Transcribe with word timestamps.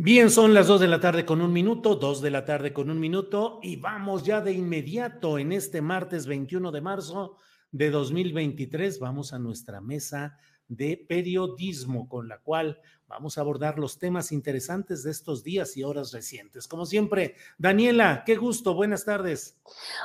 Bien, 0.00 0.30
son 0.30 0.54
las 0.54 0.68
dos 0.68 0.80
de 0.80 0.86
la 0.86 1.00
tarde 1.00 1.26
con 1.26 1.42
un 1.42 1.52
minuto, 1.52 1.96
dos 1.96 2.22
de 2.22 2.30
la 2.30 2.44
tarde 2.44 2.72
con 2.72 2.88
un 2.88 3.00
minuto 3.00 3.58
y 3.64 3.74
vamos 3.74 4.22
ya 4.22 4.40
de 4.40 4.52
inmediato 4.52 5.40
en 5.40 5.50
este 5.50 5.82
martes 5.82 6.28
21 6.28 6.70
de 6.70 6.80
marzo 6.80 7.36
de 7.72 7.90
2023. 7.90 9.00
Vamos 9.00 9.32
a 9.32 9.40
nuestra 9.40 9.80
mesa 9.80 10.38
de 10.68 11.04
periodismo 11.08 12.08
con 12.08 12.28
la 12.28 12.38
cual 12.38 12.80
vamos 13.08 13.38
a 13.38 13.40
abordar 13.40 13.80
los 13.80 13.98
temas 13.98 14.30
interesantes 14.30 15.02
de 15.02 15.10
estos 15.10 15.42
días 15.42 15.76
y 15.76 15.82
horas 15.82 16.12
recientes. 16.12 16.68
Como 16.68 16.86
siempre, 16.86 17.34
Daniela, 17.58 18.22
qué 18.24 18.36
gusto, 18.36 18.74
buenas 18.74 19.04
tardes. 19.04 19.58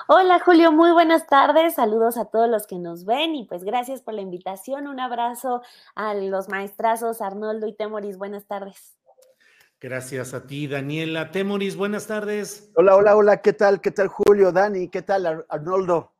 Hola 0.08 0.40
Julio, 0.40 0.72
muy 0.72 0.92
buenas 0.92 1.28
tardes, 1.28 1.76
saludos 1.76 2.18
a 2.18 2.26
todos 2.26 2.50
los 2.50 2.66
que 2.66 2.80
nos 2.80 3.06
ven 3.06 3.36
y 3.36 3.46
pues 3.46 3.64
gracias 3.64 4.02
por 4.02 4.16
la 4.16 4.22
invitación, 4.22 4.88
un 4.88 5.00
abrazo 5.00 5.62
a 5.94 6.16
los 6.16 6.50
maestrazos 6.50 7.22
Arnoldo 7.22 7.68
y 7.68 7.76
Temoris, 7.76 8.18
buenas 8.18 8.48
tardes. 8.48 8.98
Gracias 9.88 10.34
a 10.34 10.48
ti, 10.48 10.67
Daniela. 10.67 11.30
Temoris, 11.31 11.76
buenas 11.76 12.08
tardes. 12.08 12.72
Hola, 12.76 12.95
hola, 12.95 13.17
hola, 13.17 13.42
¿qué 13.42 13.52
tal? 13.52 13.81
¿Qué 13.81 13.92
tal, 13.92 14.08
Julio? 14.08 14.53
Dani, 14.53 14.88
¿qué 14.88 15.02
tal, 15.02 15.25
Ar- 15.25 15.45
Arnoldo? 15.50 16.14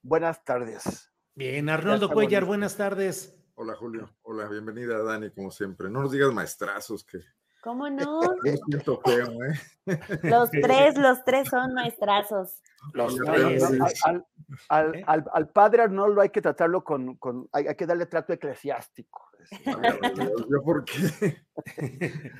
Buenas 0.00 0.42
tardes. 0.46 1.12
Bien, 1.34 1.68
Arnoldo 1.68 2.08
Cuellar, 2.10 2.40
bonito. 2.44 2.46
buenas 2.48 2.74
tardes. 2.78 3.36
Hola 3.54 3.74
Julio, 3.74 4.08
hola, 4.22 4.48
bienvenida 4.48 5.02
Dani, 5.02 5.30
como 5.30 5.50
siempre. 5.50 5.90
No 5.90 6.00
nos 6.00 6.12
digas 6.12 6.32
maestrazos, 6.32 7.04
que 7.04 7.18
¿Cómo 7.62 7.90
no? 7.90 8.22
yo 8.46 8.52
siento 8.66 8.98
feo, 9.04 9.28
¿eh? 9.44 10.00
Los 10.22 10.50
tres, 10.62 10.96
los 10.96 11.22
tres 11.22 11.50
son 11.50 11.74
maestrazos. 11.74 12.62
Los 12.94 13.14
tres, 13.16 13.62
¿Eh? 13.72 13.78
al- 14.70 15.24
al 15.30 15.48
padre 15.50 15.82
Arnoldo 15.82 16.22
hay 16.22 16.30
que 16.30 16.40
tratarlo 16.40 16.82
con, 16.82 17.16
con- 17.16 17.46
hay, 17.52 17.66
hay 17.66 17.74
que 17.76 17.84
darle 17.86 18.06
trato 18.06 18.32
eclesiástico. 18.32 19.28
¿Yo 20.48 20.62
por 20.64 20.86
qué? 20.86 21.42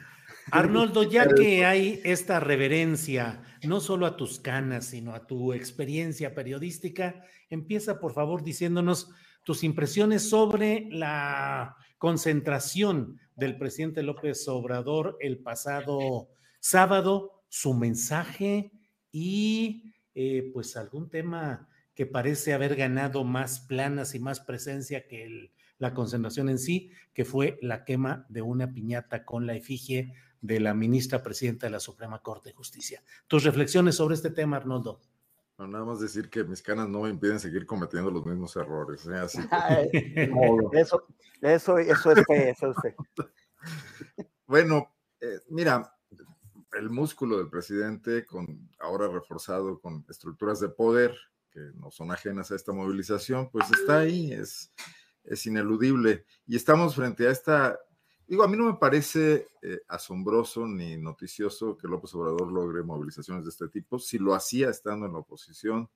Arnoldo, 0.50 1.02
ya 1.04 1.28
que 1.28 1.64
hay 1.64 2.00
esta 2.04 2.40
reverencia, 2.40 3.42
no 3.64 3.80
solo 3.80 4.06
a 4.06 4.16
tus 4.16 4.40
canas, 4.40 4.86
sino 4.86 5.14
a 5.14 5.26
tu 5.26 5.52
experiencia 5.52 6.34
periodística, 6.34 7.24
empieza 7.48 8.00
por 8.00 8.12
favor 8.12 8.42
diciéndonos 8.42 9.10
tus 9.44 9.62
impresiones 9.64 10.28
sobre 10.28 10.88
la 10.90 11.76
concentración 11.98 13.18
del 13.36 13.56
presidente 13.56 14.02
López 14.02 14.46
Obrador 14.48 15.16
el 15.20 15.38
pasado 15.38 16.28
sábado, 16.60 17.42
su 17.48 17.74
mensaje 17.74 18.72
y 19.10 19.94
eh, 20.14 20.50
pues 20.52 20.76
algún 20.76 21.08
tema 21.08 21.68
que 21.94 22.06
parece 22.06 22.52
haber 22.54 22.74
ganado 22.76 23.24
más 23.24 23.60
planas 23.60 24.14
y 24.14 24.18
más 24.20 24.40
presencia 24.40 25.06
que 25.06 25.24
el- 25.24 25.52
la 25.78 25.94
concentración 25.94 26.48
en 26.48 26.58
sí, 26.58 26.90
que 27.12 27.24
fue 27.24 27.58
la 27.60 27.84
quema 27.84 28.24
de 28.28 28.40
una 28.42 28.72
piñata 28.72 29.24
con 29.24 29.46
la 29.46 29.56
efigie 29.56 30.12
de 30.42 30.60
la 30.60 30.74
ministra 30.74 31.22
presidenta 31.22 31.66
de 31.66 31.70
la 31.70 31.80
Suprema 31.80 32.20
Corte 32.20 32.50
de 32.50 32.54
Justicia. 32.54 33.02
Tus 33.26 33.44
reflexiones 33.44 33.94
sobre 33.94 34.16
este 34.16 34.30
tema, 34.30 34.58
Arnoldo. 34.58 35.00
No, 35.56 35.66
nada 35.66 35.84
más 35.84 36.00
decir 36.00 36.28
que 36.28 36.44
mis 36.44 36.60
canas 36.60 36.88
no 36.88 37.02
me 37.02 37.10
impiden 37.10 37.38
seguir 37.38 37.64
cometiendo 37.64 38.10
los 38.10 38.26
mismos 38.26 38.54
errores. 38.56 39.06
¿eh? 39.06 39.16
Así 39.16 39.38
que, 39.38 40.30
Eso, 40.72 41.06
eso, 41.40 41.78
eso 41.78 42.12
es 42.12 42.26
fe, 42.26 42.50
eso 42.50 42.70
es 42.70 42.76
fe. 42.82 42.96
bueno, 44.46 44.92
eh, 45.20 45.38
mira, 45.48 45.94
el 46.72 46.90
músculo 46.90 47.38
del 47.38 47.48
presidente, 47.48 48.26
con, 48.26 48.68
ahora 48.80 49.08
reforzado 49.08 49.78
con 49.80 50.04
estructuras 50.08 50.58
de 50.58 50.68
poder 50.68 51.16
que 51.50 51.60
no 51.74 51.90
son 51.90 52.10
ajenas 52.10 52.50
a 52.50 52.56
esta 52.56 52.72
movilización, 52.72 53.50
pues 53.50 53.70
está 53.70 54.00
ahí, 54.00 54.32
es, 54.32 54.72
es 55.22 55.46
ineludible. 55.46 56.24
Y 56.46 56.56
estamos 56.56 56.96
frente 56.96 57.28
a 57.28 57.30
esta, 57.30 57.78
digo, 58.32 58.44
a 58.44 58.48
mí 58.48 58.56
no 58.56 58.64
me 58.64 58.78
parece 58.78 59.48
eh, 59.60 59.82
asombroso 59.88 60.66
ni 60.66 60.96
noticioso 60.96 61.76
que 61.76 61.86
López 61.86 62.14
Obrador 62.14 62.50
logre 62.50 62.82
movilizaciones 62.82 63.44
de 63.44 63.50
este 63.50 63.68
tipo. 63.68 63.98
Si 63.98 64.16
lo 64.16 64.34
hacía 64.34 64.70
estando 64.70 65.04
en 65.04 65.12
la 65.12 65.18
oposición, 65.18 65.90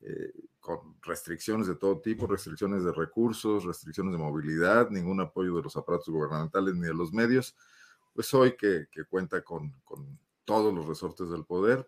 eh, 0.00 0.32
con 0.58 0.96
restricciones 1.00 1.68
de 1.68 1.76
todo 1.76 2.00
tipo, 2.00 2.26
restricciones 2.26 2.82
de 2.82 2.90
recursos, 2.90 3.62
restricciones 3.62 4.12
de 4.12 4.18
movilidad, 4.18 4.90
ningún 4.90 5.20
apoyo 5.20 5.54
de 5.54 5.62
los 5.62 5.76
aparatos 5.76 6.08
gubernamentales 6.08 6.74
ni 6.74 6.88
de 6.88 6.94
los 6.94 7.12
medios, 7.12 7.54
pues 8.14 8.34
hoy 8.34 8.56
que, 8.56 8.88
que 8.90 9.04
cuenta 9.04 9.44
con, 9.44 9.72
con, 9.84 10.18
todos 10.44 10.74
los 10.74 10.86
resortes 10.86 11.30
del 11.30 11.44
poder, 11.44 11.86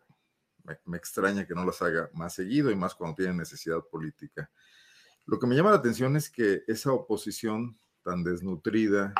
me, 0.62 0.78
me, 0.84 0.96
extraña 0.96 1.44
que 1.44 1.56
no 1.56 1.64
las 1.64 1.82
haga 1.82 2.08
más 2.12 2.34
seguido 2.34 2.70
y 2.70 2.76
más 2.76 2.94
cuando 2.94 3.16
tiene 3.16 3.34
necesidad 3.34 3.80
política. 3.90 4.48
Lo 5.26 5.40
que 5.40 5.48
me 5.48 5.56
llama 5.56 5.70
la 5.70 5.78
atención 5.78 6.14
es 6.14 6.30
que 6.30 6.62
esa 6.68 6.92
oposición 6.92 7.76
tan 8.02 8.22
desnutrida, 8.24 9.14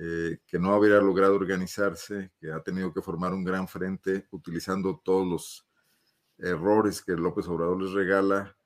eh, 0.00 0.38
que 0.46 0.60
no 0.60 0.72
habría 0.72 1.00
logrado 1.00 1.34
organizarse, 1.34 2.30
que 2.38 2.52
ha 2.52 2.60
tenido 2.60 2.94
que 2.94 3.02
formar 3.02 3.34
un 3.34 3.42
gran 3.42 3.66
frente 3.66 4.28
utilizando 4.30 5.02
todos 5.04 5.26
los 5.26 5.68
errores 6.38 7.02
que 7.02 7.16
López 7.16 7.48
Obrador 7.48 7.82
les 7.82 7.90
regala, 7.90 8.56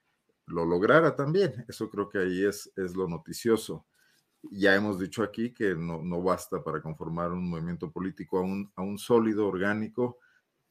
lo 0.47 0.67
lograra 0.67 1.17
también. 1.17 1.65
Eso 1.69 1.89
creo 1.89 2.11
que 2.11 2.19
ahí 2.19 2.45
es, 2.45 2.71
es 2.77 2.95
lo 2.95 3.09
noticioso. 3.09 3.87
Ya 4.51 4.75
hemos 4.75 4.99
dicho 4.99 5.23
aquí 5.23 5.55
que 5.55 5.75
no, 5.75 6.03
no 6.03 6.23
basta 6.23 6.63
para 6.63 6.83
conformar 6.83 7.33
un 7.33 7.49
movimiento 7.49 7.91
político 7.91 8.37
aún, 8.37 8.71
aún 8.77 8.99
sólido, 8.99 9.47
orgánico, 9.47 10.19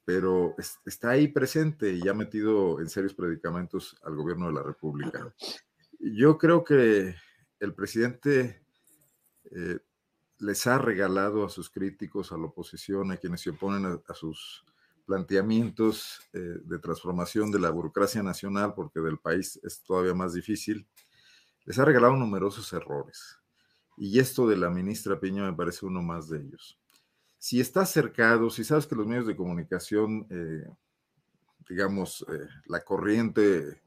pero 0.05 0.53
es, 0.59 0.77
está 0.85 1.09
ahí 1.09 1.27
presente 1.27 1.91
y 1.91 2.07
ha 2.07 2.13
metido 2.13 2.79
en 2.79 2.87
serios 2.87 3.15
predicamentos 3.15 3.97
al 4.03 4.15
gobierno 4.15 4.45
de 4.45 4.53
la 4.53 4.61
República. 4.61 5.33
Yo 5.97 6.37
creo 6.37 6.63
que 6.63 7.15
el 7.59 7.73
presidente 7.73 8.61
eh, 9.45 9.79
les 10.41 10.65
ha 10.65 10.79
regalado 10.79 11.45
a 11.45 11.49
sus 11.49 11.69
críticos, 11.69 12.31
a 12.31 12.37
la 12.37 12.45
oposición, 12.45 13.11
a 13.11 13.17
quienes 13.17 13.41
se 13.41 13.51
oponen 13.51 14.01
a, 14.07 14.13
sus 14.15 14.65
planteamientos 15.05 16.19
eh, 16.33 16.39
de 16.63 16.79
transformación 16.79 17.51
de 17.51 17.59
la 17.59 17.69
burocracia 17.69 18.23
nacional, 18.23 18.73
porque 18.73 18.99
del 19.01 19.19
país 19.19 19.59
es 19.63 19.83
todavía 19.83 20.15
más 20.15 20.33
difícil, 20.33 20.87
les 21.65 21.77
ha 21.77 21.85
regalado 21.85 22.15
numerosos 22.15 22.73
errores. 22.73 23.37
Y 23.97 24.17
esto 24.17 24.47
de 24.47 24.57
la 24.57 24.71
ministra 24.71 25.19
Piña 25.19 25.43
me 25.43 25.53
parece 25.53 25.85
uno 25.85 26.01
más 26.01 26.27
de 26.27 26.39
ellos. 26.39 26.79
Si 27.37 27.61
estás 27.61 27.91
cercado, 27.91 28.49
si 28.49 28.63
sabes 28.63 28.87
que 28.87 28.95
los 28.95 29.05
medios 29.05 29.27
de 29.27 29.35
comunicación, 29.35 30.25
eh, 30.31 30.65
digamos, 31.69 32.25
eh, 32.29 32.47
la 32.65 32.83
corriente 32.83 33.79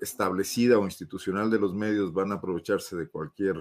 establecida 0.00 0.78
o 0.78 0.84
institucional 0.84 1.50
de 1.50 1.58
los 1.58 1.74
medios 1.74 2.12
van 2.12 2.30
a 2.30 2.36
aprovecharse 2.36 2.94
de 2.94 3.08
cualquier 3.08 3.56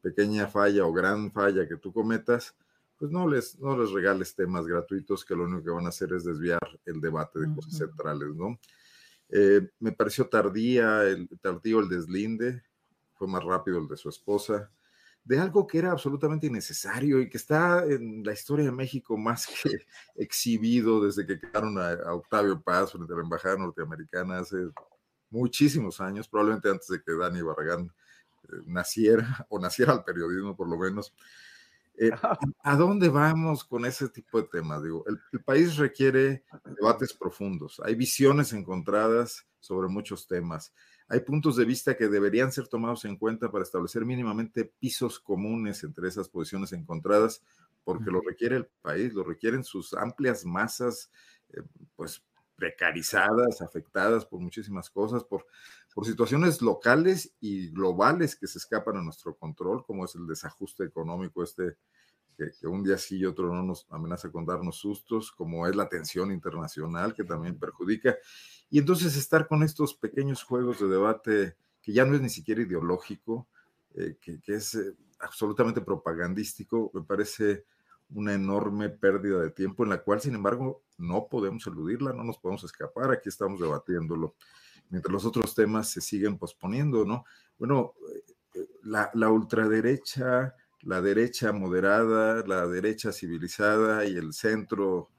pequeña 0.00 0.48
falla 0.48 0.84
o 0.84 0.92
gran 0.92 1.32
falla 1.32 1.68
que 1.68 1.76
tú 1.76 1.92
cometas, 1.92 2.54
pues 2.98 3.10
no 3.10 3.28
les, 3.28 3.58
no 3.58 3.78
les 3.78 3.90
regales 3.92 4.34
temas 4.34 4.66
gratuitos 4.66 5.24
que 5.24 5.34
lo 5.34 5.44
único 5.44 5.64
que 5.64 5.70
van 5.70 5.86
a 5.86 5.90
hacer 5.90 6.12
es 6.12 6.24
desviar 6.24 6.60
el 6.84 7.00
debate 7.00 7.38
de 7.38 7.54
cosas 7.54 7.76
centrales, 7.76 8.34
¿no? 8.34 8.58
Eh, 9.30 9.70
me 9.78 9.92
pareció 9.92 10.28
tardía, 10.28 11.04
el, 11.04 11.28
tardío 11.40 11.80
el 11.80 11.88
deslinde, 11.88 12.62
fue 13.14 13.28
más 13.28 13.44
rápido 13.44 13.78
el 13.78 13.88
de 13.88 13.96
su 13.96 14.08
esposa. 14.08 14.70
de 15.24 15.38
algo 15.38 15.66
que 15.66 15.78
era 15.78 15.90
absolutamente 15.92 16.46
innecesario 16.46 17.20
y 17.20 17.28
que 17.28 17.36
está 17.36 17.84
en 17.84 18.24
la 18.24 18.32
historia 18.32 18.64
de 18.64 18.72
México 18.72 19.16
más 19.18 19.46
que 19.46 19.52
exhibido 20.16 21.04
desde 21.04 21.26
que 21.26 21.38
quedaron 21.38 21.76
a, 21.78 22.14
Octavio 22.14 22.62
Paz 22.62 22.92
frente 22.92 23.12
a 23.12 23.16
la 23.16 23.22
Embajada 23.22 23.58
Norteamericana 23.58 24.38
hace 24.38 24.56
muchísimos 25.30 26.00
años, 26.00 26.28
probablemente 26.28 26.70
antes 26.70 26.88
de 26.88 27.02
que 27.02 27.12
Dani 27.12 27.42
Barragán 27.42 27.92
naciera 28.66 29.46
o 29.48 29.58
naciera 29.58 29.92
al 29.92 30.04
periodismo 30.04 30.56
por 30.56 30.68
lo 30.68 30.78
menos. 30.78 31.14
Eh, 31.98 32.10
¿A 32.62 32.76
dónde 32.76 33.08
vamos 33.08 33.64
con 33.64 33.84
ese 33.84 34.08
tipo 34.08 34.40
de 34.40 34.48
temas? 34.48 34.82
Digo, 34.82 35.04
el, 35.06 35.40
país 35.42 35.76
requiere 35.76 36.44
debates 36.64 37.12
profundos, 37.12 37.80
hay 37.84 37.94
visiones 37.94 38.52
encontradas 38.52 39.46
sobre 39.60 39.88
muchos 39.88 40.26
temas, 40.26 40.72
hay 41.08 41.20
puntos 41.20 41.56
de 41.56 41.64
vista 41.64 41.96
que 41.96 42.08
deberían 42.08 42.52
ser 42.52 42.68
tomados 42.68 43.04
en 43.04 43.16
cuenta 43.16 43.50
para 43.50 43.64
establecer 43.64 44.04
mínimamente 44.04 44.66
pisos 44.78 45.18
comunes 45.18 45.82
entre 45.82 46.06
esas 46.08 46.28
posiciones 46.28 46.72
encontradas, 46.72 47.42
porque 47.82 48.10
lo 48.10 48.20
requiere 48.20 48.56
el 48.56 48.66
país, 48.82 49.14
lo 49.14 49.24
requieren 49.24 49.64
sus 49.64 49.94
amplias 49.94 50.44
masas, 50.44 51.10
eh, 51.48 51.62
pues 51.96 52.22
precarizadas, 52.58 53.62
afectadas 53.62 54.26
por 54.26 54.40
muchísimas 54.40 54.90
cosas, 54.90 55.24
por, 55.24 55.46
por 55.98 56.06
situaciones 56.06 56.62
locales 56.62 57.34
y 57.40 57.70
globales 57.70 58.36
que 58.36 58.46
se 58.46 58.58
escapan 58.58 58.98
a 58.98 59.02
nuestro 59.02 59.34
control, 59.34 59.84
como 59.84 60.04
es 60.04 60.14
el 60.14 60.28
desajuste 60.28 60.84
económico 60.84 61.42
este 61.42 61.76
que, 62.36 62.68
un 62.68 62.84
día 62.84 62.96
sí 62.96 63.18
y 63.18 63.24
otro 63.24 63.52
no 63.52 63.64
nos 63.64 63.84
amenaza 63.90 64.30
con 64.30 64.46
darnos 64.46 64.76
sustos, 64.76 65.32
como 65.32 65.66
es 65.66 65.74
la 65.74 65.88
tensión 65.88 66.30
internacional 66.30 67.16
que 67.16 67.24
también 67.24 67.58
perjudica. 67.58 68.16
Y 68.70 68.78
entonces 68.78 69.16
estar 69.16 69.48
con 69.48 69.64
estos 69.64 69.92
pequeños 69.92 70.44
juegos 70.44 70.78
de 70.78 70.86
debate 70.86 71.56
que 71.82 71.92
ya 71.92 72.04
no 72.04 72.14
es 72.14 72.20
ni 72.20 72.30
siquiera 72.30 72.62
ideológico, 72.62 73.48
eh, 73.96 74.18
que, 74.20 74.40
que, 74.40 74.54
es 74.54 74.76
eh, 74.76 74.94
absolutamente 75.18 75.80
propagandístico, 75.80 76.92
me 76.94 77.02
parece 77.02 77.64
una 78.10 78.34
enorme 78.34 78.88
pérdida 78.88 79.40
de 79.40 79.50
tiempo 79.50 79.82
en 79.82 79.90
la 79.90 80.04
cual, 80.04 80.20
sin 80.20 80.36
embargo, 80.36 80.84
no 80.96 81.26
podemos 81.28 81.66
eludirla, 81.66 82.12
no 82.12 82.22
nos 82.22 82.38
podemos 82.38 82.62
escapar, 82.62 83.10
aquí 83.10 83.28
estamos 83.28 83.58
debatiéndolo, 83.58 84.36
mientras 84.90 85.12
los 85.12 85.24
otros 85.24 85.54
temas 85.54 85.90
se 85.90 86.00
siguen 86.00 86.38
posponiendo, 86.38 87.04
¿no? 87.04 87.24
Bueno, 87.58 87.94
eh, 88.54 88.66
la, 88.82 89.10
la 89.14 89.30
ultraderecha, 89.30 90.54
la 90.82 91.00
derecha 91.02 91.52
moderada, 91.52 92.44
la 92.46 92.66
derecha 92.66 93.12
civilizada 93.12 94.04
y 94.04 94.16
el 94.16 94.32
centro 94.32 95.10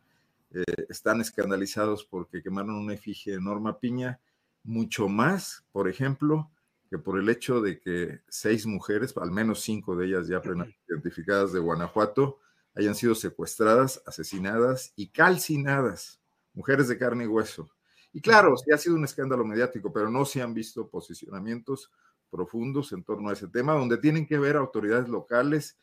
eh, 0.52 0.64
están 0.90 1.22
escandalizados 1.22 2.04
porque 2.06 2.42
quemaron 2.42 2.76
una 2.76 2.96
efigie 2.96 3.34
de 3.34 3.42
Norma 3.42 3.80
Piña, 3.80 4.20
mucho 4.64 5.08
más, 5.08 5.64
por 5.72 5.88
ejemplo, 5.88 6.50
que 6.90 6.98
por 6.98 7.20
el 7.20 7.30
hecho 7.30 7.62
de 7.62 7.80
que 7.80 8.22
seis 8.28 8.66
mujeres, 8.66 9.16
al 9.18 9.32
menos 9.32 9.62
cinco 9.62 9.96
de 9.96 10.08
ellas 10.08 10.28
ya 10.28 10.42
identificadas 10.90 11.54
de 11.54 11.60
Guanajuato, 11.60 12.40
hayan 12.76 12.96
sido 12.96 13.14
secuestradas, 13.14 14.02
asesinadas 14.08 14.94
y 14.96 15.10
calcinadas, 15.10 16.20
mujeres 16.54 16.88
de 16.88 16.98
carne 16.98 17.26
y 17.26 17.28
hueso. 17.28 17.70
Y 18.12 18.22
claro, 18.22 18.56
sí 18.58 18.72
ha 18.72 18.78
sido 18.78 18.96
un 18.96 19.04
escándalo 19.04 19.46
mediático, 19.46 19.94
pero 19.94 20.10
no 20.10 20.26
se 20.26 20.42
han 20.42 20.54
visto 20.54 20.90
posicionamientos 20.90 21.92
profundos 22.30 22.92
en 22.92 23.04
torno 23.04 23.30
a 23.30 23.34
ese 23.34 23.48
tema, 23.48 23.74
donde 23.74 23.98
tienen 23.98 24.26
que 24.26 24.38
ver 24.38 24.56
autoridades 24.56 25.10
locales 25.10 25.78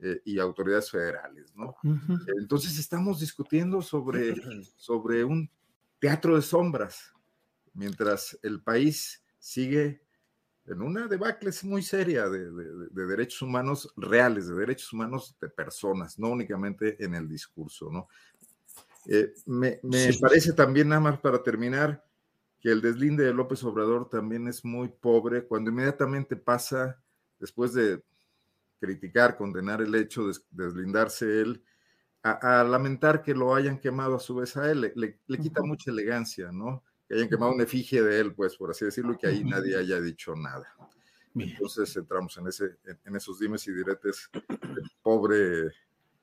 eh, 0.00 0.20
y 0.24 0.38
autoridades 0.38 0.90
federales, 0.90 1.54
¿no? 1.56 1.76
Entonces 2.38 2.78
estamos 2.78 3.20
discutiendo 3.20 3.82
sobre, 3.82 4.34
sobre 4.76 5.24
un 5.24 5.50
teatro 5.98 6.36
de 6.36 6.42
sombras, 6.42 7.12
mientras 7.74 8.38
el 8.42 8.62
país 8.62 9.24
sigue 9.38 10.02
en 10.66 10.82
una 10.82 11.08
debacle 11.08 11.50
muy 11.62 11.82
seria 11.82 12.28
de, 12.28 12.50
derechos 12.92 13.42
humanos 13.42 13.92
reales, 13.96 14.48
de 14.48 14.54
derechos 14.54 14.92
humanos 14.92 15.36
de 15.40 15.48
personas, 15.48 16.18
no 16.18 16.28
únicamente 16.28 17.02
en 17.02 17.14
el 17.14 17.28
discurso, 17.28 17.90
¿no? 17.90 18.08
Eh, 19.10 19.32
me, 19.46 19.80
parece 20.20 20.52
también, 20.52 20.88
nada 20.88 21.00
más 21.00 21.18
para 21.18 21.42
terminar, 21.42 22.04
que 22.60 22.70
el 22.70 22.82
deslinde 22.82 23.24
de 23.24 23.32
López 23.32 23.64
Obrador 23.64 24.08
también 24.10 24.46
es 24.48 24.64
muy 24.64 24.88
pobre 24.88 25.44
cuando 25.44 25.70
inmediatamente 25.70 26.36
pasa, 26.36 27.02
después 27.38 27.72
de 27.72 28.02
criticar, 28.78 29.36
condenar 29.36 29.80
el 29.80 29.94
hecho 29.94 30.28
de 30.28 30.34
deslindarse 30.50 31.40
él, 31.40 31.64
a, 32.22 32.62
lamentar 32.64 33.22
que 33.22 33.32
lo 33.32 33.54
hayan 33.54 33.80
quemado 33.80 34.16
a 34.16 34.20
su 34.20 34.34
vez 34.34 34.56
a 34.56 34.70
él, 34.70 34.92
le, 34.94 35.18
quita 35.38 35.62
mucha 35.62 35.90
elegancia, 35.90 36.52
¿no? 36.52 36.84
que 37.08 37.14
hayan 37.14 37.28
quemado 37.28 37.52
una 37.52 37.64
efigie 37.64 38.02
de 38.02 38.20
él, 38.20 38.34
pues, 38.34 38.56
por 38.56 38.70
así 38.70 38.84
decirlo, 38.84 39.14
y 39.14 39.16
que 39.16 39.28
ahí 39.28 39.42
nadie 39.42 39.76
haya 39.76 39.98
dicho 40.00 40.36
nada. 40.36 40.68
Entonces 41.34 41.96
entramos 41.96 42.36
en, 42.36 42.48
ese, 42.48 42.76
en 43.04 43.16
esos 43.16 43.38
dimes 43.38 43.66
y 43.66 43.72
diretes 43.72 44.28
pobre, 45.02 45.70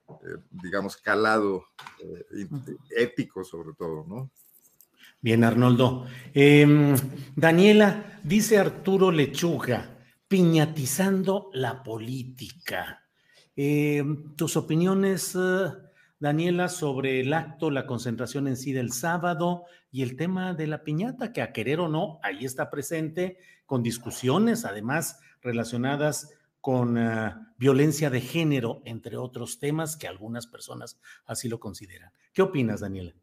eh, 0.09 0.37
digamos, 0.51 0.97
calado 0.97 1.65
eh, 1.99 2.47
ético 2.97 3.43
sobre 3.43 3.73
todo, 3.75 4.05
¿no? 4.07 4.31
Bien, 5.21 5.43
Arnoldo. 5.43 6.05
Em, 6.33 6.95
Daniela, 7.35 8.19
dice 8.23 8.59
Arturo 8.59 9.11
Lechuga, 9.11 9.97
piñatizando 10.27 11.49
la 11.53 11.81
política. 11.81 13.03
Em, 13.55 14.35
tus 14.35 14.55
opiniones, 14.55 15.35
eh, 15.35 15.71
Daniela, 16.19 16.69
sobre 16.69 17.21
el 17.21 17.33
acto, 17.33 17.71
la 17.71 17.87
concentración 17.87 18.47
en 18.47 18.57
sí 18.57 18.71
del 18.71 18.91
sábado 18.91 19.63
y 19.91 20.03
el 20.03 20.15
tema 20.15 20.53
de 20.53 20.67
la 20.67 20.83
piñata, 20.83 21.33
que 21.33 21.41
a 21.41 21.53
querer 21.53 21.79
o 21.79 21.87
no, 21.87 22.19
ahí 22.21 22.45
está 22.45 22.69
presente, 22.69 23.37
con 23.65 23.81
discusiones 23.81 24.63
además 24.65 25.19
relacionadas 25.41 26.29
con 26.65 26.97
eh, 26.97 27.31
violencia 27.59 28.09
de 28.09 28.21
género, 28.21 28.81
entre 28.85 29.17
otros 29.17 29.59
temas 29.59 29.95
que 29.95 30.07
algunas 30.07 30.47
personas 30.47 30.99
así 31.27 31.47
lo 31.47 31.59
consideran. 31.59 32.11
¿Qué 32.33 32.41
opinas, 32.41 32.79
Daniela? 32.79 33.13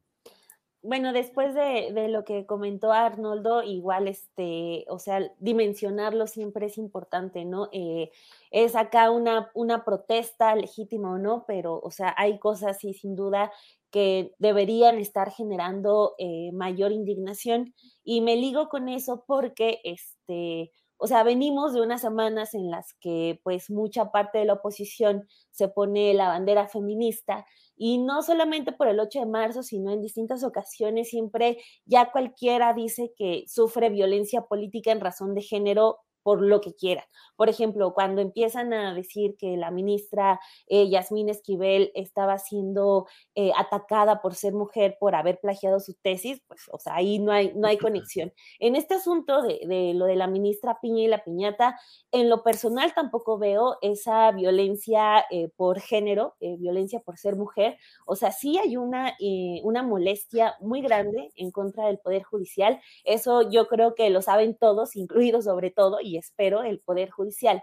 bueno, 0.85 1.13
después 1.13 1.53
de, 1.55 2.09
lo 2.09 2.25
que 2.25 2.47
comentó 2.47 2.93
Arnoldo, 2.93 3.65
igual, 3.65 4.07
este, 4.07 4.85
o 4.89 4.99
sea, 4.99 5.21
dimensionarlo 5.39 6.27
siempre 6.27 6.67
es 6.67 6.77
importante, 6.77 7.45
¿no? 7.45 7.69
Eh, 7.73 8.11
es 8.51 8.75
acá 8.75 9.11
una, 9.13 9.51
una 9.55 9.85
protesta 9.85 10.55
legítima 10.57 11.13
o 11.13 11.19
no, 11.19 11.45
pero, 11.47 11.81
o 11.81 11.91
sea, 11.93 12.15
hay 12.17 12.39
cosas 12.39 12.83
y 12.85 12.95
sin 12.95 13.15
duda 13.15 13.53
que 13.91 14.35
deberían 14.39 14.99
estar 14.99 15.31
generando 15.31 16.15
eh, 16.19 16.51
mayor 16.53 16.93
indignación 16.93 17.75
y 18.03 18.21
me 18.21 18.37
ligo 18.37 18.69
con 18.69 18.89
eso 18.89 19.25
porque, 19.27 19.81
este, 19.85 20.73
o 21.03 21.09
sea, 21.09 21.25
venimos 21.25 21.73
de 21.73 21.81
unas 21.81 22.01
semanas 22.01 22.55
en 22.55 22.71
las 22.71 22.95
que 23.01 23.41
pues 23.43 23.71
mucha 23.71 24.13
parte 24.13 24.39
de 24.39 24.45
la 24.45 24.53
oposición 24.53 25.27
se 25.51 25.67
pone 25.67 26.15
la 26.15 26.29
bandera 26.29 26.69
feminista 26.69 27.45
y 27.77 27.99
no 27.99 28.23
solamente 28.23 28.71
por 28.71 28.87
el 28.87 29.01
8 29.01 29.19
de 29.19 29.27
marzo, 29.27 29.65
sino 29.65 29.91
en 29.91 30.01
distintas 30.01 30.45
ocasiones 30.45 31.09
siempre 31.09 31.59
ya 31.87 32.13
cualquiera 32.13 32.73
dice 32.73 33.13
que 33.17 33.43
sufre 33.49 33.91
violencia 33.91 34.43
política 34.43 34.93
en 34.93 35.01
razón 35.01 35.35
de 35.35 35.43
género 35.43 35.99
por 36.23 36.43
lo 36.43 36.61
que 36.61 36.75
quieran. 36.75 37.05
Por 37.37 37.49
ejemplo, 37.49 37.95
cuando 37.95 38.21
empiezan 38.21 38.73
a 38.73 38.95
decir 38.95 39.37
que 39.37 39.57
la 39.57 39.71
ministra 39.71 40.41
eh, 40.69 40.89
Yasmín 40.89 41.29
Esquivel 41.29 41.91
estaba 41.95 42.39
siendo 42.39 43.07
eh, 43.35 43.53
atacada 43.57 44.23
por 44.23 44.35
ser 44.35 44.53
mujer, 44.53 44.97
por 45.01 45.15
haber 45.15 45.41
plagiado 45.41 45.81
su 45.81 45.95
tesis, 45.95 46.43
pues, 46.47 46.63
o 46.71 46.79
sea, 46.79 46.95
ahí 46.95 47.19
no 47.19 47.33
hay, 47.33 47.53
no 47.55 47.67
hay 47.67 47.79
conexión. 47.79 48.33
En 48.61 48.77
este 48.77 48.95
asunto 48.95 49.43
de, 49.43 49.93
lo 49.95 50.07
de 50.07 50.17
la 50.17 50.27
ministra 50.27 50.79
Piña 50.81 51.03
y 51.03 51.09
la 51.09 51.25
piñata, 51.25 51.79
en 52.13 52.29
lo 52.29 52.43
personal 52.43 52.95
tampoco 52.95 53.39
veo 53.39 53.79
esa 53.83 54.31
violencia 54.33 55.25
eh, 55.31 55.49
por 55.57 55.81
género, 55.81 56.35
violencia 56.41 57.01
por 57.01 57.19
ser 57.19 57.37
mujer. 57.37 57.79
O 58.07 58.17
sea, 58.17 58.33
sí 58.33 58.59
hay 58.59 58.77
una, 58.77 59.17
una 59.63 59.83
molestia 59.83 60.55
muy 60.61 60.81
grande 60.83 61.33
en 61.37 61.51
contra 61.51 61.87
del 61.87 61.99
Poder 61.99 62.23
Judicial. 62.23 62.81
Eso 63.05 63.51
yo 63.51 63.67
creo 63.69 63.95
que 63.95 64.11
lo 64.11 64.23
saben 64.23 64.57
todos, 64.57 64.97
incluidos 64.97 65.45
sobre 65.45 65.71
todo, 65.71 65.99
y 66.01 66.12
espero 66.17 66.63
el 66.63 66.81
Poder 66.81 67.11
Judicial. 67.11 67.63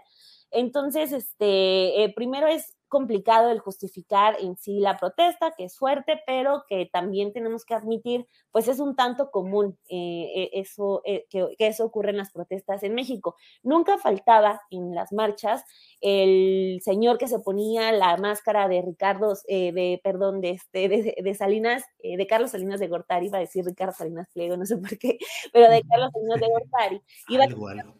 Entonces, 0.50 1.12
este, 1.12 2.04
eh, 2.04 2.12
primero 2.14 2.46
es 2.48 2.76
complicado 2.90 3.50
el 3.50 3.60
justificar 3.60 4.36
en 4.38 4.58
sí 4.58 4.80
la 4.80 4.98
protesta, 4.98 5.54
que 5.56 5.64
es 5.64 5.78
fuerte, 5.78 6.20
pero 6.26 6.64
que 6.68 6.84
también 6.92 7.32
tenemos 7.32 7.64
que 7.64 7.72
admitir, 7.74 8.26
pues 8.52 8.68
es 8.68 8.80
un 8.80 8.94
tanto 8.94 9.30
común 9.30 9.78
eh, 9.88 10.30
eh, 10.36 10.50
eso, 10.52 11.02
que, 11.30 11.54
eso 11.58 11.86
ocurre 11.86 12.10
en 12.10 12.18
las 12.18 12.32
protestas 12.32 12.82
en 12.82 12.94
México. 12.94 13.36
Nunca 13.62 13.96
faltaba 13.96 14.60
en 14.70 14.94
las 14.94 15.12
marchas 15.12 15.64
el 16.02 16.80
señor 16.82 17.16
que 17.16 17.28
se 17.28 17.38
ponía 17.38 17.92
la 17.92 18.18
máscara 18.18 18.68
de 18.68 18.82
Ricardo, 18.82 19.34
de, 19.48 20.00
perdón, 20.04 20.42
de, 20.42 20.50
este, 20.50 20.88
de, 20.88 21.34
Salinas, 21.34 21.84
de 22.02 22.26
Carlos 22.26 22.50
Salinas 22.50 22.80
de 22.80 22.88
Gortari, 22.88 23.26
iba 23.26 23.38
a 23.38 23.40
decir 23.40 23.64
Ricardo 23.64 23.94
Salinas 23.94 24.28
Pliego, 24.34 24.56
no 24.56 24.66
sé 24.66 24.76
por 24.76 24.98
qué, 24.98 25.16
pero 25.52 25.70
de 25.70 25.82
Carlos 25.88 26.10
Salinas 26.12 26.40
de 26.40 26.48
Gortari, 26.48 27.02
iba 27.28 27.46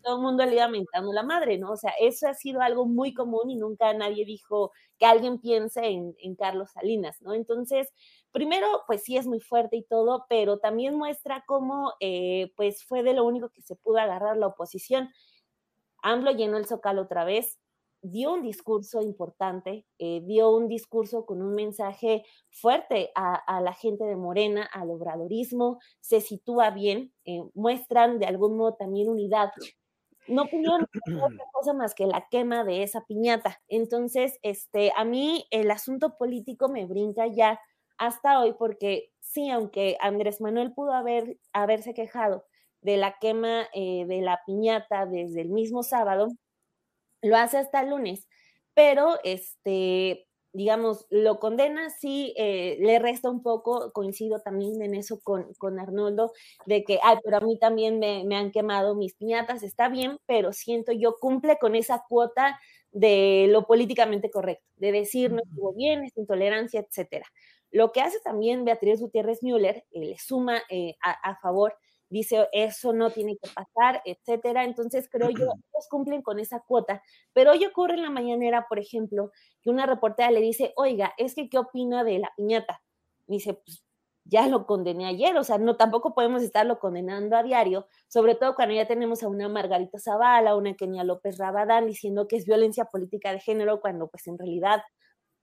todo 0.03 0.17
el 0.17 0.23
mundo 0.23 0.45
le 0.45 0.57
iba 0.57 0.69
mentando 0.69 1.13
la 1.13 1.23
madre, 1.23 1.59
¿no? 1.59 1.73
O 1.73 1.77
sea, 1.77 1.93
eso 2.01 2.29
ha 2.29 2.35
sido 2.35 2.61
algo 2.61 2.87
muy 2.87 3.15
común 3.15 3.51
y 3.51 3.57
nunca 3.57 3.93
nadie 3.95 4.25
dijo 4.25 4.73
que 4.99 5.07
alguien 5.07 5.39
piense 5.41 5.81
en, 5.87 6.37
Carlos 6.37 6.73
Salinas, 6.73 7.21
¿no? 7.23 7.33
Entonces, 7.33 7.93
primero, 8.33 8.67
pues 8.87 9.03
sí 9.03 9.17
es 9.17 9.27
muy 9.27 9.41
fuerte 9.41 9.77
y 9.77 9.83
todo, 9.83 10.27
pero 10.29 10.59
también 10.59 10.97
muestra 10.97 11.45
cómo, 11.47 11.95
eh, 12.01 12.53
pues 12.57 12.85
fue 12.85 13.03
de 13.03 13.15
lo 13.15 13.25
único 13.25 13.49
que 13.49 13.63
se 13.63 13.77
pudo 13.77 13.99
agarrar 13.99 14.37
la 14.37 14.49
oposición. 14.49 15.11
AMLO 16.03 16.33
llenó 16.33 16.59
el 16.59 16.67
zócalo 16.67 17.03
otra 17.03 17.25
vez, 17.25 17.59
dio 18.03 18.33
un 18.33 18.43
discurso 18.43 19.01
importante, 19.03 19.87
eh, 19.99 20.23
dio 20.25 20.51
un 20.51 20.69
discurso 20.69 21.27
con 21.27 21.43
un 21.43 21.55
mensaje 21.55 22.25
fuerte 22.51 23.11
a, 23.15 23.61
la 23.61 23.75
gente 23.75 24.05
de 24.05 24.17
Morena, 24.17 24.69
al 24.73 24.91
obradorismo, 24.91 25.79
se 26.01 26.21
sitúa 26.21 26.71
bien, 26.71 27.13
eh, 27.25 27.43
muestran 27.55 28.19
de 28.19 28.27
algún 28.27 28.57
modo 28.57 28.75
también 28.75 29.09
unidad. 29.09 29.51
No 30.31 30.47
pudieron 30.47 30.83
otra 31.23 31.45
cosa 31.53 31.73
más 31.73 31.95
que 31.95 32.07
la 32.07 32.27
quema 32.31 32.65
de 32.65 32.83
esa 32.83 33.05
piñata. 33.05 33.61
Entonces, 33.69 34.39
este, 34.43 34.93
a 34.97 35.05
mí 35.05 35.47
el 35.51 35.71
asunto 35.71 36.17
político 36.17 36.69
me 36.69 36.87
brinca 36.87 37.27
ya 37.27 37.61
hasta 37.99 38.41
hoy 38.41 38.55
porque 38.59 39.13
sí, 39.21 39.51
aunque 39.51 39.97
Andrés 40.01 40.41
Manuel 40.41 40.73
pudo 40.73 40.93
haber, 40.93 41.39
haberse 41.53 41.95
quejado 41.95 42.47
de 42.81 42.97
la 42.97 43.19
quema 43.21 43.69
eh, 43.75 44.07
de 44.07 44.23
la 44.23 44.41
piñata 44.47 45.05
desde 45.07 45.43
el 45.43 45.51
mismo 45.51 45.83
sábado, 45.83 46.29
lo 47.23 47.37
hace 47.37 47.59
hasta 47.59 47.83
el 47.83 47.91
lunes, 47.91 48.27
pero 48.75 49.19
este, 49.25 50.27
digamos, 50.53 51.07
lo 51.11 51.39
condena, 51.39 51.91
sí, 51.91 52.35
eh, 52.37 52.77
le 52.81 52.99
resta 52.99 53.31
un 53.31 53.43
poco, 53.43 53.93
coincido 53.93 54.41
también 54.41 54.83
en 54.83 54.95
eso 54.95 55.21
con, 55.23 55.53
con 55.55 55.79
Arnoldo, 55.79 56.33
de 56.67 56.85
que, 56.85 56.99
ay, 57.03 57.19
pero 57.25 57.37
a 57.39 57.41
mí 57.41 57.59
también 57.59 57.99
me, 57.99 58.25
me, 58.25 58.37
han 58.37 58.51
quemado 58.51 58.95
mis 58.95 59.15
piñatas, 59.15 59.63
está 59.63 59.89
bien, 59.89 60.19
pero 60.27 60.53
siento 60.53 60.93
yo 60.93 61.17
cumple 61.21 61.59
con 61.59 61.75
esa 61.77 62.05
cuota 62.09 62.59
de 62.93 63.47
lo 63.51 63.67
políticamente 63.67 64.31
correcto, 64.31 64.67
de 64.77 64.93
decir 64.93 65.33
no 65.33 65.41
estuvo 65.43 65.73
bien, 65.75 66.05
es 66.05 66.17
intolerancia, 66.17 66.81
etcétera. 66.81 67.27
Lo 67.71 67.93
que 67.93 68.01
hace 68.01 68.19
también 68.21 68.65
Beatriz 68.65 69.01
Gutiérrez 69.01 69.43
Müller, 69.43 69.85
eh, 69.93 70.05
le 70.05 70.19
suma 70.19 70.61
eh, 70.69 70.97
a, 71.03 71.13
a 71.13 71.37
favor 71.37 71.75
dice 72.11 72.49
eso 72.53 72.93
no 72.93 73.11
tiene 73.11 73.39
que 73.39 73.49
pasar, 73.49 74.03
etcétera. 74.05 74.65
Entonces 74.65 75.09
creo 75.11 75.31
yo, 75.31 75.45
ellos 75.47 75.89
cumplen 75.89 76.23
con 76.23 76.39
esa 76.39 76.61
cuota. 76.61 77.03
Pero 77.33 77.53
hoy 77.53 77.65
ocurre 77.65 77.95
en 77.95 78.03
la 78.03 78.11
mañanera, 78.11 78.67
por 78.69 78.79
ejemplo, 78.79 79.31
que 79.63 79.71
una 79.71 79.87
reportera 79.87 80.31
le 80.31 80.41
dice, 80.41 80.73
oiga, 80.77 81.15
es 81.17 81.35
que 81.35 81.49
¿qué 81.49 81.59
opina 81.59 82.05
de 82.05 82.19
la 82.19 82.31
piñata? 82.37 82.83
dice, 83.31 83.55
pues 83.55 83.85
ya 84.25 84.47
lo 84.49 84.67
condené 84.67 85.07
ayer, 85.07 85.37
o 85.37 85.45
sea, 85.45 85.59
no 85.59 85.77
tampoco 85.77 86.15
podemos 86.15 86.43
estarlo 86.43 86.79
condenando 86.79 87.37
a 87.37 87.43
diario, 87.43 87.87
sobre 88.07 88.35
todo 88.35 88.55
cuando 88.55 88.75
ya 88.75 88.87
tenemos 88.87 89.23
a 89.23 89.29
una 89.29 89.49
Margarita 89.49 89.99
Zavala, 89.99 90.57
una 90.57 90.75
Kenia 90.75 91.05
López 91.05 91.39
Rabadán 91.39 91.87
diciendo 91.87 92.29
que 92.29 92.37
es 92.37 92.45
violencia 92.45 92.85
política 92.85 93.33
de 93.33 93.41
género, 93.41 93.81
cuando 93.81 94.09
pues 94.09 94.27
en 94.27 94.39
realidad 94.39 94.83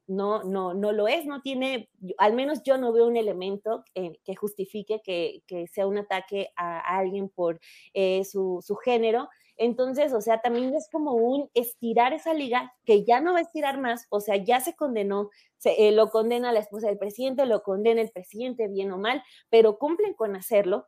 no, 0.07 0.43
no, 0.43 0.73
no 0.73 0.91
lo 0.93 1.07
es, 1.07 1.25
no 1.25 1.41
tiene, 1.41 1.89
al 2.17 2.33
menos 2.33 2.63
yo 2.63 2.77
no 2.77 2.93
veo 2.93 3.05
un 3.05 3.17
elemento 3.17 3.83
que 3.93 4.35
justifique 4.35 5.01
que, 5.03 5.67
sea 5.71 5.85
un 5.85 5.97
ataque 5.97 6.49
a, 6.55 6.79
alguien 6.97 7.29
por 7.29 7.59
eh, 7.93 8.23
su, 8.23 8.61
género. 8.83 9.29
Entonces, 9.57 10.13
o 10.13 10.21
sea, 10.21 10.39
también 10.39 10.73
es 10.75 10.87
como 10.91 11.13
un 11.13 11.49
estirar 11.53 12.13
esa 12.13 12.33
liga 12.33 12.73
que 12.85 13.03
ya 13.03 13.19
no 13.19 13.33
va 13.33 13.39
a 13.39 13.41
estirar 13.41 13.79
más, 13.79 14.05
o 14.09 14.19
sea, 14.21 14.37
ya 14.37 14.61
se 14.61 14.75
condenó, 14.75 15.29
se, 15.57 15.87
eh, 15.87 15.91
lo 15.91 16.09
condena 16.09 16.51
la 16.51 16.59
esposa 16.59 16.87
del 16.87 16.97
presidente, 16.97 17.45
lo 17.45 17.63
condena 17.63 18.01
el 18.01 18.11
presidente, 18.11 18.67
bien 18.67 18.91
o 18.91 18.97
mal, 18.97 19.23
pero 19.49 19.77
cumplen 19.77 20.13
con 20.13 20.35
hacerlo. 20.35 20.87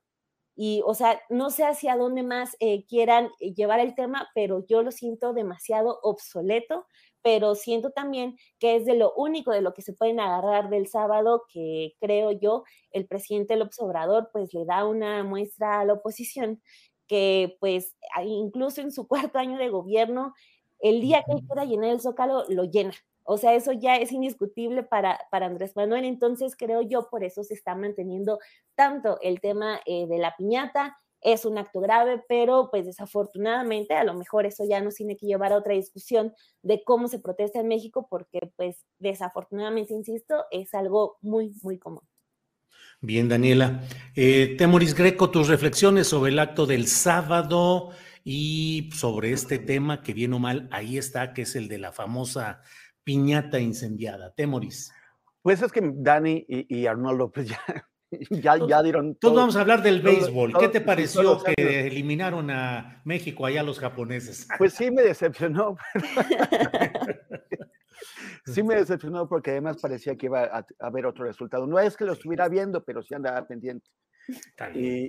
Y, 0.61 0.81
o 0.85 0.93
sea, 0.93 1.21
no 1.29 1.51
sé 1.51 1.63
hacia 1.63 1.95
dónde 1.95 2.21
más 2.21 2.57
eh, 2.59 2.85
quieran 2.85 3.29
llevar 3.39 3.79
el 3.79 3.95
tema, 3.95 4.29
pero 4.35 4.65
yo 4.67 4.83
lo 4.83 4.91
siento 4.91 5.31
demasiado 5.33 5.99
obsoleto 6.03 6.85
pero 7.21 7.55
siento 7.55 7.91
también 7.91 8.37
que 8.59 8.75
es 8.75 8.85
de 8.85 8.95
lo 8.95 9.13
único 9.15 9.51
de 9.51 9.61
lo 9.61 9.73
que 9.73 9.81
se 9.81 9.93
pueden 9.93 10.19
agarrar 10.19 10.69
del 10.69 10.87
sábado 10.87 11.43
que 11.51 11.93
creo 11.99 12.31
yo 12.31 12.63
el 12.91 13.07
presidente 13.07 13.55
López 13.55 13.79
Obrador 13.79 14.29
pues 14.31 14.53
le 14.53 14.65
da 14.65 14.85
una 14.85 15.23
muestra 15.23 15.79
a 15.79 15.85
la 15.85 15.93
oposición 15.93 16.61
que 17.09 17.57
pues 17.59 17.97
incluso 18.23 18.79
en 18.79 18.93
su 18.93 19.07
cuarto 19.09 19.39
año 19.39 19.57
de 19.57 19.69
gobierno, 19.69 20.33
el 20.79 21.01
día 21.01 21.23
que 21.25 21.33
él 21.33 21.41
quiera 21.45 21.65
llenar 21.65 21.89
el 21.89 21.99
zócalo, 21.99 22.45
lo 22.47 22.63
llena. 22.63 22.93
O 23.23 23.37
sea, 23.37 23.53
eso 23.53 23.73
ya 23.73 23.97
es 23.97 24.11
indiscutible 24.11 24.81
para, 24.81 25.19
para 25.29 25.45
Andrés 25.45 25.75
Manuel. 25.75 26.05
Entonces, 26.05 26.55
creo 26.55 26.81
yo, 26.81 27.09
por 27.09 27.23
eso 27.23 27.43
se 27.43 27.53
está 27.53 27.75
manteniendo 27.75 28.39
tanto 28.75 29.19
el 29.21 29.39
tema 29.39 29.81
eh, 29.85 30.07
de 30.07 30.17
la 30.17 30.35
piñata, 30.35 30.97
es 31.21 31.45
un 31.45 31.57
acto 31.57 31.79
grave, 31.79 32.23
pero 32.27 32.69
pues 32.71 32.85
desafortunadamente 32.85 33.93
a 33.93 34.03
lo 34.03 34.13
mejor 34.13 34.45
eso 34.45 34.63
ya 34.67 34.81
nos 34.81 34.95
tiene 34.95 35.17
que 35.17 35.25
llevar 35.25 35.51
a 35.51 35.57
otra 35.57 35.73
discusión 35.73 36.33
de 36.61 36.83
cómo 36.83 37.07
se 37.07 37.19
protesta 37.19 37.59
en 37.59 37.67
México, 37.67 38.07
porque 38.09 38.39
pues 38.55 38.85
desafortunadamente, 38.99 39.93
insisto, 39.93 40.45
es 40.51 40.73
algo 40.73 41.17
muy, 41.21 41.53
muy 41.61 41.77
común. 41.77 42.03
Bien, 43.01 43.29
Daniela. 43.29 43.81
Eh, 44.15 44.55
Temoris 44.57 44.93
Greco, 44.93 45.29
tus 45.29 45.47
reflexiones 45.47 46.07
sobre 46.07 46.31
el 46.31 46.39
acto 46.39 46.65
del 46.65 46.87
sábado 46.87 47.91
y 48.23 48.89
sobre 48.93 49.31
este 49.31 49.57
tema 49.57 50.01
que 50.01 50.13
bien 50.13 50.33
o 50.33 50.39
mal 50.39 50.67
ahí 50.71 50.97
está, 50.97 51.33
que 51.33 51.43
es 51.43 51.55
el 51.55 51.67
de 51.67 51.79
la 51.79 51.91
famosa 51.91 52.61
piñata 53.03 53.59
incendiada. 53.59 54.33
Temoris. 54.33 54.91
Pues 55.41 55.61
es 55.61 55.71
que 55.71 55.81
Dani 55.81 56.45
y, 56.47 56.81
y 56.81 56.85
Arnoldo, 56.87 57.31
pues 57.31 57.49
ya 57.49 57.61
ya, 58.29 58.57
ya 58.67 58.81
dieron. 58.81 59.15
Todos 59.15 59.35
vamos 59.35 59.55
a 59.55 59.61
hablar 59.61 59.83
del 59.83 60.01
béisbol. 60.01 60.53
¿Qué 60.57 60.69
te 60.69 60.81
pareció 60.81 61.41
que 61.43 61.87
eliminaron 61.87 62.49
a 62.49 63.01
México 63.05 63.45
allá 63.45 63.63
los 63.63 63.79
japoneses? 63.79 64.47
Pues 64.57 64.73
sí 64.73 64.91
me 64.91 65.03
decepcionó. 65.03 65.77
sí 68.45 68.63
me 68.63 68.75
decepcionó 68.75 69.29
porque 69.29 69.51
además 69.51 69.77
parecía 69.81 70.15
que 70.15 70.25
iba 70.25 70.43
a, 70.43 70.65
haber 70.79 71.05
otro 71.05 71.25
resultado. 71.25 71.67
No 71.67 71.79
es 71.79 71.95
que 71.95 72.05
lo 72.05 72.13
estuviera 72.13 72.49
viendo, 72.49 72.83
pero 72.83 73.01
sí 73.01 73.13
andaba 73.13 73.47
pendiente. 73.47 73.89
y, 74.73 75.07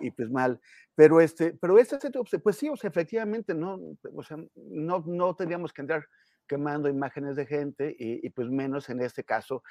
Y, 0.00 0.10
pues 0.10 0.30
mal. 0.30 0.60
Pero 0.94 1.20
este, 1.20 1.54
pero 1.54 1.78
este, 1.78 1.98
pues 2.38 2.56
sí, 2.56 2.68
o 2.68 2.76
sea, 2.76 2.90
efectivamente, 2.90 3.54
no, 3.54 3.80
o 4.14 4.22
sea, 4.22 4.36
no, 4.54 5.02
no 5.06 5.34
tendríamos 5.34 5.72
que 5.72 5.80
entrar 5.80 6.06
quemando 6.46 6.88
imágenes 6.88 7.36
de 7.36 7.46
gente 7.46 7.96
y, 7.98 8.26
y, 8.26 8.30
pues 8.30 8.50
menos 8.50 8.90
en 8.90 9.00
este 9.00 9.24
caso, 9.24 9.62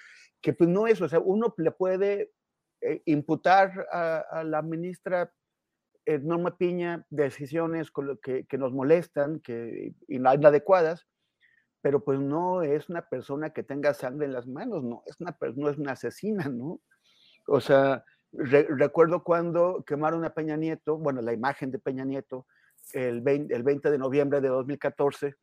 que 0.42 0.54
pues 0.54 0.68
no 0.68 0.88
es, 0.88 1.00
o 1.00 1.08
sea, 1.08 1.20
uno 1.20 1.54
le 1.58 1.72
puede 1.72 2.32
eh, 2.82 3.02
imputar 3.06 3.88
a, 3.92 4.44
la 4.44 4.62
ministra 4.62 5.32
eh, 6.06 6.20
Norma 6.20 6.58
Piña 6.58 7.06
decisiones 7.10 7.92
que, 8.24 8.46
que, 8.46 8.58
nos 8.58 8.74
molestan 8.74 9.40
que 9.40 9.94
inadecuadas, 10.08 11.08
pero 11.82 12.04
pues 12.04 12.20
no 12.20 12.64
es 12.64 12.90
una 12.90 13.08
persona 13.08 13.52
que 13.52 13.64
tenga 13.64 13.94
sangre 13.94 14.26
en 14.26 14.34
las 14.34 14.48
manos, 14.48 14.84
no 14.84 15.04
es 15.06 15.20
una, 15.20 15.38
no 15.56 15.70
es 15.70 15.78
una 15.78 15.94
asesina, 15.94 16.46
¿no? 16.50 16.82
O 17.48 17.60
sea, 17.60 18.04
recuerdo 18.32 19.24
cuando 19.24 19.84
quemaron 19.86 20.26
a 20.26 20.34
Peña 20.34 20.58
Nieto, 20.58 20.98
bueno, 20.98 21.22
la 21.22 21.34
imagen 21.34 21.72
de 21.72 21.80
Peña 21.80 22.06
Nieto, 22.06 22.48
el 22.94 23.22
20, 23.22 23.54
el 23.54 23.64
20 23.64 23.92
de 23.92 23.98
noviembre 23.98 24.42
de 24.42 24.48
2014, 24.48 25.36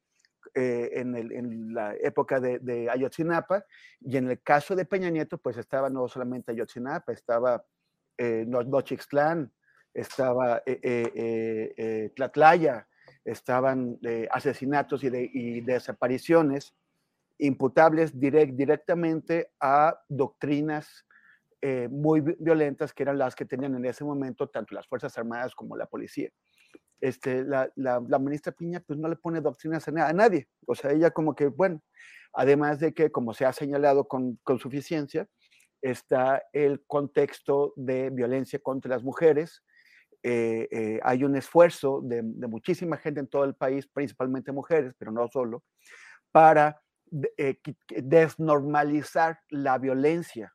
eh, 0.54 0.90
en, 0.94 1.74
la 1.74 1.94
época 1.94 2.40
de, 2.40 2.88
Ayotzinapa, 2.90 3.64
y 4.00 4.16
en 4.16 4.30
el 4.30 4.42
caso 4.42 4.74
de 4.74 4.84
Peña 4.84 5.10
Nieto, 5.10 5.38
pues 5.38 5.56
estaba 5.56 5.90
no 5.90 6.08
solamente 6.08 6.52
Ayotzinapa, 6.52 7.12
estaba 7.12 7.64
eh, 8.16 8.44
Nochixtlán, 8.46 9.52
estaba 9.94 10.62
eh, 10.66 10.80
eh, 11.76 12.12
Tlatlaya, 12.16 12.88
estaban 13.24 13.98
asesinatos 14.30 15.04
y, 15.04 15.60
desapariciones 15.60 16.74
imputables 17.38 18.18
directamente 18.18 19.52
a 19.60 19.96
doctrinas 20.08 21.04
muy 21.90 22.20
violentas 22.20 22.92
que 22.92 23.02
eran 23.02 23.18
las 23.18 23.34
que 23.34 23.44
tenían 23.44 23.74
en 23.74 23.84
ese 23.84 24.04
momento 24.04 24.48
tanto 24.48 24.74
las 24.74 24.86
Fuerzas 24.86 25.16
Armadas 25.18 25.54
como 25.54 25.76
la 25.76 25.86
policía 25.86 26.30
este, 27.00 27.44
la, 27.44 27.70
ministra 28.20 28.52
Piña 28.52 28.80
pues 28.86 28.98
no 28.98 29.08
le 29.08 29.16
pone 29.16 29.40
doctrinas 29.40 29.86
a, 29.88 30.12
nadie. 30.12 30.48
O 30.66 30.74
sea, 30.74 30.92
ella 30.92 31.10
como 31.10 31.34
que, 31.34 31.46
bueno, 31.46 31.82
además 32.32 32.80
de 32.80 32.92
que, 32.92 33.10
como 33.10 33.34
se 33.34 33.44
ha 33.44 33.52
señalado 33.52 34.06
con, 34.06 34.38
suficiencia, 34.58 35.28
está 35.80 36.42
el 36.52 36.84
contexto 36.86 37.72
de 37.76 38.10
violencia 38.10 38.58
contra 38.58 38.90
las 38.90 39.02
mujeres. 39.02 39.62
Eh, 40.22 40.68
eh, 40.72 41.00
hay 41.04 41.22
un 41.22 41.36
esfuerzo 41.36 42.00
de, 42.02 42.22
de, 42.24 42.46
muchísima 42.48 42.96
gente 42.96 43.20
en 43.20 43.28
todo 43.28 43.44
el 43.44 43.54
país, 43.54 43.86
principalmente 43.86 44.50
mujeres, 44.50 44.92
pero 44.98 45.12
no 45.12 45.28
solo, 45.28 45.62
para 46.32 46.80
eh, 47.38 47.58
desnormalizar 47.88 49.40
la 49.48 49.78
violencia, 49.78 50.54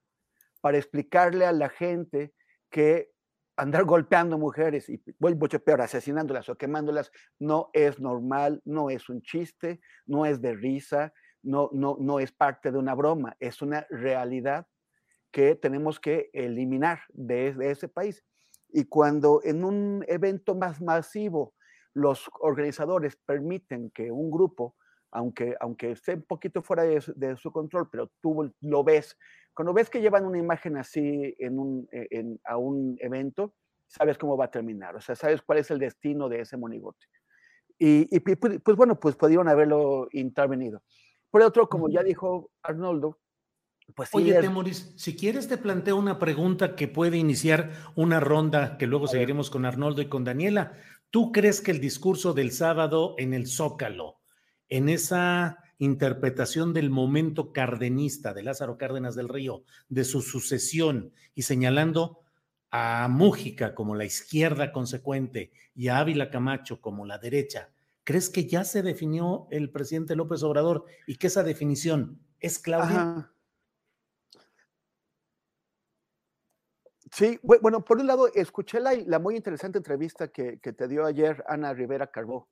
para 0.61 0.77
explicarle 0.77 1.47
a 1.47 1.51
la 1.51 1.69
gente 1.69 2.31
que 2.69 3.09
andar 3.55 3.85
golpeando 3.85 4.37
mujeres 4.37 4.89
y 4.89 5.01
mucho 5.19 5.63
peor, 5.63 5.81
asesinándolas 5.81 6.49
o 6.49 6.55
quemándolas, 6.55 7.11
no 7.39 7.69
es 7.73 7.99
normal, 7.99 8.61
no 8.65 8.89
es 8.89 9.09
un 9.09 9.21
chiste, 9.21 9.79
no 10.05 10.25
es 10.25 10.41
de 10.41 10.55
risa, 10.55 11.13
no, 11.43 11.69
no, 11.73 11.97
no 11.99 12.19
es 12.19 12.31
parte 12.31 12.71
de 12.71 12.77
una 12.77 12.95
broma, 12.95 13.35
es 13.39 13.61
una 13.61 13.85
realidad 13.89 14.65
que 15.31 15.55
tenemos 15.55 15.99
que 15.99 16.29
eliminar 16.31 17.01
de, 17.09 17.55
ese 17.59 17.89
país. 17.89 18.23
Y 18.69 18.85
cuando 18.85 19.41
en 19.43 19.65
un 19.65 20.05
evento 20.07 20.55
más 20.55 20.79
masivo 20.79 21.53
los 21.93 22.29
organizadores 22.39 23.17
permiten 23.17 23.91
que 23.91 24.11
un 24.11 24.31
grupo, 24.31 24.75
aunque, 25.13 25.55
aunque 25.59 25.91
esté 25.91 26.15
un 26.15 26.23
poquito 26.23 26.61
fuera 26.61 26.83
de, 26.83 27.03
de 27.15 27.37
su 27.37 27.51
control, 27.51 27.89
pero 27.89 28.11
tú 28.21 28.51
lo 28.61 28.83
ves 28.83 29.17
cuando 29.53 29.73
ves 29.73 29.89
que 29.89 30.01
llevan 30.01 30.25
una 30.25 30.39
imagen 30.39 30.77
así 30.77 31.35
en 31.37 31.59
un, 31.59 31.87
e, 31.91 32.37
a 32.45 32.57
un 32.57 32.97
evento, 32.99 33.53
sabes 33.87 34.17
cómo 34.17 34.35
va 34.35 34.45
a 34.45 34.51
terminar, 34.51 34.95
o 34.95 35.01
sea, 35.01 35.15
sabes 35.15 35.41
cuál 35.41 35.59
es 35.59 35.69
el 35.71 35.79
destino 35.79 36.27
de 36.27 36.41
ese 36.41 36.57
monigote. 36.57 37.05
Y, 37.77 38.19
pues, 38.21 38.37
pues, 38.63 38.77
bueno, 38.77 38.97
pues 38.99 39.15
pudieron 39.15 39.49
haberlo 39.49 40.07
intervenido. 40.11 40.83
Por 41.29 41.41
otro, 41.41 41.67
como 41.67 41.89
ya 41.89 42.01
dijo 42.01 42.51
Arnoldo, 42.61 43.19
pues 43.95 44.09
Oye, 44.13 44.39
Temoris, 44.39 44.93
si 44.95 45.17
quieres 45.17 45.49
te 45.49 45.57
planteo 45.57 45.97
una 45.97 46.17
pregunta 46.17 46.73
que 46.73 46.87
puede 46.87 47.17
iniciar 47.17 47.71
una 47.95 48.21
ronda 48.21 48.77
que 48.77 48.87
luego 48.87 49.07
seguiremos 49.07 49.49
con 49.49 49.65
Arnoldo 49.65 50.01
y 50.01 50.07
con 50.07 50.23
Daniela. 50.23 50.77
¿Tú 51.09 51.33
crees 51.33 51.59
que 51.59 51.71
el 51.71 51.81
discurso 51.81 52.33
del 52.33 52.51
sábado 52.51 53.15
en 53.17 53.33
el 53.33 53.45
Zócalo, 53.45 54.21
en 54.69 54.89
esa 54.89 55.59
interpretación 55.77 56.73
del 56.73 56.89
momento 56.89 57.51
cardenista 57.51 58.33
de 58.33 58.43
Lázaro 58.43 58.77
Cárdenas 58.77 59.15
del 59.15 59.29
Río, 59.29 59.63
de 59.89 60.03
su 60.03 60.21
sucesión 60.21 61.11
y 61.35 61.43
señalando 61.43 62.21
a 62.71 63.07
Mújica 63.07 63.75
como 63.75 63.95
la 63.95 64.05
izquierda 64.05 64.71
consecuente 64.71 65.51
y 65.75 65.89
a 65.89 65.99
Ávila 65.99 66.31
Camacho 66.31 66.81
como 66.81 67.05
la 67.05 67.17
derecha, 67.17 67.69
¿crees 68.03 68.29
que 68.29 68.47
ya 68.47 68.63
se 68.63 68.81
definió 68.81 69.47
el 69.51 69.69
presidente 69.69 70.15
López 70.15 70.41
Obrador 70.43 70.85
y 71.05 71.17
que 71.17 71.27
esa 71.27 71.43
definición 71.43 72.19
es 72.39 72.59
Claudia? 72.59 73.29
Sí, 77.13 77.39
bueno, 77.43 77.85
por 77.85 77.99
un 77.99 78.07
lado, 78.07 78.27
escuché 78.33 78.79
la, 78.79 79.19
muy 79.19 79.35
interesante 79.35 79.77
entrevista 79.77 80.29
que, 80.29 80.57
te 80.57 80.87
dio 80.87 81.05
ayer 81.05 81.43
Ana 81.47 81.71
Rivera 81.71 82.07
Carbó, 82.07 82.49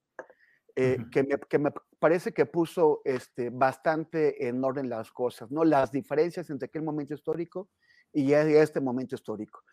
eh, 0.81 0.97
que, 1.11 1.59
me, 1.59 1.71
parece 1.99 2.33
que 2.33 2.45
puso 2.45 3.01
este, 3.05 3.49
bastante 3.49 4.47
en 4.47 4.63
orden 4.63 4.89
las 4.89 5.11
cosas, 5.11 5.51
¿no? 5.51 5.63
Las 5.63 5.91
diferencias 5.91 6.49
entre 6.49 6.67
aquel 6.67 6.81
momento 6.81 7.13
histórico 7.13 7.69
y 8.11 8.33
este 8.33 8.81
momento 8.81 9.15
histórico. 9.15 9.63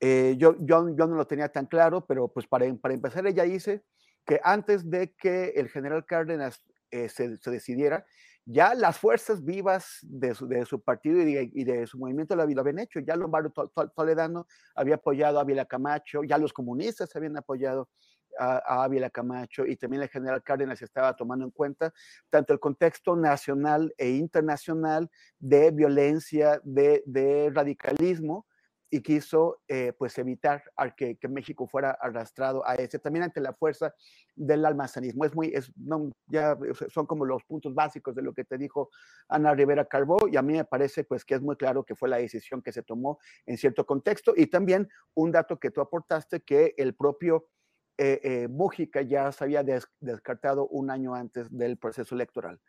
Eh, 0.00 0.36
yo, 0.38 0.56
yo, 0.60 0.88
yo, 0.94 1.06
no 1.06 1.16
lo 1.16 1.26
tenía 1.26 1.48
tan 1.48 1.66
claro, 1.66 2.06
pero 2.06 2.28
pues 2.28 2.46
para, 2.46 2.72
para 2.76 2.94
empezar 2.94 3.26
ella 3.26 3.44
dice 3.44 3.82
que 4.24 4.40
antes 4.44 4.88
de 4.88 5.14
que 5.14 5.54
el 5.56 5.68
general 5.68 6.04
Cárdenas 6.04 6.62
eh, 6.90 7.08
se, 7.08 7.36
se, 7.38 7.50
decidiera, 7.50 8.04
ya 8.50 8.74
las 8.74 8.98
fuerzas 8.98 9.44
vivas 9.44 9.98
de 10.02 10.34
su, 10.34 10.48
de 10.48 10.64
su 10.64 10.80
partido 10.80 11.20
y 11.20 11.64
de, 11.64 11.86
su 11.86 11.98
movimiento 11.98 12.34
lo, 12.34 12.42
habían 12.42 12.78
hecho. 12.78 12.98
Ya 13.00 13.14
Lombardo 13.14 13.52
Toledano 13.94 14.46
había 14.74 14.94
apoyado 14.94 15.38
a 15.38 15.42
Ávila 15.42 15.66
Camacho, 15.66 16.24
ya 16.24 16.38
los 16.38 16.54
comunistas 16.54 17.14
habían 17.14 17.36
apoyado 17.36 17.90
a, 18.38 18.84
Ávila 18.84 19.10
Camacho 19.10 19.66
y 19.66 19.76
también 19.76 20.02
el 20.02 20.08
general 20.08 20.42
Cárdenas 20.42 20.80
estaba 20.82 21.14
tomando 21.16 21.44
en 21.44 21.50
cuenta 21.50 21.92
tanto 22.30 22.52
el 22.52 22.60
contexto 22.60 23.16
nacional 23.16 23.92
e 23.96 24.10
internacional 24.10 25.10
de 25.38 25.70
violencia, 25.70 26.60
de, 26.64 27.02
de 27.06 27.50
radicalismo, 27.52 28.46
y 28.90 29.02
quiso 29.02 29.60
eh, 29.68 29.92
pues 29.98 30.16
evitar 30.18 30.62
que, 30.96 31.16
que, 31.16 31.28
México 31.28 31.66
fuera 31.66 31.90
arrastrado 31.90 32.66
a 32.66 32.74
ese, 32.74 32.98
también 32.98 33.24
ante 33.24 33.40
la 33.40 33.52
fuerza 33.52 33.94
del 34.34 34.64
almacenismo. 34.64 35.24
Es 35.24 35.34
muy, 35.34 35.48
es, 35.48 35.70
no, 35.76 36.10
ya 36.26 36.56
son 36.88 37.06
como 37.06 37.24
los 37.24 37.44
puntos 37.44 37.74
básicos 37.74 38.14
de 38.14 38.22
lo 38.22 38.32
que 38.32 38.44
te 38.44 38.56
dijo 38.56 38.90
Ana 39.28 39.54
Rivera 39.54 39.84
Carbó 39.84 40.28
y 40.30 40.36
a 40.36 40.42
mí 40.42 40.54
me 40.54 40.64
parece 40.64 41.04
pues 41.04 41.24
que 41.24 41.34
es 41.34 41.42
muy 41.42 41.56
claro 41.56 41.84
que 41.84 41.94
fue 41.94 42.08
la 42.08 42.16
decisión 42.16 42.62
que 42.62 42.72
se 42.72 42.82
tomó 42.82 43.18
en 43.46 43.58
cierto 43.58 43.84
contexto 43.84 44.32
y 44.34 44.46
también 44.46 44.88
un 45.14 45.32
dato 45.32 45.58
que 45.58 45.70
tú 45.70 45.80
aportaste 45.80 46.40
que 46.40 46.74
el 46.78 46.94
propio 46.94 47.46
eh, 47.98 48.20
eh 48.22 48.48
Mújica 48.48 49.02
ya 49.02 49.30
se 49.32 49.44
había 49.44 49.62
descartado 50.00 50.66
un 50.68 50.90
año 50.90 51.14
antes 51.14 51.46
del 51.50 51.76
proceso 51.76 52.14
electoral. 52.14 52.60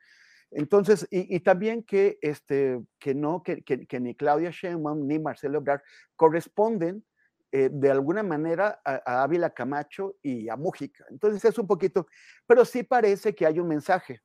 Entonces, 0.51 1.07
y, 1.12 1.39
también 1.41 1.83
que, 1.83 2.17
este, 2.21 2.81
que 2.98 3.13
no, 3.13 3.43
que, 3.43 3.62
que, 3.63 4.00
ni 4.00 4.15
Claudia 4.15 4.50
Sheinbaum 4.50 5.05
ni 5.05 5.19
Marcelo 5.19 5.59
Ebrard 5.59 5.81
corresponden 6.15 7.05
eh, 7.51 7.69
de 7.71 7.91
alguna 7.91 8.24
manera 8.24 8.81
a, 8.83 9.24
Ávila 9.24 9.51
Camacho 9.51 10.15
y 10.24 10.50
a 10.50 10.55
Mújica. 10.55 11.05
Entonces 11.12 11.45
es 11.45 11.57
un 11.59 11.67
poquito, 11.67 12.07
pero 12.48 12.65
sí 12.65 12.81
parece 12.81 13.36
que 13.36 13.45
hay 13.45 13.59
un 13.59 13.67
mensaje, 13.67 14.21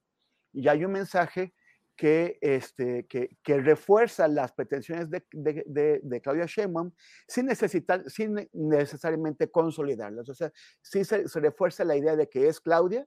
y 0.53 0.69
hay 0.69 0.85
un 0.85 0.93
mensaje 0.93 1.53
que, 1.97 2.39
este, 2.41 3.07
que, 3.07 3.37
que 3.43 3.61
refuerza 3.61 4.27
las 4.29 4.53
pretensiones 4.53 5.11
de, 5.11 5.25
de, 5.33 6.01
de, 6.03 6.21
Claudia 6.21 6.47
Sheinbaum 6.47 6.93
sin, 7.29 7.47
necesitar, 7.47 8.09
sin 8.11 8.49
necesariamente 8.53 9.51
consolidarlas. 9.51 10.29
O 10.29 10.35
sea, 10.35 10.53
sí 10.83 11.05
se, 11.05 11.25
refuerza 11.41 11.85
la 11.85 11.97
idea 11.97 12.17
de 12.17 12.29
que 12.29 12.49
es 12.49 12.61
Claudia, 12.61 13.07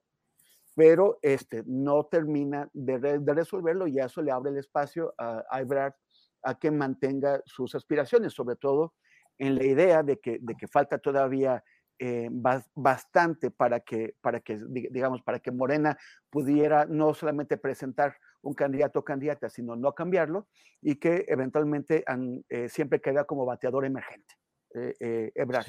pero 0.74 1.18
este, 1.22 1.64
no 1.66 2.06
termina 2.06 2.70
de, 2.72 3.20
resolverlo 3.26 3.86
y 3.86 3.98
eso 3.98 4.22
le 4.22 4.32
abre 4.32 4.50
el 4.50 4.58
espacio 4.58 5.14
a, 5.18 5.44
a 5.50 5.60
Ebrard 5.60 5.94
a 6.42 6.58
que 6.58 6.70
mantenga 6.70 7.42
sus 7.44 7.74
aspiraciones, 7.74 8.32
sobre 8.32 8.56
todo 8.56 8.94
en 9.38 9.56
la 9.56 9.64
idea 9.64 10.02
de 10.02 10.18
que, 10.18 10.38
de 10.40 10.54
que 10.54 10.66
falta 10.66 10.98
todavía 10.98 11.62
eh, 12.00 12.28
bastante 12.74 13.50
para 13.50 13.80
que, 13.80 14.14
para 14.20 14.38
que, 14.38 14.56
digamos, 14.68 15.20
para 15.22 15.40
que 15.40 15.50
Morena 15.50 15.98
pudiera 16.30 16.86
no 16.86 17.12
solamente 17.12 17.56
presentar 17.56 18.16
un 18.42 18.54
candidato 18.54 19.00
o 19.00 19.04
candidata, 19.04 19.48
sino 19.48 19.76
no 19.76 19.92
cambiarlo 19.94 20.48
y 20.80 20.96
que 20.96 21.24
eventualmente 21.28 22.04
eh, 22.48 22.68
siempre 22.68 23.00
queda 23.00 23.24
como 23.24 23.44
bateador 23.44 23.84
emergente. 23.84 24.34
Eh, 24.74 25.32
Ebrard. 25.34 25.66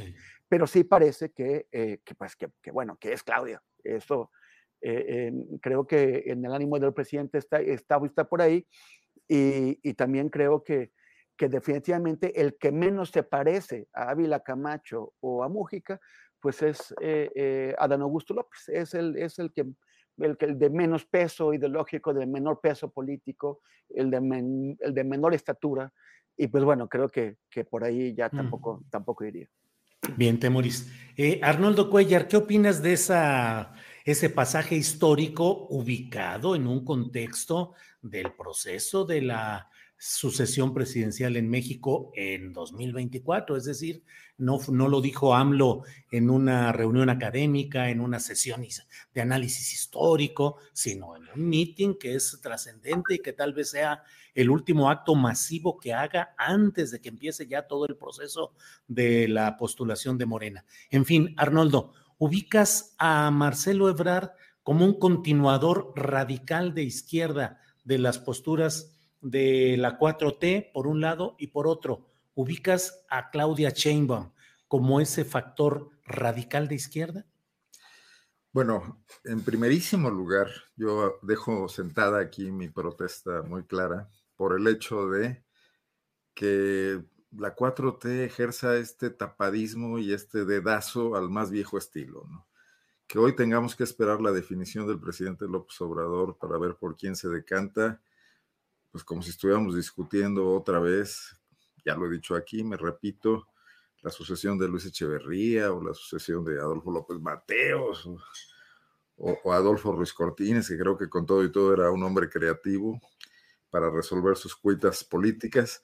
Pero 0.47 0.67
sí 0.67 0.83
parece 0.83 1.31
que, 1.31 1.67
que 1.71 2.15
pues, 2.15 2.35
que, 2.35 2.49
que, 2.61 2.71
bueno, 2.71 2.97
que 2.97 3.13
es 3.13 3.23
Claudia. 3.23 3.61
Eso, 3.83 4.29
eh, 4.81 5.31
creo 5.61 5.85
que 5.85 6.23
en 6.27 6.45
el 6.45 6.53
ánimo 6.53 6.79
del 6.79 6.93
presidente 6.93 7.37
está, 7.37 7.59
está, 7.59 7.99
está 8.05 8.23
por 8.25 8.41
ahí 8.41 8.65
y, 9.27 9.93
también 9.93 10.29
creo 10.29 10.63
que, 10.63 10.91
que, 11.37 11.49
definitivamente 11.49 12.39
el 12.41 12.57
que 12.57 12.71
menos 12.71 13.09
se 13.09 13.23
parece 13.23 13.87
a 13.93 14.09
Ávila 14.11 14.39
Camacho 14.39 15.13
o 15.19 15.43
a 15.43 15.49
Mújica, 15.49 15.99
pues 16.39 16.61
es 16.63 16.95
eh, 17.01 17.29
eh, 17.35 17.75
Adán 17.77 18.01
Augusto 18.01 18.33
López, 18.33 18.69
es 18.69 18.93
el, 18.93 19.17
es 19.17 19.37
el 19.39 19.51
que 19.51 19.65
el, 20.21 20.37
el 20.39 20.59
de 20.59 20.69
menos 20.69 21.05
peso 21.05 21.53
ideológico, 21.53 22.13
de 22.13 22.25
menor 22.25 22.59
peso 22.61 22.89
político, 22.91 23.61
el 23.89 24.09
de, 24.09 24.75
el 24.79 24.93
de 24.93 25.03
menor 25.03 25.33
estatura, 25.33 25.91
y 26.37 26.47
pues 26.47 26.63
bueno, 26.63 26.87
creo 26.87 27.09
que, 27.09 27.37
que 27.49 27.65
por 27.65 27.83
ahí 27.83 28.13
ya 28.13 28.29
tampoco, 28.29 28.83
tampoco 28.89 29.25
iría. 29.25 29.49
Bien, 30.15 30.39
Temoris. 30.39 30.89
Arnoldo 31.41 31.89
Cuellar, 31.89 32.27
¿qué 32.27 32.37
opinas 32.37 32.81
de 32.81 32.93
esa 32.93 33.73
ese 34.11 34.29
pasaje 34.29 34.75
histórico 34.75 35.67
ubicado 35.69 36.55
en 36.55 36.67
un 36.67 36.83
contexto 36.83 37.73
del 38.01 38.31
proceso 38.33 39.05
de 39.05 39.21
la 39.21 39.69
sucesión 40.01 40.73
presidencial 40.73 41.35
en 41.35 41.49
México 41.49 42.11
en 42.15 42.53
2024. 42.53 43.57
Es 43.57 43.65
decir, 43.65 44.01
no, 44.37 44.57
no 44.69 44.87
lo 44.87 45.01
dijo 45.01 45.35
AMLO 45.35 45.83
en 46.09 46.29
una 46.29 46.71
reunión 46.71 47.09
académica, 47.09 47.89
en 47.89 47.99
una 47.99 48.21
sesión 48.21 48.65
de 49.13 49.21
análisis 49.21 49.73
histórico, 49.73 50.55
sino 50.71 51.17
en 51.17 51.23
un 51.35 51.49
meeting 51.49 51.95
que 51.99 52.15
es 52.15 52.39
trascendente 52.41 53.15
y 53.15 53.19
que 53.19 53.33
tal 53.33 53.53
vez 53.53 53.71
sea 53.71 54.01
el 54.33 54.49
último 54.49 54.89
acto 54.89 55.15
masivo 55.15 55.77
que 55.77 55.93
haga 55.93 56.33
antes 56.37 56.91
de 56.91 57.01
que 57.01 57.09
empiece 57.09 57.45
ya 57.45 57.67
todo 57.67 57.85
el 57.85 57.97
proceso 57.97 58.53
de 58.87 59.27
la 59.27 59.57
postulación 59.57 60.17
de 60.17 60.25
Morena. 60.25 60.65
En 60.91 61.03
fin, 61.03 61.33
Arnoldo, 61.35 61.91
ubicas 62.17 62.95
a 62.97 63.29
Marcelo 63.31 63.89
Ebrard 63.89 64.29
como 64.63 64.85
un 64.85 64.97
continuador 64.97 65.91
radical 65.97 66.73
de 66.73 66.83
izquierda 66.83 67.59
de 67.83 67.97
las 67.97 68.17
posturas 68.17 68.98
de 69.21 69.75
la 69.77 69.99
4T 69.99 70.71
por 70.71 70.87
un 70.87 71.01
lado 71.01 71.35
y 71.37 71.47
por 71.47 71.67
otro, 71.67 72.05
ubicas 72.35 73.05
a 73.09 73.29
Claudia 73.29 73.69
Sheinbaum 73.69 74.31
como 74.67 75.01
ese 75.01 75.25
factor 75.25 75.89
radical 76.05 76.67
de 76.67 76.75
izquierda? 76.75 77.25
Bueno, 78.51 79.03
en 79.25 79.41
primerísimo 79.41 80.09
lugar, 80.09 80.47
yo 80.75 81.19
dejo 81.21 81.69
sentada 81.69 82.19
aquí 82.19 82.51
mi 82.51 82.69
protesta 82.69 83.43
muy 83.43 83.63
clara 83.63 84.09
por 84.35 84.57
el 84.57 84.67
hecho 84.67 85.07
de 85.09 85.43
que 86.33 87.03
la 87.31 87.55
4T 87.55 88.23
ejerza 88.23 88.77
este 88.77 89.09
tapadismo 89.09 89.99
y 89.99 90.13
este 90.13 90.45
dedazo 90.45 91.15
al 91.15 91.29
más 91.29 91.51
viejo 91.51 91.77
estilo. 91.77 92.25
Que 93.05 93.19
hoy 93.19 93.35
tengamos 93.35 93.75
que 93.75 93.83
esperar 93.83 94.21
la 94.21 94.31
definición 94.31 94.87
del 94.87 94.99
presidente 94.99 95.45
López 95.45 95.79
Obrador 95.81 96.37
para 96.37 96.57
ver 96.57 96.75
por 96.75 96.95
quién 96.95 97.15
se 97.15 97.29
decanta, 97.29 98.01
pues 98.91 99.03
como 99.03 99.21
si 99.21 99.29
estuviéramos 99.31 99.75
discutiendo 99.75 100.53
otra 100.53 100.79
vez, 100.79 101.35
ya 101.85 101.95
lo 101.95 102.07
he 102.07 102.09
dicho 102.11 102.35
aquí, 102.35 102.63
me 102.63 102.77
repito, 102.77 103.47
la 104.01 104.11
sucesión 104.11 104.57
de 104.57 104.67
Luis 104.67 104.85
Echeverría 104.85 105.71
o 105.71 105.83
la 105.83 105.93
sucesión 105.93 106.43
de 106.45 106.59
Adolfo 106.59 106.91
López 106.91 107.19
Mateos 107.19 108.05
o, 108.05 108.17
o 109.43 109.53
Adolfo 109.53 109.91
Ruiz 109.91 110.13
Cortines, 110.13 110.67
que 110.67 110.77
creo 110.77 110.97
que 110.97 111.09
con 111.09 111.25
todo 111.25 111.43
y 111.43 111.51
todo 111.51 111.73
era 111.73 111.91
un 111.91 112.03
hombre 112.03 112.29
creativo 112.29 112.99
para 113.69 113.89
resolver 113.89 114.35
sus 114.37 114.55
cuitas 114.55 115.03
políticas 115.03 115.83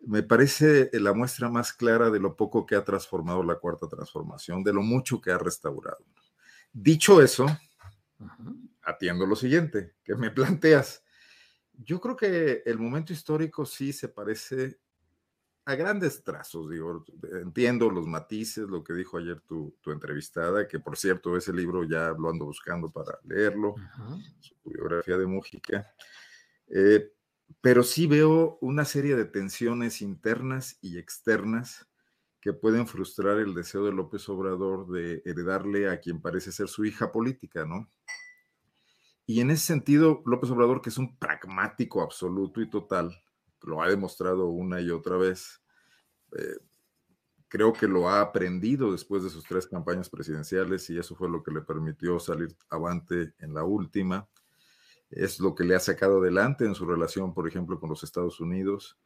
me 0.00 0.22
parece 0.22 0.90
la 0.92 1.12
muestra 1.12 1.48
más 1.48 1.72
clara 1.72 2.10
de 2.10 2.20
lo 2.20 2.36
poco 2.36 2.66
que 2.66 2.76
ha 2.76 2.84
transformado 2.84 3.42
la 3.42 3.56
cuarta 3.56 3.88
transformación, 3.88 4.62
de 4.62 4.72
lo 4.72 4.82
mucho 4.82 5.20
que 5.20 5.30
ha 5.30 5.38
restaurado. 5.38 6.04
Dicho 6.72 7.22
eso, 7.22 7.46
atiendo 8.82 9.26
lo 9.26 9.36
siguiente 9.36 9.94
que 10.04 10.14
me 10.14 10.30
planteas. 10.30 11.02
Yo 11.78 12.00
creo 12.00 12.16
que 12.16 12.62
el 12.64 12.78
momento 12.78 13.12
histórico 13.12 13.66
sí 13.66 13.92
se 13.92 14.08
parece 14.08 14.78
a 15.66 15.74
grandes 15.74 16.22
trazos, 16.22 16.70
digo, 16.70 17.04
entiendo 17.42 17.90
los 17.90 18.06
matices, 18.06 18.68
lo 18.68 18.84
que 18.84 18.92
dijo 18.92 19.18
ayer 19.18 19.40
tu, 19.40 19.74
entrevistada, 19.86 20.68
que 20.68 20.78
por 20.78 20.96
cierto, 20.96 21.36
ese 21.36 21.52
libro 21.52 21.82
ya 21.82 22.14
lo 22.16 22.30
ando 22.30 22.44
buscando 22.44 22.88
para 22.88 23.18
leerlo, 23.24 23.74
su 24.38 24.54
biografía 24.64 25.18
de 25.18 25.26
Mújica. 25.26 25.92
Eh, 26.68 27.10
pero 27.60 27.82
sí 27.82 28.06
veo 28.06 28.58
una 28.60 28.84
serie 28.84 29.16
de 29.16 29.24
tensiones 29.24 30.02
internas 30.02 30.78
y 30.82 30.98
externas 30.98 31.88
que 32.40 32.52
pueden 32.52 32.86
frustrar 32.86 33.38
el 33.38 33.54
deseo 33.54 33.84
de 33.84 33.92
López 33.92 34.28
Obrador 34.28 34.88
de 34.88 35.20
heredarle 35.24 35.88
a 35.88 35.98
quien 35.98 36.20
parece 36.20 36.52
ser 36.52 36.68
su 36.68 36.84
hija 36.84 37.10
política, 37.10 37.64
¿no? 37.64 37.90
Y 39.26 39.40
en 39.40 39.50
ese 39.50 39.66
sentido, 39.66 40.22
López 40.24 40.50
Obrador, 40.50 40.80
que 40.80 40.90
es 40.90 40.98
un 40.98 41.18
pragmático 41.18 42.00
absoluto 42.00 42.60
y 42.60 42.70
total, 42.70 43.12
lo 43.62 43.82
ha 43.82 43.88
demostrado 43.88 44.46
una 44.46 44.80
y 44.80 44.90
otra 44.90 45.16
vez, 45.16 45.60
eh, 46.38 46.58
creo 47.48 47.72
que 47.72 47.88
lo 47.88 48.08
ha 48.08 48.20
aprendido 48.20 48.92
después 48.92 49.24
de 49.24 49.30
sus 49.30 49.44
tres 49.44 49.66
campañas 49.66 50.08
presidenciales 50.08 50.88
y 50.90 50.98
eso 50.98 51.16
fue 51.16 51.28
lo 51.28 51.42
que 51.42 51.50
le 51.50 51.60
permitió 51.60 52.20
salir 52.20 52.56
avante 52.70 53.34
en 53.38 53.52
la 53.52 53.64
última. 53.64 54.28
Es 55.10 55.40
lo 55.40 55.54
que 55.54 55.64
le 55.64 55.74
ha 55.74 55.80
sacado 55.80 56.20
adelante 56.20 56.64
en 56.64 56.74
su 56.74 56.86
relación, 56.86 57.34
por 57.34 57.48
ejemplo, 57.48 57.80
con 57.80 57.90
los 57.90 58.04
Estados 58.04 58.40
Unidos. 58.40 58.96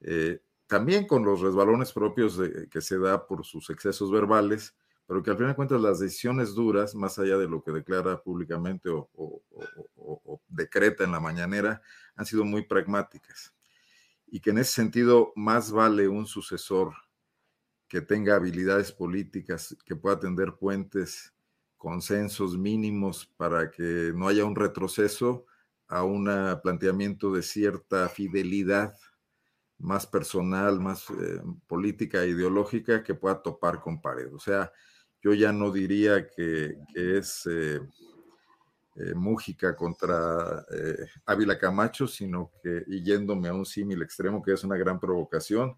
Eh, 0.00 0.40
también 0.66 1.06
con 1.06 1.24
los 1.24 1.40
resbalones 1.40 1.92
propios 1.92 2.40
que 2.70 2.80
se 2.80 2.98
da 2.98 3.26
por 3.26 3.44
sus 3.44 3.68
excesos 3.70 4.10
verbales, 4.10 4.76
pero 5.08 5.22
que 5.22 5.30
al 5.30 5.36
final 5.38 5.52
de 5.52 5.56
cuentas 5.56 5.80
las 5.80 6.00
decisiones 6.00 6.54
duras, 6.54 6.94
más 6.94 7.18
allá 7.18 7.38
de 7.38 7.48
lo 7.48 7.62
que 7.62 7.72
declara 7.72 8.22
públicamente 8.22 8.90
o, 8.90 9.40
decreta 10.48 11.02
en 11.02 11.12
la 11.12 11.18
mañanera, 11.18 11.80
han 12.14 12.26
sido 12.26 12.44
muy 12.44 12.66
pragmáticas. 12.66 13.54
Y 14.26 14.40
que 14.40 14.50
en 14.50 14.58
ese 14.58 14.72
sentido 14.72 15.32
más 15.34 15.72
vale 15.72 16.08
un 16.08 16.26
sucesor 16.26 16.92
que 17.88 18.02
tenga 18.02 18.36
habilidades 18.36 18.92
políticas, 18.92 19.74
que 19.86 19.96
pueda 19.96 20.20
tender 20.20 20.56
puentes, 20.56 21.32
consensos 21.78 22.58
mínimos 22.58 23.24
para 23.38 23.70
que 23.70 24.12
no 24.14 24.28
haya 24.28 24.44
un 24.44 24.56
retroceso 24.56 25.46
a 25.86 26.02
un 26.02 26.26
planteamiento 26.62 27.32
de 27.32 27.42
cierta 27.42 28.10
fidelidad 28.10 28.94
más 29.78 30.06
personal, 30.06 30.80
más 30.80 31.08
eh, 31.08 31.40
política 31.66 32.22
e 32.24 32.28
ideológica 32.28 33.02
que 33.02 33.14
pueda 33.14 33.40
topar 33.40 33.80
con 33.80 34.02
pared. 34.02 34.34
O 34.34 34.38
sea, 34.38 34.70
yo 35.22 35.34
ya 35.34 35.52
no 35.52 35.70
diría 35.70 36.28
que, 36.28 36.78
es 36.94 37.46
eh, 37.46 37.80
eh, 38.96 39.14
Mújica 39.14 39.74
contra 39.76 40.64
Ávila 41.26 41.58
Camacho, 41.58 42.06
sino 42.06 42.52
que, 42.62 42.84
yéndome 43.02 43.48
a 43.48 43.54
un 43.54 43.66
símil 43.66 44.02
extremo, 44.02 44.42
que 44.42 44.52
es 44.52 44.64
una 44.64 44.76
gran 44.76 44.98
provocación, 44.98 45.76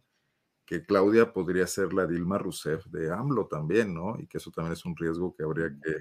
que 0.71 0.85
Claudia 0.85 1.33
podría 1.33 1.67
ser 1.67 1.93
la 1.93 2.07
Dilma 2.07 2.39
Rousseff 2.39 2.87
de 2.87 3.11
AMLO 3.13 3.49
también, 3.49 3.93
¿no? 3.93 4.15
Y 4.21 4.29
que 4.29 4.39
eso 4.39 4.53
también 4.53 4.75
es 4.75 4.85
un 4.85 4.95
riesgo 4.97 5.35
que 5.35 5.43
habría 5.43 5.69
que... 5.69 5.97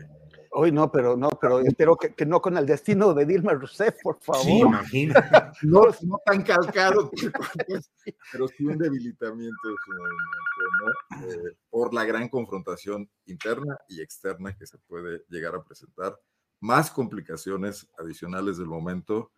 Hoy 0.52 0.72
no, 0.72 0.92
pero 0.92 1.18
no, 1.18 1.32
pero 1.42 1.62
espero 1.62 1.96
que, 1.96 2.14
que 2.14 2.24
no 2.24 2.40
con 2.40 2.56
el 2.56 2.68
destino 2.68 3.16
de 3.16 3.26
Dilma 3.26 3.56
Rousseff, 3.56 3.96
por 4.04 4.20
favor. 4.22 4.44
Sí, 4.44 4.60
imagina. 4.60 5.14
no, 5.64 5.86
no 6.04 6.22
tan 6.24 6.44
calcado, 6.44 7.10
pero 8.32 8.48
sí 8.48 8.64
un 8.64 8.78
debilitamiento 8.78 9.70
de 9.70 9.76
su 9.84 9.92
movimiento, 9.92 11.40
¿no? 11.40 11.50
Eh, 11.50 11.58
por 11.72 11.92
la 11.92 12.06
gran 12.06 12.30
confrontación 12.30 13.10
interna 13.26 13.76
y 13.88 14.02
externa 14.02 14.56
que 14.56 14.68
se 14.68 14.78
puede 14.78 15.24
llegar 15.30 15.56
a 15.56 15.64
presentar. 15.64 16.16
Más 16.60 16.92
complicaciones 16.92 17.90
adicionales 17.98 18.60
del 18.60 18.68
momento, 18.68 19.32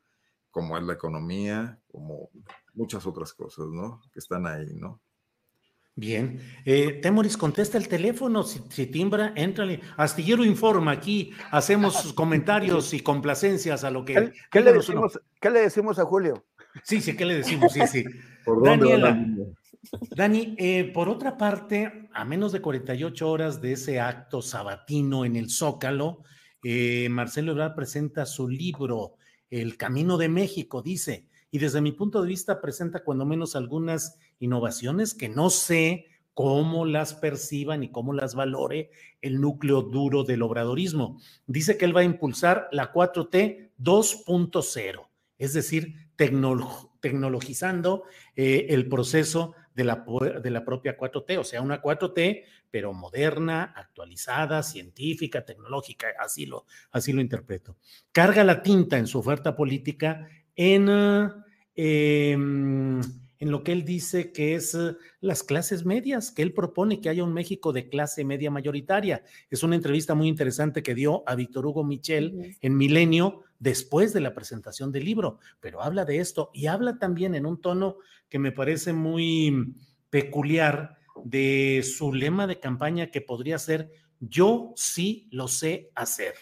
como 0.49 0.77
es 0.77 0.83
la 0.83 0.91
economía, 0.91 1.81
como 1.89 2.29
muchas 2.73 3.05
otras 3.05 3.33
cosas, 3.33 3.67
¿no? 3.67 4.01
Que 4.11 4.19
están 4.19 4.45
ahí, 4.45 4.73
¿no? 4.73 4.99
Bien. 5.95 6.39
Eh, 6.65 6.99
Temoris, 7.01 7.35
contesta 7.35 7.77
el 7.77 7.87
teléfono. 7.87 8.43
Si, 8.43 8.87
timbra, 8.87 9.33
éntrale. 9.35 9.81
Astillero 9.97 10.45
informa 10.45 10.91
aquí. 10.91 11.33
Hacemos 11.51 11.95
sus 12.01 12.13
comentarios 12.13 12.93
y 12.93 13.01
complacencias 13.01 13.83
a 13.83 13.91
lo 13.91 14.05
que. 14.05 14.31
¿Qué, 14.49 14.61
le, 14.61 14.71
decimos, 14.73 15.19
¿qué 15.39 15.49
le 15.49 15.61
decimos 15.61 15.99
a 15.99 16.05
Julio? 16.05 16.45
Sí, 16.83 17.01
sí, 17.01 17.15
¿qué 17.15 17.25
le 17.25 17.35
decimos? 17.35 17.73
Sí, 17.73 17.81
sí. 17.87 18.05
Daniela. 18.63 19.25
Dani, 20.15 20.55
eh, 20.57 20.91
por 20.93 21.09
otra 21.09 21.37
parte, 21.37 22.09
a 22.13 22.23
menos 22.23 22.51
de 22.53 22.61
48 22.61 23.29
horas 23.29 23.61
de 23.61 23.73
ese 23.73 23.99
acto 23.99 24.41
sabatino 24.41 25.25
en 25.25 25.35
el 25.35 25.49
Zócalo, 25.49 26.23
eh, 26.63 27.09
Marcelo 27.09 27.51
Ebrard 27.51 27.75
presenta 27.75 28.25
su 28.25 28.47
libro, 28.47 29.15
El 29.49 29.75
Camino 29.77 30.17
de 30.17 30.29
México, 30.29 30.81
dice 30.81 31.27
y 31.51 31.59
desde 31.59 31.81
mi 31.81 31.91
punto 31.91 32.21
de 32.21 32.29
vista 32.29 32.61
presenta 32.61 33.03
cuando 33.03 33.25
menos 33.25 33.55
algunas 33.55 34.17
innovaciones 34.41 35.13
que 35.13 35.29
no 35.29 35.49
sé 35.49 36.07
cómo 36.33 36.85
las 36.85 37.13
perciban 37.13 37.83
y 37.83 37.91
cómo 37.91 38.13
las 38.13 38.35
valore 38.35 38.91
el 39.21 39.39
núcleo 39.39 39.81
duro 39.81 40.23
del 40.23 40.41
obradorismo. 40.41 41.19
Dice 41.47 41.77
que 41.77 41.85
él 41.85 41.95
va 41.95 42.01
a 42.01 42.05
impulsar 42.05 42.67
la 42.71 42.91
4T 42.91 43.71
2.0, 43.79 45.07
es 45.37 45.53
decir, 45.53 45.95
tecnologizando 46.15 48.03
eh, 48.35 48.67
el 48.69 48.87
proceso 48.87 49.55
de 49.73 49.83
la, 49.83 50.05
de 50.43 50.49
la 50.51 50.65
propia 50.65 50.97
4T, 50.97 51.37
o 51.37 51.43
sea, 51.43 51.61
una 51.61 51.81
4T, 51.81 52.43
pero 52.69 52.93
moderna, 52.93 53.73
actualizada, 53.75 54.63
científica, 54.63 55.45
tecnológica, 55.45 56.07
así 56.19 56.45
lo, 56.45 56.65
así 56.91 57.13
lo 57.13 57.21
interpreto. 57.21 57.77
Carga 58.11 58.43
la 58.43 58.61
tinta 58.61 58.97
en 58.97 59.07
su 59.07 59.19
oferta 59.19 59.55
política 59.55 60.27
en, 60.55 60.89
em, 61.75 63.01
en 63.41 63.49
lo 63.49 63.63
que 63.63 63.71
él 63.71 63.83
dice 63.83 64.31
que 64.31 64.53
es 64.53 64.75
eh, 64.75 64.95
las 65.19 65.41
clases 65.41 65.83
medias, 65.83 66.31
que 66.31 66.43
él 66.43 66.53
propone 66.53 67.01
que 67.01 67.09
haya 67.09 67.23
un 67.23 67.33
México 67.33 67.73
de 67.73 67.89
clase 67.89 68.23
media 68.23 68.51
mayoritaria. 68.51 69.23
Es 69.49 69.63
una 69.63 69.75
entrevista 69.75 70.13
muy 70.13 70.27
interesante 70.27 70.83
que 70.83 70.93
dio 70.93 71.23
a 71.25 71.33
Víctor 71.33 71.65
Hugo 71.65 71.83
Michel 71.83 72.55
en 72.61 72.77
Milenio 72.77 73.41
después 73.57 74.13
de 74.13 74.21
la 74.21 74.35
presentación 74.35 74.91
del 74.91 75.05
libro, 75.05 75.39
pero 75.59 75.81
habla 75.81 76.05
de 76.05 76.19
esto 76.19 76.51
y 76.53 76.67
habla 76.67 76.99
también 76.99 77.33
en 77.33 77.47
un 77.47 77.59
tono 77.59 77.97
que 78.29 78.37
me 78.37 78.51
parece 78.51 78.93
muy 78.93 79.73
peculiar 80.11 80.99
de 81.25 81.83
su 81.83 82.13
lema 82.13 82.45
de 82.45 82.59
campaña 82.59 83.07
que 83.07 83.21
podría 83.21 83.57
ser 83.57 83.91
yo 84.19 84.71
sí 84.75 85.27
lo 85.31 85.47
sé 85.47 85.89
hacer, 85.95 86.35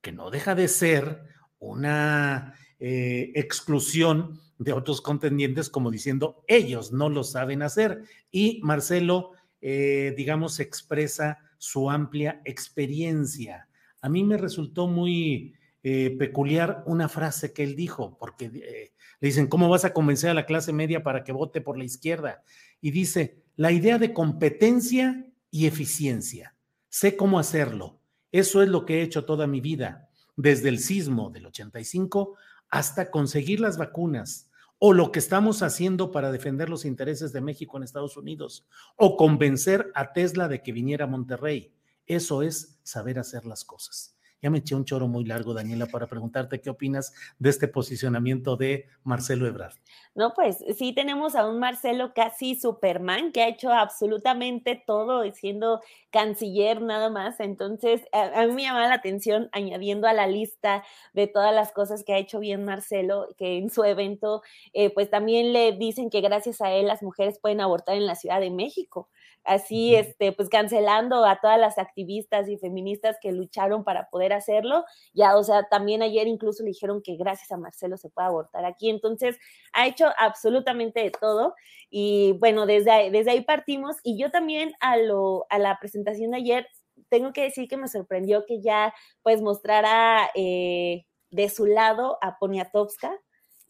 que 0.00 0.10
no 0.10 0.30
deja 0.30 0.54
de 0.54 0.68
ser 0.68 1.20
una 1.58 2.54
eh, 2.78 3.30
exclusión 3.34 4.40
de 4.60 4.74
otros 4.74 5.00
contendientes 5.00 5.70
como 5.70 5.90
diciendo 5.90 6.44
ellos 6.46 6.92
no 6.92 7.08
lo 7.08 7.24
saben 7.24 7.62
hacer. 7.62 8.04
Y 8.30 8.60
Marcelo, 8.62 9.32
eh, 9.62 10.14
digamos, 10.16 10.60
expresa 10.60 11.38
su 11.56 11.90
amplia 11.90 12.42
experiencia. 12.44 13.68
A 14.02 14.10
mí 14.10 14.22
me 14.22 14.36
resultó 14.36 14.86
muy 14.86 15.54
eh, 15.82 16.14
peculiar 16.18 16.82
una 16.86 17.08
frase 17.08 17.54
que 17.54 17.64
él 17.64 17.74
dijo, 17.74 18.18
porque 18.18 18.50
le 18.50 18.92
dicen, 19.18 19.46
¿cómo 19.46 19.68
vas 19.70 19.86
a 19.86 19.94
convencer 19.94 20.28
a 20.28 20.34
la 20.34 20.46
clase 20.46 20.74
media 20.74 21.02
para 21.02 21.24
que 21.24 21.32
vote 21.32 21.62
por 21.62 21.78
la 21.78 21.84
izquierda? 21.84 22.42
Y 22.82 22.90
dice, 22.90 23.42
la 23.56 23.72
idea 23.72 23.98
de 23.98 24.12
competencia 24.12 25.26
y 25.50 25.66
eficiencia. 25.66 26.54
Sé 26.90 27.16
cómo 27.16 27.38
hacerlo. 27.38 27.98
Eso 28.30 28.62
es 28.62 28.68
lo 28.68 28.84
que 28.84 28.98
he 28.98 29.02
hecho 29.02 29.24
toda 29.24 29.46
mi 29.46 29.62
vida, 29.62 30.10
desde 30.36 30.68
el 30.68 30.80
sismo 30.80 31.30
del 31.30 31.46
85 31.46 32.36
hasta 32.70 33.10
conseguir 33.10 33.60
las 33.60 33.76
vacunas, 33.76 34.49
o 34.82 34.94
lo 34.94 35.12
que 35.12 35.18
estamos 35.18 35.62
haciendo 35.62 36.10
para 36.10 36.32
defender 36.32 36.70
los 36.70 36.86
intereses 36.86 37.32
de 37.34 37.42
México 37.42 37.76
en 37.76 37.82
Estados 37.84 38.16
Unidos, 38.16 38.66
o 38.96 39.16
convencer 39.18 39.92
a 39.94 40.12
Tesla 40.14 40.48
de 40.48 40.62
que 40.62 40.72
viniera 40.72 41.04
a 41.04 41.08
Monterrey. 41.08 41.72
Eso 42.06 42.42
es 42.42 42.80
saber 42.82 43.18
hacer 43.18 43.44
las 43.44 43.64
cosas. 43.64 44.16
Ya 44.42 44.50
me 44.50 44.58
eché 44.58 44.74
un 44.74 44.84
choro 44.84 45.06
muy 45.06 45.24
largo, 45.24 45.52
Daniela, 45.52 45.86
para 45.86 46.06
preguntarte 46.06 46.60
qué 46.60 46.70
opinas 46.70 47.12
de 47.38 47.50
este 47.50 47.68
posicionamiento 47.68 48.56
de 48.56 48.86
Marcelo 49.04 49.46
Ebrard. 49.46 49.74
No, 50.14 50.32
pues 50.34 50.64
sí 50.76 50.92
tenemos 50.92 51.34
a 51.34 51.46
un 51.46 51.58
Marcelo 51.58 52.12
casi 52.14 52.54
Superman 52.54 53.32
que 53.32 53.42
ha 53.42 53.48
hecho 53.48 53.70
absolutamente 53.70 54.82
todo 54.86 55.30
siendo 55.32 55.80
canciller 56.10 56.80
nada 56.80 57.10
más. 57.10 57.38
Entonces, 57.40 58.02
a, 58.12 58.46
mí 58.46 58.52
me 58.52 58.62
llama 58.62 58.88
la 58.88 58.94
atención 58.94 59.48
añadiendo 59.52 60.08
a 60.08 60.12
la 60.12 60.26
lista 60.26 60.84
de 61.12 61.26
todas 61.26 61.54
las 61.54 61.72
cosas 61.72 62.02
que 62.02 62.14
ha 62.14 62.18
hecho 62.18 62.40
bien 62.40 62.64
Marcelo, 62.64 63.28
que 63.36 63.58
en 63.58 63.70
su 63.70 63.84
evento, 63.84 64.42
eh, 64.72 64.90
pues 64.90 65.10
también 65.10 65.52
le 65.52 65.72
dicen 65.72 66.10
que 66.10 66.20
gracias 66.20 66.60
a 66.60 66.72
él 66.72 66.86
las 66.86 67.02
mujeres 67.02 67.38
pueden 67.38 67.60
abortar 67.60 67.96
en 67.96 68.06
la 68.06 68.14
Ciudad 68.14 68.40
de 68.40 68.50
México 68.50 69.08
así, 69.44 69.94
este, 69.94 70.32
pues 70.32 70.48
cancelando 70.48 71.24
a 71.24 71.40
todas 71.40 71.58
las 71.58 71.78
activistas 71.78 72.48
y 72.48 72.58
feministas 72.58 73.16
que 73.20 73.32
lucharon 73.32 73.84
para 73.84 74.08
poder 74.10 74.32
hacerlo. 74.32 74.84
Ya, 75.14 75.36
o 75.36 75.42
sea, 75.42 75.64
también 75.68 76.02
ayer 76.02 76.26
incluso 76.26 76.62
le 76.62 76.70
dijeron 76.70 77.02
que 77.02 77.16
gracias 77.16 77.50
a 77.52 77.56
Marcelo 77.56 77.96
se 77.96 78.10
puede 78.10 78.28
abortar 78.28 78.64
aquí. 78.64 78.90
Entonces, 78.90 79.38
ha 79.72 79.86
hecho 79.86 80.06
absolutamente 80.18 81.00
de 81.02 81.10
todo. 81.10 81.54
Y 81.90 82.32
bueno, 82.38 82.66
desde 82.66 82.90
ahí, 82.90 83.10
desde 83.10 83.32
ahí 83.32 83.42
partimos. 83.42 83.96
Y 84.02 84.18
yo 84.20 84.30
también 84.30 84.72
a, 84.80 84.96
lo, 84.96 85.46
a 85.50 85.58
la 85.58 85.78
presentación 85.80 86.32
de 86.32 86.38
ayer, 86.38 86.68
tengo 87.08 87.32
que 87.32 87.42
decir 87.42 87.68
que 87.68 87.76
me 87.76 87.88
sorprendió 87.88 88.44
que 88.46 88.60
ya 88.60 88.94
pues 89.22 89.42
mostrara 89.42 90.30
eh, 90.34 91.06
de 91.30 91.48
su 91.48 91.66
lado 91.66 92.18
a 92.20 92.38
Poniatowska 92.38 93.16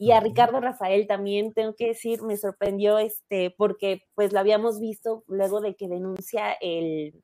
Y 0.02 0.12
a 0.12 0.20
Ricardo 0.20 0.60
Rafael 0.60 1.06
también 1.06 1.52
tengo 1.52 1.74
que 1.74 1.88
decir, 1.88 2.22
me 2.22 2.38
sorprendió 2.38 2.98
este, 2.98 3.50
porque 3.50 4.00
pues 4.14 4.32
lo 4.32 4.40
habíamos 4.40 4.80
visto 4.80 5.24
luego 5.28 5.60
de 5.60 5.74
que 5.74 5.88
denuncia 5.88 6.54
el, 6.62 7.22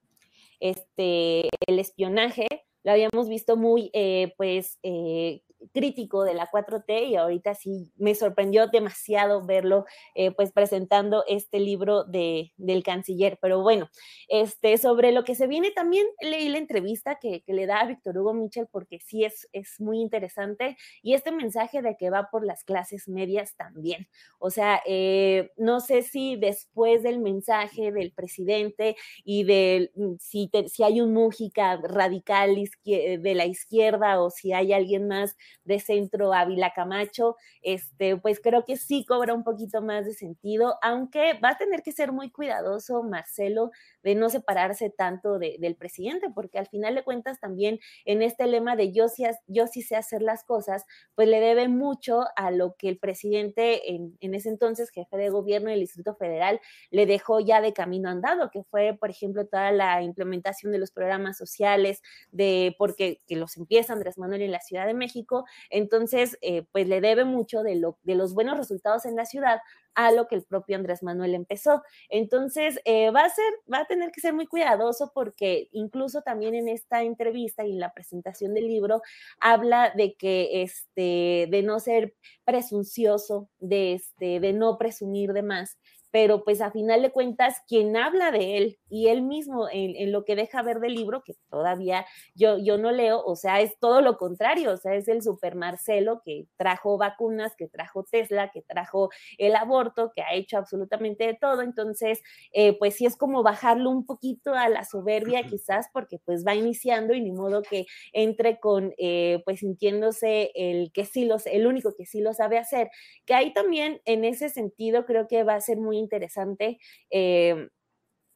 este, 0.61 1.49
el 1.67 1.79
espionaje, 1.79 2.47
lo 2.85 2.93
habíamos 2.93 3.31
visto 3.31 3.57
muy, 3.57 3.89
eh, 3.95 4.35
pues, 4.37 4.79
eh, 4.83 5.41
crítico 5.73 6.25
de 6.25 6.35
la 6.35 6.51
4T 6.51 7.09
y 7.09 7.17
ahorita 7.17 7.55
sí 7.55 7.91
me 7.97 8.15
sorprendió 8.15 8.69
demasiado 8.69 9.45
verlo 9.45 9.85
eh, 10.15 10.31
pues 10.31 10.53
presentando 10.53 11.25
este 11.27 11.61
libro 11.61 12.05
de, 12.05 12.53
del 12.57 12.83
canciller. 12.83 13.39
Pero 13.41 13.63
bueno, 13.63 13.89
este, 14.29 14.79
sobre 14.79 15.13
lo 15.13 15.25
que 15.25 15.35
se 15.35 15.47
viene 15.47 15.71
también 15.71 16.07
leí 16.21 16.49
la 16.49 16.59
entrevista 16.59 17.19
que, 17.21 17.43
que 17.43 17.53
le 17.53 17.67
da 17.67 17.81
a 17.81 17.87
Víctor 17.87 18.19
Hugo 18.19 18.35
Mitchell 18.35 18.69
porque 18.71 19.01
sí 19.01 19.25
es, 19.25 19.49
es 19.53 19.81
muy 19.81 20.01
interesante 20.01 20.77
y 21.03 21.15
este 21.15 21.33
mensaje 21.33 21.83
de 21.83 21.97
que 21.97 22.11
va 22.11 22.31
por 22.31 22.45
las 22.45 22.65
clases 22.65 23.09
medias 23.09 23.57
también. 23.57 24.09
O 24.39 24.51
sea, 24.51 24.83
eh, 24.87 25.53
no 25.57 25.81
sé 25.81 26.03
si 26.03 26.37
después 26.37 27.03
del 27.03 27.19
mensaje 27.19 27.93
del 27.93 28.13
presidente 28.13 28.97
y 29.25 29.45
de 29.45 29.91
mm, 29.95 30.15
si, 30.21 30.51
si 30.69 30.83
hay 30.83 31.01
un 31.01 31.17
Mújica 31.17 31.77
radical 31.77 32.57
de 32.85 33.35
la 33.35 33.47
izquierda 33.47 34.23
o 34.23 34.31
si 34.31 34.53
hay 34.53 34.73
alguien 34.73 35.09
más 35.09 35.37
de 35.65 35.81
centro 35.81 36.33
Ávila 36.33 36.73
Camacho, 36.75 37.37
este, 37.63 38.17
pues 38.17 38.41
creo 38.41 38.65
que 38.65 38.77
sí 38.77 39.05
cobra 39.05 39.35
un 39.35 39.45
poquito 39.45 39.83
más 39.83 40.05
de 40.05 40.15
sentido, 40.15 40.77
aunque 40.83 41.35
va 41.35 41.51
a 41.51 41.59
tener 41.59 41.83
que 41.83 41.93
ser 41.93 42.13
muy 42.13 42.31
cuidadoso 42.31 43.03
Marcelo 43.03 43.71
de 44.03 44.15
no 44.15 44.29
separarse 44.29 44.91
tanto 44.91 45.39
del 45.39 45.77
presidente, 45.77 46.29
porque 46.35 46.59
al 46.59 46.67
final 46.67 46.95
de 46.95 47.05
cuentas 47.05 47.41
también 47.41 47.79
en 48.05 48.23
este 48.23 48.47
lema 48.47 48.77
de 48.77 48.93
yo 48.93 49.09
sí, 49.09 49.25
yo 49.47 49.67
sé 49.67 49.97
hacer 49.97 50.23
las 50.23 50.45
cosas, 50.45 50.85
pues 51.15 51.29
le 51.29 51.41
debe 51.41 51.69
mucho 51.69 52.25
a 52.37 52.51
lo 52.51 52.75
que 52.77 52.89
el 52.89 52.99
presidente 52.99 53.95
en, 53.95 54.17
en 54.21 54.35
ese 54.35 54.49
entonces, 54.49 54.91
jefe 54.91 55.17
de 55.17 55.31
gobierno 55.31 55.71
del 55.71 55.81
Distrito 55.81 56.15
Federal, 56.15 56.61
le 56.91 57.07
dejó 57.07 57.41
ya 57.41 57.61
de 57.61 57.73
camino 57.73 58.09
andado, 58.09 58.51
que 58.51 58.63
fue, 58.65 58.97
por 58.99 59.11
ejemplo, 59.11 59.47
toda 59.47 59.73
la 59.73 60.03
implementación 60.03 60.73
de 60.73 60.79
los 60.79 60.91
programas 60.91 61.37
sociales, 61.37 62.03
de 62.31 62.75
porque 62.79 63.21
que 63.27 63.37
los 63.37 63.57
empieza 63.57 63.93
Andrés 63.93 64.19
Manuel 64.19 64.43
en 64.43 64.53
la 64.53 64.61
Ciudad 64.61 64.87
de 64.87 64.95
México, 64.95 65.45
entonces, 65.71 66.39
eh, 66.43 66.65
pues 66.73 66.89
le 66.89 67.01
debe 67.01 67.25
mucho 67.25 67.63
de, 67.63 67.77
lo, 67.77 67.99
de 68.03 68.15
los 68.15 68.35
buenos 68.35 68.57
resultados 68.57 69.05
en 69.07 69.17
la 69.17 69.27
ciudad 69.27 69.61
a 69.97 70.13
lo 70.13 70.29
que 70.29 70.35
el 70.37 70.45
propio 70.45 70.77
Andrés 70.77 71.03
Manuel 71.03 71.35
empezó. 71.35 71.83
Entonces, 72.11 72.79
eh, 72.85 73.11
va 73.11 73.25
a 73.25 73.31
ser, 73.31 73.53
va 73.73 73.79
a 73.79 73.87
tener 73.87 74.13
que 74.13 74.21
ser 74.21 74.35
muy 74.35 74.47
cuidadoso 74.47 75.11
porque 75.15 75.69
incluso 75.73 76.21
también 76.23 76.55
en 76.55 76.69
esta 76.69 77.03
entrevista 77.03 77.67
y 77.67 77.73
en 77.73 77.81
la 77.81 77.93
presentación 77.93 78.55
del 78.55 78.69
libro 78.69 79.01
habla 79.41 79.93
de 79.97 80.15
que, 80.15 80.63
este, 80.63 81.49
de 81.51 81.63
no 81.65 81.81
ser 81.81 82.15
presuncioso, 82.45 83.49
de, 83.59 83.95
este, 83.95 84.39
de 84.39 84.53
no 84.53 84.77
presumir 84.79 85.33
de 85.33 85.43
más 85.43 85.79
pero 86.11 86.45
pues 86.45 86.61
a 86.61 86.71
final 86.71 87.03
de 87.03 87.11
cuentas, 87.11 87.63
quien 87.69 87.97
habla 87.97 88.31
de 88.31 88.57
él 88.57 88.79
y 88.89 89.09
él 89.09 89.23
mismo 89.23 89.69
en, 89.71 90.13
lo 90.13 90.25
que 90.25 90.37
deja 90.37 90.63
ver 90.63 90.81
del 90.81 90.95
libro, 90.95 91.23
que 91.25 91.35
todavía 91.51 92.07
yo, 92.35 92.59
yo 92.59 92.79
no 92.79 92.93
leo, 92.93 93.23
o 93.25 93.37
sea, 93.37 93.61
es 93.61 93.79
todo 93.79 94.01
lo 94.01 94.17
contrario, 94.17 94.73
o 94.73 94.77
sea, 94.77 94.95
es 94.95 95.09
el 95.09 95.23
super 95.23 95.57
Marcelo 95.57 96.23
que 96.25 96.47
trajo 96.57 96.97
vacunas, 96.97 97.55
que 97.57 97.69
trajo 97.69 98.05
Tesla, 98.05 98.51
que 98.51 98.63
trajo 98.63 99.11
el 99.39 99.57
aborto, 99.57 100.13
que 100.15 100.23
ha 100.23 100.35
hecho 100.35 100.59
absolutamente 100.59 101.27
de 101.27 101.35
todo, 101.35 101.63
entonces, 101.63 102.23
eh, 102.53 102.79
pues 102.79 102.95
sí 102.95 103.07
es 103.07 103.17
como 103.17 103.43
bajarlo 103.43 103.91
un 103.91 104.07
poquito 104.07 104.55
a 104.55 104.69
la 104.69 104.85
soberbia 104.85 105.43
quizás, 105.43 105.89
porque 105.93 106.19
pues 106.25 106.47
va 106.47 106.55
iniciando 106.55 107.15
y 107.15 107.21
ni 107.21 107.33
modo 107.33 107.63
que 107.63 107.87
entre 108.13 108.59
con, 108.61 108.95
eh, 108.99 109.43
pues 109.45 109.61
sintiéndose 109.61 110.51
el 110.55 110.93
que 110.93 111.05
sí 111.05 111.25
los, 111.25 111.47
el 111.47 111.67
único 111.67 111.95
que 111.97 112.07
sí 112.07 112.21
lo 112.21 112.33
sabe 112.33 112.59
hacer, 112.59 112.91
que 113.25 113.35
ahí 113.35 113.53
también 113.53 114.01
en 114.05 114.25
ese 114.25 114.49
sentido 114.49 115.05
creo 115.07 115.29
que 115.29 115.45
va 115.45 115.55
a 115.55 115.61
ser 115.61 115.79
muy 115.79 115.96
interesante 115.99 116.79
eh, 117.11 117.69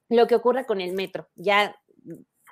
lo 0.08 0.26
que 0.26 0.34
ocurre 0.34 0.66
con 0.66 0.80
el 0.80 0.94
metro. 0.94 1.28
Ya 1.34 1.76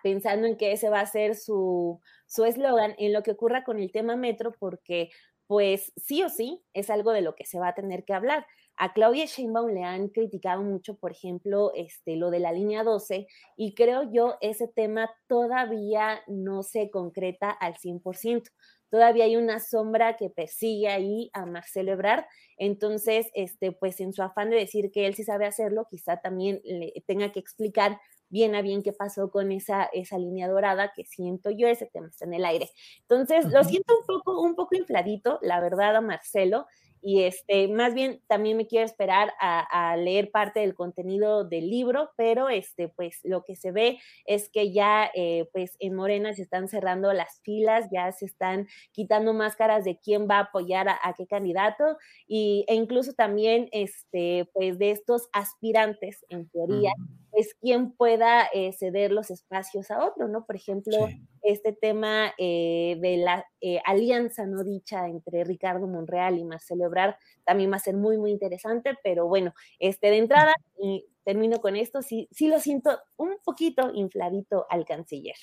pensando 0.02 0.46
en 0.46 0.56
que 0.56 0.72
ese 0.72 0.90
va 0.90 1.00
a 1.00 1.06
ser 1.06 1.34
su 1.34 2.00
eslogan, 2.46 2.94
en 2.98 3.12
lo 3.12 3.22
que 3.22 3.32
ocurra 3.32 3.64
con 3.64 3.78
el 3.78 3.90
tema 3.90 4.16
metro, 4.16 4.54
porque 4.58 5.10
pues 5.48 5.92
sí 5.96 6.22
o 6.22 6.28
sí 6.28 6.62
es 6.74 6.90
algo 6.90 7.12
de 7.12 7.22
lo 7.22 7.34
que 7.34 7.46
se 7.46 7.58
va 7.58 7.68
a 7.68 7.74
tener 7.74 8.04
que 8.04 8.12
hablar. 8.12 8.46
A 8.76 8.92
Claudia 8.92 9.24
Sheinbaum 9.24 9.70
le 9.72 9.82
han 9.82 10.08
criticado 10.08 10.62
mucho, 10.62 10.96
por 10.96 11.10
ejemplo, 11.10 11.72
este, 11.74 12.14
lo 12.14 12.30
de 12.30 12.38
la 12.38 12.52
línea 12.52 12.84
12, 12.84 13.26
y 13.56 13.74
creo 13.74 14.12
yo 14.12 14.36
ese 14.40 14.68
tema 14.68 15.10
todavía 15.26 16.20
no 16.28 16.62
se 16.62 16.90
concreta 16.90 17.50
al 17.50 17.74
100% 17.74 18.50
todavía 18.90 19.24
hay 19.24 19.36
una 19.36 19.60
sombra 19.60 20.16
que 20.16 20.30
persigue 20.30 20.88
ahí 20.88 21.30
a 21.32 21.46
Marcelo 21.46 21.92
Ebrard. 21.92 22.24
Entonces, 22.56 23.26
este, 23.34 23.72
pues 23.72 24.00
en 24.00 24.12
su 24.12 24.22
afán 24.22 24.50
de 24.50 24.56
decir 24.56 24.90
que 24.90 25.06
él 25.06 25.14
sí 25.14 25.24
sabe 25.24 25.46
hacerlo, 25.46 25.86
quizá 25.90 26.18
también 26.20 26.60
le 26.64 26.92
tenga 27.06 27.32
que 27.32 27.40
explicar 27.40 27.98
bien 28.30 28.54
a 28.54 28.62
bien 28.62 28.82
qué 28.82 28.92
pasó 28.92 29.30
con 29.30 29.52
esa, 29.52 29.84
esa 29.92 30.18
línea 30.18 30.48
dorada 30.48 30.92
que 30.94 31.04
siento 31.04 31.50
yo, 31.50 31.68
ese 31.68 31.86
tema 31.86 32.08
está 32.08 32.24
en 32.24 32.34
el 32.34 32.44
aire. 32.44 32.70
Entonces, 33.00 33.46
lo 33.46 33.64
siento 33.64 33.94
un 33.98 34.06
poco, 34.06 34.42
un 34.42 34.54
poco 34.54 34.76
infladito, 34.76 35.38
la 35.42 35.60
verdad, 35.60 35.96
a 35.96 36.00
Marcelo 36.00 36.66
y 37.08 37.22
este, 37.22 37.68
más 37.68 37.94
bien 37.94 38.20
también 38.26 38.58
me 38.58 38.66
quiero 38.66 38.84
esperar 38.84 39.32
a, 39.40 39.96
leer 39.96 40.30
parte 40.30 40.60
del 40.60 40.74
contenido 40.74 41.42
del 41.42 41.70
libro, 41.70 42.10
pero 42.18 42.50
este, 42.50 42.90
pues 42.90 43.20
lo 43.22 43.44
que 43.44 43.56
se 43.56 43.72
ve 43.72 43.98
es 44.26 44.50
que 44.50 44.72
ya 44.72 45.10
eh, 45.14 45.48
pues 45.54 45.74
en 45.78 45.94
Morena 45.94 46.34
se 46.34 46.42
están 46.42 46.68
cerrando 46.68 47.10
las 47.14 47.40
filas, 47.40 47.88
ya 47.90 48.12
se 48.12 48.26
están 48.26 48.68
quitando 48.92 49.32
máscaras 49.32 49.86
de 49.86 49.98
quién 49.98 50.28
va 50.28 50.36
a 50.36 50.42
apoyar 50.42 50.86
a, 50.90 51.14
qué 51.16 51.26
candidato 51.26 51.96
y, 52.26 52.66
e 52.68 52.74
incluso 52.74 53.14
también 53.14 53.70
este, 53.72 54.46
pues 54.52 54.78
de 54.78 54.90
estos 54.90 55.30
aspirantes 55.32 56.26
en 56.28 56.46
teoría 56.50 56.92
es 57.32 57.54
quien 57.60 57.92
pueda 57.92 58.48
eh, 58.52 58.72
ceder 58.72 59.12
los 59.12 59.30
espacios 59.30 59.90
a 59.90 60.04
otro, 60.04 60.28
¿no? 60.28 60.44
Por 60.46 60.56
ejemplo, 60.56 61.08
este 61.42 61.72
tema 61.72 62.32
eh, 62.38 62.98
de 63.00 63.16
la 63.18 63.46
eh, 63.60 63.80
alianza 63.84 64.46
no 64.46 64.64
dicha 64.64 65.06
entre 65.06 65.44
Ricardo 65.44 65.86
Monreal 65.86 66.38
y 66.38 66.44
Marcelo 66.44 66.86
Ebrard 66.86 67.14
también 67.44 67.70
va 67.70 67.76
a 67.76 67.80
ser 67.80 67.96
muy, 67.96 68.18
muy 68.18 68.30
interesante, 68.30 68.94
pero 69.02 69.26
bueno, 69.26 69.54
este, 69.78 70.08
de 70.08 70.18
entrada, 70.18 70.54
y 70.80 71.06
termino 71.24 71.60
con 71.60 71.76
esto, 71.76 72.02
sí, 72.02 72.28
sí 72.32 72.48
lo 72.48 72.58
siento 72.58 72.98
un 73.16 73.36
poquito 73.44 73.90
infladito 73.94 74.66
al 74.70 74.86
canciller. 74.86 75.36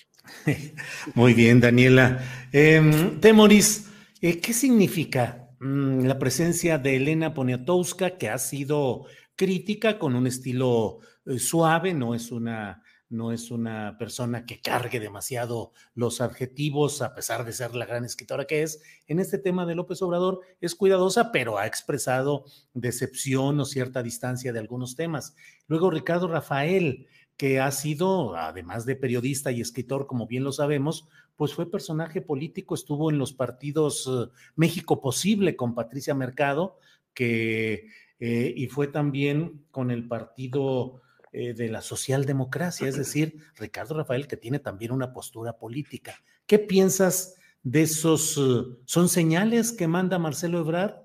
Muy 1.13 1.33
bien, 1.33 1.61
Daniela. 1.61 2.19
Em, 2.51 3.19
Temoris, 3.19 3.91
¿qué 4.19 4.53
significa 4.53 5.49
mm, 5.59 6.05
la 6.05 6.17
presencia 6.17 6.79
de 6.79 6.95
Elena 6.95 7.33
Poniatowska, 7.33 8.17
que 8.17 8.29
ha 8.29 8.39
sido 8.39 9.05
crítica 9.35 9.99
con 9.99 10.15
un 10.15 10.27
estilo 10.27 10.99
suave, 11.37 11.93
no 11.93 12.15
es 12.15 12.31
una 12.31 12.81
no 13.09 13.31
es 13.31 13.51
una 13.51 13.97
persona 13.97 14.45
que 14.45 14.61
cargue 14.61 14.99
demasiado 14.99 15.71
los 15.93 16.21
adjetivos, 16.21 17.01
a 17.01 17.13
pesar 17.13 17.45
de 17.45 17.53
ser 17.53 17.75
la 17.75 17.85
gran 17.85 18.03
escritora 18.03 18.45
que 18.45 18.63
es. 18.63 18.81
En 19.07 19.19
este 19.19 19.37
tema 19.37 19.65
de 19.65 19.75
López 19.75 20.01
Obrador 20.01 20.41
es 20.59 20.75
cuidadosa, 20.75 21.31
pero 21.31 21.57
ha 21.57 21.67
expresado 21.67 22.45
decepción 22.73 23.59
o 23.59 23.65
cierta 23.65 24.01
distancia 24.01 24.53
de 24.53 24.59
algunos 24.59 24.95
temas. 24.95 25.35
Luego 25.67 25.91
Ricardo 25.91 26.27
Rafael, 26.27 27.07
que 27.37 27.59
ha 27.59 27.71
sido, 27.71 28.35
además 28.35 28.85
de 28.85 28.95
periodista 28.95 29.51
y 29.51 29.61
escritor, 29.61 30.07
como 30.07 30.25
bien 30.25 30.43
lo 30.43 30.51
sabemos, 30.51 31.07
pues 31.35 31.53
fue 31.53 31.69
personaje 31.69 32.21
político, 32.21 32.75
estuvo 32.75 33.11
en 33.11 33.17
los 33.17 33.33
partidos 33.33 34.07
eh, 34.07 34.31
México 34.55 35.01
Posible 35.01 35.55
con 35.55 35.75
Patricia 35.75 36.15
Mercado, 36.15 36.79
que, 37.13 37.89
eh, 38.19 38.53
y 38.55 38.67
fue 38.67 38.87
también 38.87 39.65
con 39.69 39.91
el 39.91 40.07
partido 40.07 41.01
eh, 41.37 41.53
de 41.53 41.67
la 41.67 41.81
socialdemocracia, 41.81 42.87
es 42.87 42.95
decir, 42.95 43.43
Ricardo 43.57 43.93
Rafael, 43.95 44.25
que 44.25 44.37
tiene 44.37 44.59
también 44.59 44.93
una 44.93 45.11
postura 45.11 45.57
política. 45.57 46.15
¿Qué 46.47 46.59
piensas 46.59 47.35
de 47.61 47.81
esos? 47.81 48.37
Eh, 48.37 48.77
¿Son 48.85 49.09
señales 49.09 49.73
que 49.73 49.85
manda 49.85 50.17
Marcelo 50.17 50.59
Ebrard? 50.59 50.95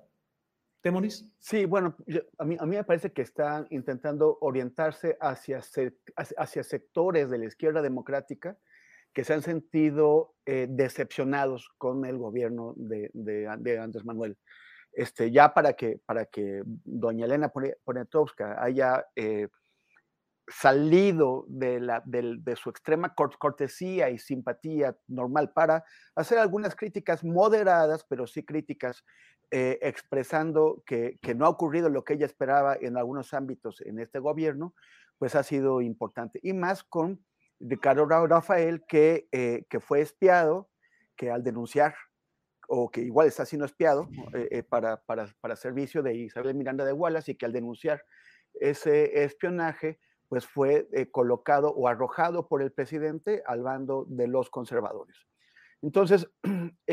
¿Temoris? 0.79 1.29
Sí, 1.37 1.65
bueno, 1.65 1.97
a, 2.37 2.45
mí, 2.45 2.55
a 2.57 2.65
mí 2.65 2.77
me 2.77 2.83
parece 2.85 3.11
que 3.11 3.23
está 3.23 3.67
intentando 3.71 4.37
orientarse 4.39 5.17
hacia, 5.19 5.59
hacia 6.37 6.63
sectores 6.63 7.29
de 7.29 7.37
la 7.37 7.45
izquierda 7.45 7.81
democrática 7.81 8.57
que 9.11 9.25
se 9.25 9.33
han 9.33 9.41
sentido 9.41 10.35
eh, 10.45 10.67
decepcionados 10.69 11.69
con 11.77 12.05
el 12.05 12.17
gobierno 12.17 12.73
de, 12.77 13.11
de, 13.13 13.47
Andrés 13.49 14.05
Manuel. 14.05 14.37
Este, 14.93 15.29
ya 15.29 15.53
para 15.53 15.73
que, 15.73 15.99
para 16.05 16.25
que 16.25 16.63
doña 16.65 17.25
Elena 17.25 17.51
Poniatowska 17.83 18.63
haya 18.63 19.05
salido 20.47 21.45
de, 21.47 21.79
la, 21.79 22.03
de, 22.05 22.55
su 22.55 22.69
extrema 22.69 23.13
cortesía 23.15 24.09
y 24.09 24.17
simpatía 24.17 24.97
normal 25.07 25.51
para 25.53 25.85
hacer 26.15 26.39
algunas 26.39 26.75
críticas 26.75 27.23
moderadas, 27.23 28.03
pero 28.03 28.27
sí 28.27 28.43
críticas, 28.43 29.05
eh, 29.51 29.79
expresando 29.81 30.83
que, 30.85 31.19
no 31.35 31.45
ha 31.45 31.49
ocurrido 31.49 31.89
lo 31.89 32.03
que 32.03 32.13
ella 32.13 32.25
esperaba 32.25 32.75
en 32.75 32.97
algunos 32.97 33.33
ámbitos 33.33 33.81
en 33.81 33.99
este 33.99 34.19
gobierno, 34.19 34.73
pues 35.17 35.35
ha 35.35 35.43
sido 35.43 35.81
importante. 35.81 36.39
Y 36.43 36.53
más 36.53 36.83
con 36.83 37.23
Ricardo 37.59 38.05
Rafael, 38.05 38.83
que, 38.87 39.27
eh, 39.31 39.65
que 39.69 39.79
fue 39.79 40.01
espiado, 40.01 40.69
que 41.15 41.29
al 41.29 41.43
denunciar 41.43 41.93
o 42.73 42.89
que 42.89 43.01
igual 43.01 43.27
está 43.27 43.45
siendo 43.45 43.65
espiado 43.65 44.07
eh, 44.33 44.47
eh, 44.49 44.63
para, 44.63 45.01
para, 45.03 45.27
para, 45.41 45.57
servicio 45.57 46.01
de 46.01 46.15
Isabel 46.15 46.55
Miranda 46.55 46.85
de 46.85 46.93
Wallace 46.93 47.33
y 47.33 47.35
que 47.35 47.45
al 47.45 47.51
denunciar 47.51 48.01
ese 48.53 49.23
espionaje, 49.25 49.99
pues 50.31 50.47
fue 50.47 50.87
colocado 51.11 51.73
o 51.73 51.89
arrojado 51.89 52.47
por 52.47 52.61
el 52.61 52.71
presidente 52.71 53.43
al 53.45 53.63
bando 53.63 54.05
de 54.07 54.29
los 54.29 54.49
conservadores. 54.49 55.27
Entonces, 55.81 56.25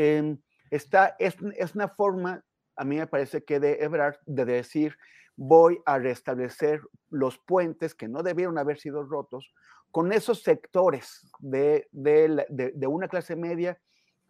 esta 0.69 1.15
es, 1.19 1.37
es, 1.55 1.73
una 1.73 1.87
forma, 1.87 2.43
a 2.75 2.83
mí 2.83 2.97
me 2.97 3.07
parece 3.07 3.45
que 3.45 3.61
de 3.61 3.81
Ebrard, 3.81 4.17
de 4.25 4.43
decir, 4.43 4.97
voy 5.37 5.79
a 5.85 5.99
restablecer 5.99 6.81
los 7.07 7.37
puentes 7.37 7.95
que 7.95 8.09
no 8.09 8.23
debieron 8.23 8.57
haber 8.57 8.77
sido 8.77 9.03
rotos 9.03 9.53
con 9.89 10.11
esos 10.11 10.43
sectores 10.43 11.31
de, 11.39 11.87
de, 11.93 12.45
de, 12.75 12.87
una 12.87 13.07
clase 13.07 13.37
media 13.37 13.79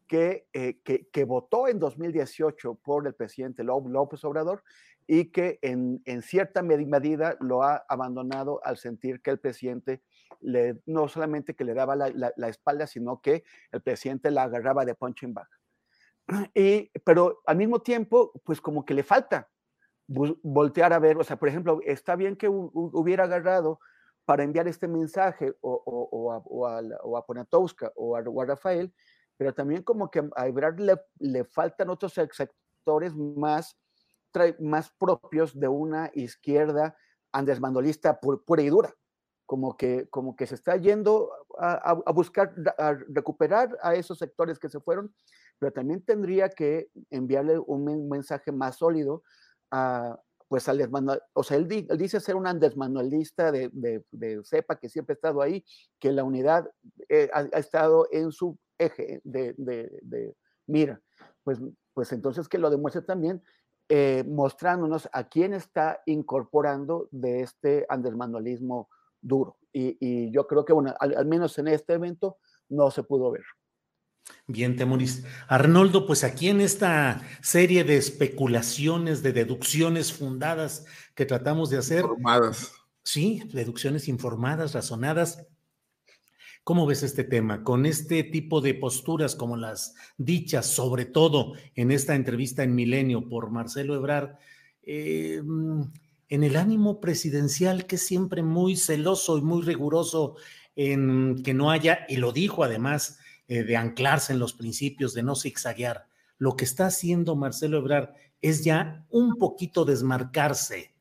que, 0.09 0.47
eh, 0.53 0.81
que, 0.83 1.07
que, 1.09 1.23
votó 1.23 1.67
en 1.67 1.79
2018 1.79 2.79
por 2.83 3.05
el 3.05 3.13
presidente 3.13 3.63
López 3.63 4.23
Obrador 4.25 4.63
y 5.05 5.31
que 5.31 5.59
en, 5.61 6.01
en, 6.05 6.23
cierta 6.23 6.63
medida 6.63 7.37
lo 7.39 7.61
ha 7.61 7.85
abandonado 7.87 8.59
al 8.63 8.77
sentir 8.77 9.21
que 9.21 9.29
el 9.29 9.39
presidente 9.39 10.01
le, 10.41 10.81
no 10.87 11.07
solamente 11.07 11.55
que 11.55 11.63
le 11.63 11.75
daba 11.75 11.95
la, 11.95 12.33
la, 12.35 12.47
espalda, 12.49 12.87
sino 12.87 13.21
que 13.21 13.43
el 13.71 13.81
presidente 13.81 14.31
la 14.31 14.43
agarraba 14.43 14.83
de 14.83 14.95
punching 14.95 15.33
bag. 15.33 15.47
Y, 16.55 16.91
pero 17.05 17.41
al 17.45 17.57
mismo 17.57 17.79
tiempo, 17.79 18.31
pues 18.43 18.59
como 18.59 18.83
que 18.83 18.95
le 18.95 19.03
falta 19.03 19.47
voltear 20.07 20.91
a 20.91 20.99
ver, 20.99 21.17
o 21.17 21.23
sea, 21.23 21.37
por 21.37 21.49
ejemplo, 21.49 21.79
está 21.85 22.15
bien 22.15 22.35
que 22.35 22.49
hubiera 22.49 23.25
agarrado 23.25 23.79
para 24.25 24.43
enviar 24.43 24.67
este 24.67 24.87
mensaje 24.87 25.53
o, 25.61 25.83
o, 25.85 26.31
a, 26.31 26.37
o, 26.45 26.67
a, 26.67 26.81
o 27.03 27.17
a 27.17 27.25
Ponatowska 27.25 27.91
o 27.95 28.15
a, 28.15 28.45
Rafael, 28.45 28.93
pero 29.39 29.53
también 29.53 29.83
como 29.83 30.11
que 30.11 30.21
a 30.35 30.47
Ebrard 30.47 30.81
le, 30.81 30.99
le 31.19 31.45
faltan 31.45 31.89
otros 31.89 32.11
sectores 32.13 33.15
más, 33.15 33.79
más 34.59 34.91
propios 34.99 35.57
de 35.57 35.69
una 35.69 36.11
izquierda 36.13 36.97
andesmandolista 37.31 38.19
pura 38.19 38.61
y 38.61 38.67
dura, 38.67 38.93
como 39.45 39.77
que, 39.77 40.09
como 40.09 40.35
que 40.35 40.45
se 40.45 40.55
está 40.55 40.75
yendo 40.75 41.31
a, 41.57 41.91
a, 42.05 42.11
buscar, 42.11 42.53
a 42.77 42.97
recuperar 43.07 43.77
a 43.81 43.95
esos 43.95 44.17
sectores 44.17 44.59
que 44.59 44.67
se 44.67 44.81
fueron, 44.81 45.15
pero 45.57 45.71
también 45.71 46.03
tendría 46.03 46.49
que 46.49 46.89
enviarle 47.09 47.59
un 47.59 48.09
mensaje 48.09 48.51
más 48.51 48.75
sólido 48.75 49.23
pues 50.49 50.67
al 50.67 50.79
desmanual, 50.79 51.21
o 51.33 51.43
sea, 51.43 51.55
él, 51.55 51.67
dice 51.67 52.19
ser 52.19 52.35
un 52.35 52.59
desmanualista 52.59 53.51
de, 53.51 53.69
de, 53.71 54.41
CEPA 54.43 54.79
que 54.79 54.89
siempre 54.89 55.13
ha 55.13 55.15
estado 55.15 55.41
ahí, 55.43 55.63
que 55.99 56.11
la 56.11 56.23
unidad 56.23 56.67
eh, 57.07 57.29
ha, 57.31 57.43
estado 57.59 58.07
en 58.11 58.31
su 58.31 58.57
eje 58.79 59.21
de, 59.23 60.35
mira, 60.65 60.99
pues, 61.43 61.59
pues 61.93 62.11
entonces 62.11 62.47
que 62.47 62.57
lo 62.57 62.69
demuestre 62.69 63.03
también 63.03 63.43
eh, 63.89 64.23
mostrándonos 64.27 65.09
a 65.13 65.29
quién 65.29 65.53
está 65.53 66.01
incorporando 66.05 67.07
de 67.11 67.41
este 67.41 67.85
andesmanualismo 67.89 68.89
duro. 69.21 69.57
Y, 69.71 70.31
yo 70.31 70.47
creo 70.47 70.65
que, 70.65 70.73
bueno, 70.73 70.95
al 70.99 71.25
menos 71.27 71.57
en 71.59 71.67
este 71.67 71.93
evento 71.93 72.37
no 72.69 72.89
se 72.89 73.03
pudo 73.03 73.31
ver. 73.31 73.43
Bien, 74.47 74.75
Temoris. 74.75 75.25
Arnoldo, 75.47 76.07
pues 76.07 76.23
aquí 76.23 76.49
en 76.49 76.61
esta 76.61 77.21
serie 77.41 77.83
de 77.83 77.97
especulaciones, 77.97 79.21
de 79.21 79.33
deducciones 79.33 80.11
fundadas 80.11 80.85
que 81.15 81.25
tratamos 81.25 81.69
de 81.69 81.77
hacer. 81.77 82.01
Informadas. 82.01 82.71
Sí, 83.03 83.43
deducciones 83.53 84.07
informadas, 84.07 84.73
razonadas. 84.73 85.47
¿Cómo 86.69 86.85
ves 86.85 87.01
este 87.01 87.23
tema? 87.23 87.63
Con 87.63 87.87
este 87.87 88.21
tipo 88.21 88.61
de 88.61 88.75
posturas 88.75 89.35
como 89.35 89.57
las 89.57 89.95
dichas, 90.19 90.67
sobre 90.67 91.05
todo 91.05 91.53
en 91.73 91.89
esta 91.89 92.13
entrevista 92.13 92.61
en 92.61 92.75
Milenio 92.75 93.27
por 93.27 93.49
Marcelo 93.49 93.95
Ebrard, 93.95 94.35
eh, 94.83 95.41
en 96.27 96.43
el 96.43 96.55
ánimo 96.55 97.01
presidencial 97.01 97.87
que 97.87 97.95
es 97.95 98.05
siempre 98.05 98.43
muy 98.43 98.75
celoso 98.75 99.39
y 99.39 99.41
muy 99.41 99.63
riguroso 99.63 100.35
en 100.75 101.41
que 101.41 101.55
no 101.55 101.71
haya, 101.71 102.05
y 102.07 102.17
lo 102.17 102.33
dijo 102.33 102.63
además, 102.63 103.17
eh, 103.47 103.63
de 103.63 103.75
anclarse 103.75 104.33
en 104.33 104.37
los 104.37 104.53
principios, 104.53 105.15
de 105.15 105.23
no 105.23 105.35
zigzaguear. 105.35 106.05
Lo 106.37 106.55
que 106.55 106.65
está 106.65 106.85
haciendo 106.85 107.35
Marcelo 107.35 107.79
Ebrard 107.79 108.09
es 108.43 108.63
ya 108.63 109.07
un 109.09 109.37
poquito 109.37 109.85
desmarcarse 109.85 110.93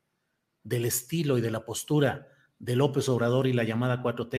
del 0.63 0.85
estilo 0.85 1.37
y 1.37 1.41
de 1.41 1.51
la 1.51 1.63
postura 1.63 2.27
de 2.57 2.75
López 2.75 3.07
Obrador 3.07 3.45
y 3.45 3.53
la 3.53 3.65
llamada 3.65 4.01
4T. 4.01 4.38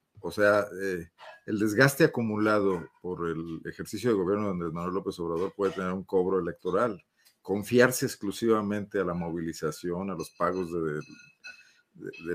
O 0.21 0.31
sea, 0.31 0.67
eh, 0.81 1.09
el 1.47 1.59
desgaste 1.59 2.03
acumulado 2.03 2.87
por 3.01 3.27
el 3.27 3.59
ejercicio 3.65 4.11
de 4.11 4.15
gobierno 4.15 4.45
de 4.45 4.51
Andrés 4.51 4.71
Manuel 4.71 4.93
López 4.93 5.19
Obrador 5.19 5.53
puede 5.55 5.73
tener 5.73 5.91
un 5.91 6.03
cobro 6.03 6.39
electoral. 6.39 7.03
Confiarse 7.41 8.05
exclusivamente 8.05 8.99
a 8.99 9.03
la 9.03 9.15
movilización, 9.15 10.11
a 10.11 10.15
los 10.15 10.29
pagos 10.31 10.71
de, 10.71 11.01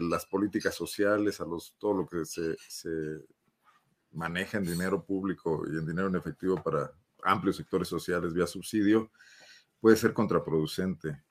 las 0.00 0.26
políticas 0.26 0.74
sociales, 0.74 1.40
a 1.40 1.44
los, 1.44 1.76
todo 1.78 1.94
lo 1.94 2.06
que 2.06 2.24
se, 2.24 2.56
se 2.68 2.90
maneja 4.10 4.58
en 4.58 4.64
dinero 4.64 5.04
público 5.04 5.62
y 5.66 5.78
en 5.78 5.86
dinero 5.86 6.08
en 6.08 6.16
efectivo 6.16 6.60
para 6.62 6.90
amplios 7.22 7.56
sectores 7.56 7.86
sociales 7.86 8.34
vía 8.34 8.48
subsidio, 8.48 9.12
puede 9.80 9.96
ser 9.96 10.12
contraproducente. 10.12 11.22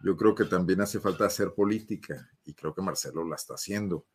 Yo 0.00 0.16
creo 0.16 0.34
que 0.34 0.46
también 0.46 0.80
hace 0.80 1.00
falta 1.00 1.26
hacer 1.26 1.52
política 1.54 2.30
y 2.44 2.54
creo 2.54 2.74
que 2.74 2.82
Marcelo 2.82 3.24
la 3.24 3.36
está 3.36 3.54
haciendo 3.54 4.06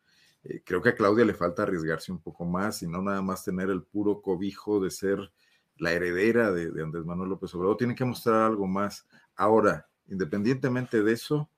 eh, 0.44 0.62
creo 0.64 0.82
que 0.82 0.90
a 0.90 0.94
Claudia 0.94 1.24
le 1.24 1.34
falta 1.34 1.62
arriesgarse 1.62 2.12
un 2.12 2.20
poco 2.20 2.44
más 2.44 2.82
y 2.82 2.86
no 2.86 3.02
nada 3.02 3.22
más 3.22 3.44
tener 3.44 3.70
el 3.70 3.82
puro 3.82 4.20
cobijo 4.20 4.80
de 4.80 4.90
ser 4.90 5.32
la 5.76 5.92
heredera 5.92 6.52
de, 6.52 6.82
Andrés 6.82 7.04
Manuel 7.04 7.30
López 7.30 7.54
Obrador. 7.54 7.76
Tiene 7.76 7.94
que 7.94 8.04
mostrar 8.04 8.42
algo 8.42 8.66
más. 8.66 9.06
Ahora, 9.34 9.88
independientemente 10.06 11.02
de 11.02 11.12
eso, 11.12 11.48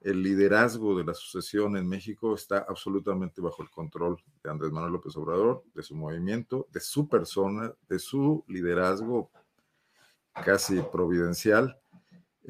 el 0.00 0.22
liderazgo 0.22 0.96
de 0.96 1.04
la 1.04 1.12
sucesión 1.12 1.76
en 1.76 1.86
México 1.86 2.34
está 2.34 2.64
absolutamente 2.68 3.40
bajo 3.42 3.62
el 3.62 3.70
control 3.70 4.16
de 4.42 4.50
Andrés 4.50 4.72
Manuel 4.72 4.94
López 4.94 5.14
Obrador, 5.16 5.62
de 5.74 5.82
su 5.82 5.94
movimiento, 5.94 6.68
de 6.72 6.80
su 6.80 7.08
persona, 7.08 7.74
de 7.88 7.98
su 7.98 8.44
liderazgo 8.48 9.30
casi 10.32 10.80
providencial. 10.80 11.78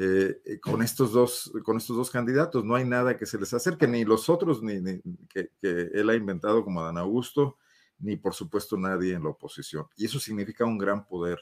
Eh, 0.02 0.40
eh, 0.46 0.60
con, 0.60 0.80
estos 0.80 1.12
dos, 1.12 1.52
con 1.62 1.76
estos 1.76 1.94
dos 1.94 2.10
candidatos. 2.10 2.64
No 2.64 2.74
hay 2.74 2.86
nada 2.86 3.18
que 3.18 3.26
se 3.26 3.38
les 3.38 3.52
acerque, 3.52 3.86
ni 3.86 4.06
los 4.06 4.30
otros 4.30 4.62
ni, 4.62 4.80
que, 5.28 5.50
él 5.60 6.08
ha 6.08 6.14
inventado 6.14 6.64
como 6.64 6.80
Adán 6.80 6.96
Augusto, 6.96 7.58
ni 7.98 8.16
por 8.16 8.32
supuesto 8.32 8.78
nadie 8.78 9.12
en 9.12 9.24
la 9.24 9.28
oposición. 9.28 9.84
Y 9.98 10.06
eso 10.06 10.18
significa 10.18 10.64
un 10.64 10.78
gran 10.78 11.04
poder. 11.06 11.38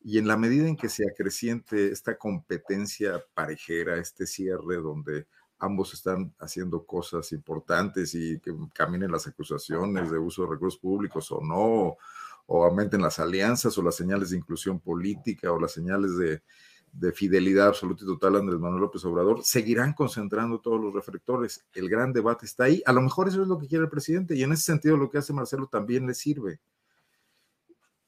Y 0.00 0.18
en 0.18 0.26
la 0.26 0.36
medida 0.36 0.66
en 0.66 0.76
que 0.76 0.88
se 0.88 1.08
acreciente 1.08 1.92
esta 1.92 2.18
competencia 2.18 3.22
parejera, 3.34 3.96
este 3.98 4.26
cierre 4.26 4.78
donde 4.78 5.28
ambos 5.60 5.94
están 5.94 6.34
haciendo 6.40 6.84
cosas 6.84 7.30
importantes 7.30 8.16
y 8.16 8.40
que 8.40 8.52
caminen 8.74 9.12
las 9.12 9.28
acusaciones 9.28 10.10
de 10.10 10.18
uso 10.18 10.42
de 10.42 10.50
recursos 10.50 10.80
públicos 10.80 11.30
o 11.30 11.40
no, 11.40 11.96
o 12.46 12.64
aumenten 12.64 13.00
las 13.00 13.20
alianzas 13.20 13.78
o 13.78 13.82
las 13.82 13.94
señales 13.94 14.30
de 14.30 14.38
inclusión 14.38 14.80
política 14.80 15.52
o 15.52 15.60
las 15.60 15.70
señales 15.70 16.16
de, 16.16 16.42
de 16.92 17.10
fidelidad 17.12 17.68
absoluta 17.68 18.04
y 18.04 18.06
total 18.06 18.36
a 18.36 18.38
Andrés 18.40 18.60
Manuel 18.60 18.82
López 18.82 19.04
Obrador, 19.06 19.42
seguirán 19.42 19.94
concentrando 19.94 20.60
todos 20.60 20.80
los 20.80 20.92
reflectores. 20.92 21.64
El 21.72 21.88
gran 21.88 22.12
debate 22.12 22.44
está 22.44 22.64
ahí. 22.64 22.82
A 22.84 22.92
lo 22.92 23.00
mejor 23.00 23.28
eso 23.28 23.42
es 23.42 23.48
lo 23.48 23.58
que 23.58 23.66
quiere 23.66 23.84
el 23.84 23.90
presidente 23.90 24.36
y 24.36 24.42
en 24.42 24.52
ese 24.52 24.64
sentido 24.64 24.96
lo 24.98 25.10
que 25.10 25.18
hace 25.18 25.32
Marcelo 25.32 25.66
también 25.66 26.06
le 26.06 26.14
sirve. 26.14 26.60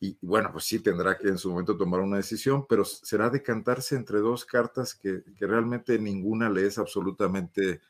Y 0.01 0.18
bueno, 0.20 0.51
pues 0.53 0.64
sí 0.64 0.80
tendrá 0.80 1.16
que 1.16 1.28
en 1.28 1.39
su 1.39 1.51
momento 1.51 1.78
tomar 1.78 2.01
una 2.01 2.18
decisión, 2.18 2.66
pero 2.68 2.85
será 2.85 3.30
decantarse 3.30 3.97
entre 3.97 4.18
dos 4.18 4.45
cartas 4.45 4.95
que, 4.95 5.22
realmente 5.39 5.99
ninguna 5.99 6.51
le 6.51 6.66
es 6.66 6.76
absolutamente, 6.76 7.80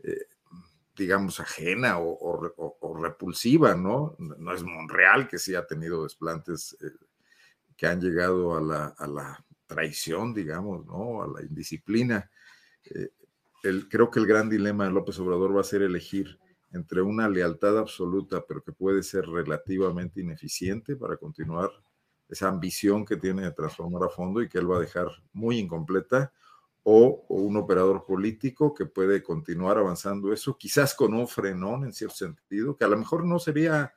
eh, 0.00 0.26
digamos, 0.94 1.40
ajena 1.40 1.98
o, 2.00 2.98
repulsiva, 3.00 3.74
¿no? 3.74 4.14
No 4.18 4.52
es 4.52 4.62
Monreal, 4.62 5.26
que 5.26 5.38
sí 5.38 5.54
ha 5.54 5.66
tenido 5.66 6.02
desplantes 6.02 6.76
eh, 6.82 6.90
que 7.76 7.86
han 7.86 8.00
llegado 8.00 8.56
a 8.56 8.60
la 8.60 9.44
traición, 9.66 10.34
digamos, 10.34 10.84
¿no? 10.86 11.22
A 11.22 11.28
la 11.28 11.42
indisciplina. 11.42 12.30
Eh, 12.84 13.10
creo 13.88 14.10
que 14.10 14.20
el 14.20 14.26
gran 14.26 14.48
dilema 14.48 14.84
de 14.84 14.92
López 14.92 15.18
Obrador 15.18 15.56
va 15.56 15.62
a 15.62 15.64
ser 15.64 15.82
elegir 15.82 16.38
entre 16.72 17.02
una 17.02 17.28
lealtad 17.28 17.78
absoluta, 17.78 18.44
pero 18.46 18.62
que 18.62 18.72
puede 18.72 19.02
ser 19.02 19.26
relativamente 19.26 20.20
ineficiente 20.20 20.96
para 20.96 21.16
continuar 21.16 21.70
esa 22.28 22.48
ambición 22.48 23.04
que 23.04 23.16
tiene 23.16 23.42
de 23.42 23.52
transformar 23.52 24.02
a 24.04 24.08
fondo 24.08 24.42
y 24.42 24.48
que 24.48 24.58
él 24.58 24.70
va 24.70 24.78
a 24.78 24.80
dejar 24.80 25.08
muy 25.32 25.58
incompleta, 25.58 26.32
o, 26.84 27.24
un 27.28 27.56
operador 27.56 28.04
político 28.04 28.74
que 28.74 28.86
puede 28.86 29.22
continuar 29.22 29.78
avanzando 29.78 30.32
eso, 30.32 30.56
quizás 30.56 30.94
con 30.94 31.14
un 31.14 31.26
frenón 31.26 31.84
en 31.84 31.92
cierto 31.92 32.16
sentido, 32.16 32.76
que 32.76 32.84
a 32.84 32.88
lo 32.88 32.98
mejor 32.98 33.24
no 33.24 33.38
sería 33.38 33.94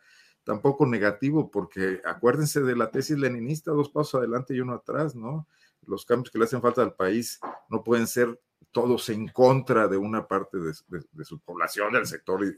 tampoco 0.47 0.85
negativo, 0.85 1.51
porque 1.51 2.01
acuérdense 2.05 2.61
de 2.61 2.73
la 2.73 2.89
tesis 2.89 3.17
leninista, 3.17 3.71
dos 3.71 3.89
pasos 3.89 4.15
adelante 4.15 4.55
y 4.55 4.61
uno 4.61 4.75
atrás, 4.75 5.13
¿no? 5.13 5.45
Los 5.85 6.05
cambios 6.05 6.31
que 6.31 6.39
le 6.39 6.45
hacen 6.45 6.61
falta 6.61 6.81
al 6.81 6.93
país 6.93 7.41
no 7.67 7.83
pueden 7.83 8.07
ser 8.07 8.39
todos 8.71 9.09
en 9.09 9.27
contra 9.27 9.89
de 9.89 9.97
una 9.97 10.25
parte 10.25 10.57
de, 10.57 11.25
su 11.25 11.39
población, 11.41 11.91
del 11.91 12.07
sector 12.07 12.45
eh, 12.45 12.53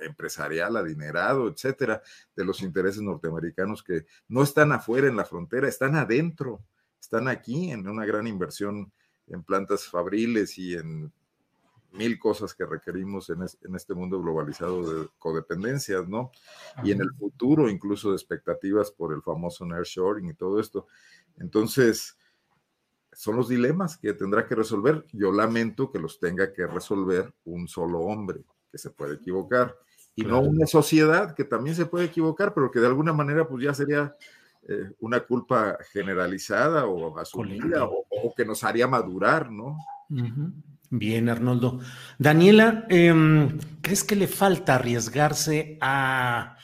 empresarial, 0.00 0.78
adinerado, 0.78 1.48
etcétera, 1.48 2.00
de 2.34 2.46
los 2.46 2.62
intereses 2.62 3.02
norteamericanos 3.02 3.82
que 3.82 4.06
no 4.28 4.42
están 4.42 4.72
afuera 4.72 5.06
en 5.06 5.16
la 5.16 5.26
frontera, 5.26 5.68
están 5.68 5.96
adentro, 5.96 6.64
están 6.98 7.28
aquí 7.28 7.70
en 7.70 7.86
una 7.86 8.06
gran 8.06 8.26
inversión 8.26 8.90
en 9.26 9.42
plantas 9.42 9.84
fabriles 9.84 10.56
y 10.56 10.76
en 10.76 11.12
mil 11.92 12.18
cosas 12.18 12.54
que 12.54 12.66
requerimos 12.66 13.30
en, 13.30 13.42
en, 13.42 13.74
este 13.74 13.94
mundo 13.94 14.20
globalizado 14.20 15.02
de 15.02 15.08
codependencias, 15.18 16.06
¿no? 16.08 16.30
Y 16.84 16.92
en 16.92 17.00
el 17.00 17.10
futuro 17.14 17.68
incluso 17.68 18.10
de 18.10 18.16
expectativas 18.16 18.90
por 18.90 19.12
el 19.12 19.22
famoso 19.22 19.64
nearshoring 19.64 20.28
y 20.28 20.34
todo 20.34 20.60
esto. 20.60 20.86
Entonces, 21.38 22.16
son 23.12 23.36
los 23.36 23.48
dilemas 23.48 23.96
que 23.96 24.12
tendrá 24.12 24.46
que 24.46 24.54
resolver. 24.54 25.04
Yo 25.12 25.32
lamento 25.32 25.90
que 25.90 25.98
los 25.98 26.20
tenga 26.20 26.52
que 26.52 26.66
resolver 26.66 27.34
un 27.44 27.66
solo 27.66 28.00
hombre, 28.00 28.44
que 28.70 28.78
se 28.78 28.90
puede 28.90 29.14
equivocar, 29.14 29.74
y 30.14 30.22
no 30.22 30.40
una 30.40 30.66
sociedad 30.66 31.34
que 31.34 31.44
también 31.44 31.76
se 31.76 31.86
puede 31.86 32.06
equivocar, 32.06 32.52
pero 32.52 32.70
que 32.70 32.80
de 32.80 32.88
alguna 32.88 33.12
manera 33.12 33.46
pues 33.46 33.62
ya 33.62 33.72
sería 33.72 34.16
eh, 34.68 34.90
una 34.98 35.20
culpa 35.20 35.78
generalizada 35.92 36.86
o 36.86 37.16
asumida 37.18 37.84
o, 37.84 38.04
o, 38.10 38.34
que 38.34 38.44
nos 38.44 38.64
haría 38.64 38.88
madurar, 38.88 39.50
¿no? 39.50 39.78
Bien, 40.90 41.28
Arnoldo. 41.28 41.80
Daniela, 42.18 42.86
em, 42.88 43.58
¿crees 43.82 44.04
que 44.04 44.16
le 44.16 44.26
falta 44.26 44.76
arriesgarse 44.76 45.76
a 45.82 46.56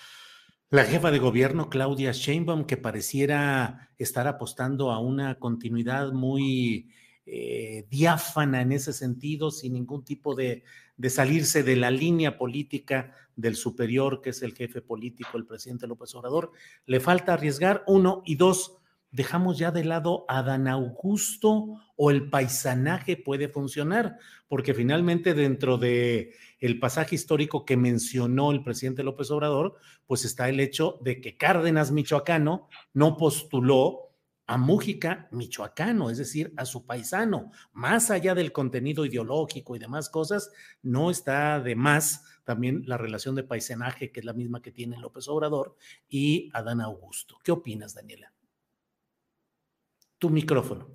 la 0.70 0.84
jefa 0.84 1.10
de 1.10 1.18
gobierno, 1.18 1.68
Claudia 1.68 2.12
Sheinbaum, 2.12 2.64
que 2.64 2.78
pareciera 2.78 3.90
estar 3.98 4.26
apostando 4.26 4.90
a 4.90 4.98
una 4.98 5.38
continuidad 5.38 6.12
muy 6.12 6.90
eh, 7.26 7.86
diáfana 7.90 8.62
en 8.62 8.72
ese 8.72 8.94
sentido, 8.94 9.50
sin 9.50 9.74
ningún 9.74 10.04
tipo 10.04 10.34
de, 10.34 10.64
de, 10.96 11.10
salirse 11.10 11.62
de 11.62 11.76
la 11.76 11.90
línea 11.90 12.38
política 12.38 13.12
del 13.36 13.56
superior, 13.56 14.22
que 14.22 14.30
es 14.30 14.42
el 14.42 14.54
jefe 14.54 14.80
político, 14.80 15.36
el 15.36 15.46
presidente 15.46 15.86
López 15.86 16.14
Obrador. 16.14 16.50
Le 16.86 16.98
falta 16.98 17.34
arriesgar, 17.34 17.84
uno, 17.86 18.22
y 18.24 18.36
dos, 18.36 18.78
dejamos 19.14 19.58
ya 19.58 19.70
de 19.70 19.84
lado 19.84 20.24
a 20.26 20.42
Dan 20.42 20.66
Augusto 20.66 21.80
o 21.94 22.10
el 22.10 22.28
paisanaje 22.30 23.16
puede 23.16 23.48
funcionar, 23.48 24.18
porque 24.48 24.74
finalmente 24.74 25.34
dentro 25.34 25.78
de 25.78 26.34
el 26.58 26.80
pasaje 26.80 27.14
histórico 27.14 27.64
que 27.64 27.76
mencionó 27.76 28.50
el 28.50 28.64
presidente 28.64 29.04
López 29.04 29.30
Obrador, 29.30 29.76
pues 30.06 30.24
está 30.24 30.48
el 30.48 30.58
hecho 30.58 30.98
de 31.02 31.20
que 31.20 31.36
Cárdenas 31.36 31.92
Michoacano 31.92 32.68
no 32.92 33.16
postuló 33.16 34.00
a 34.46 34.58
Mújica 34.58 35.28
michoacano, 35.30 36.10
es 36.10 36.18
decir, 36.18 36.52
a 36.56 36.66
su 36.66 36.84
paisano. 36.84 37.52
Más 37.72 38.10
allá 38.10 38.34
del 38.34 38.50
contenido 38.50 39.06
ideológico 39.06 39.76
y 39.76 39.78
demás 39.78 40.10
cosas, 40.10 40.50
no 40.82 41.10
está 41.10 41.60
de 41.60 41.76
más 41.76 42.24
también 42.42 42.82
la 42.84 42.98
relación 42.98 43.36
de 43.36 43.44
paisanaje, 43.44 44.10
que 44.10 44.20
es 44.20 44.26
la 44.26 44.34
misma 44.34 44.60
que 44.60 44.72
tiene 44.72 44.98
López 44.98 45.28
Obrador, 45.28 45.76
y 46.08 46.50
Adán 46.52 46.80
Augusto. 46.80 47.38
¿Qué 47.44 47.52
opinas, 47.52 47.94
Daniela? 47.94 48.33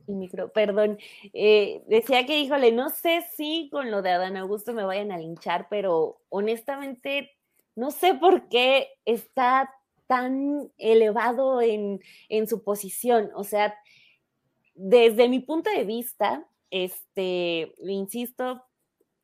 Tu 0.05 0.13
micrófono. 0.13 0.51
Perdón. 0.53 0.97
Eh, 1.33 1.83
decía 1.87 2.25
que, 2.25 2.39
híjole, 2.39 2.71
no 2.71 2.89
sé 2.89 3.25
si 3.35 3.69
con 3.71 3.91
lo 3.91 4.01
de 4.01 4.11
Adán 4.11 4.37
Augusto 4.37 4.73
me 4.73 4.83
vayan 4.83 5.11
a 5.11 5.17
linchar, 5.17 5.67
pero 5.69 6.21
honestamente 6.29 7.31
no 7.75 7.91
sé 7.91 8.13
por 8.13 8.49
qué 8.49 8.89
está 9.05 9.73
tan 10.07 10.71
elevado 10.77 11.61
en, 11.61 12.01
su 12.47 12.63
posición. 12.63 13.29
O 13.35 13.43
sea, 13.43 13.75
desde 14.73 15.29
mi 15.29 15.39
punto 15.39 15.69
de 15.69 15.83
vista, 15.83 16.45
este, 16.71 17.73
insisto, 17.83 18.63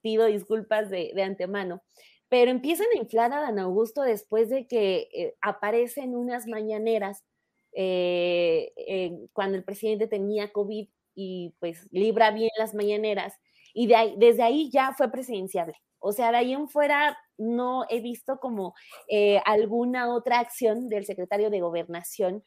pido 0.02 0.26
disculpas 0.28 0.90
de, 0.90 1.12
antemano, 1.24 1.82
pero 2.30 2.52
empiezan 2.52 2.88
a 2.96 3.00
inflar 3.00 3.34
a 3.34 3.42
Dan 3.42 3.60
Augusto 3.60 4.04
después 4.04 4.50
de 4.50 4.68
que 4.68 5.10
eh, 5.12 5.36
aparecen 5.42 6.16
unas 6.16 6.48
mañaneras 6.48 7.24
eh, 7.76 8.72
eh, 8.78 9.12
cuando 9.34 9.58
el 9.58 9.64
presidente 9.64 10.08
tenía 10.08 10.52
COVID 10.52 10.88
y 11.14 11.54
pues 11.60 11.88
libra 11.92 12.32
bien 12.32 12.50
las 12.58 12.74
mañaneras, 12.74 13.34
y 13.74 13.88
de 13.88 13.96
ahí, 13.96 14.16
desde 14.18 14.44
ahí 14.44 14.70
ya 14.72 14.94
fue 14.94 15.12
presidenciable. 15.12 15.76
O 16.00 16.12
sea, 16.12 16.32
de 16.32 16.38
ahí 16.38 16.54
en 16.54 16.70
fuera 16.70 17.18
no 17.38 17.86
he 17.90 18.00
visto 18.00 18.40
como 18.40 18.74
eh, 19.10 19.42
alguna 19.46 20.14
otra 20.14 20.40
acción 20.40 20.88
del 20.90 21.06
secretario 21.06 21.50
de 21.50 21.62
gobernación 21.62 22.44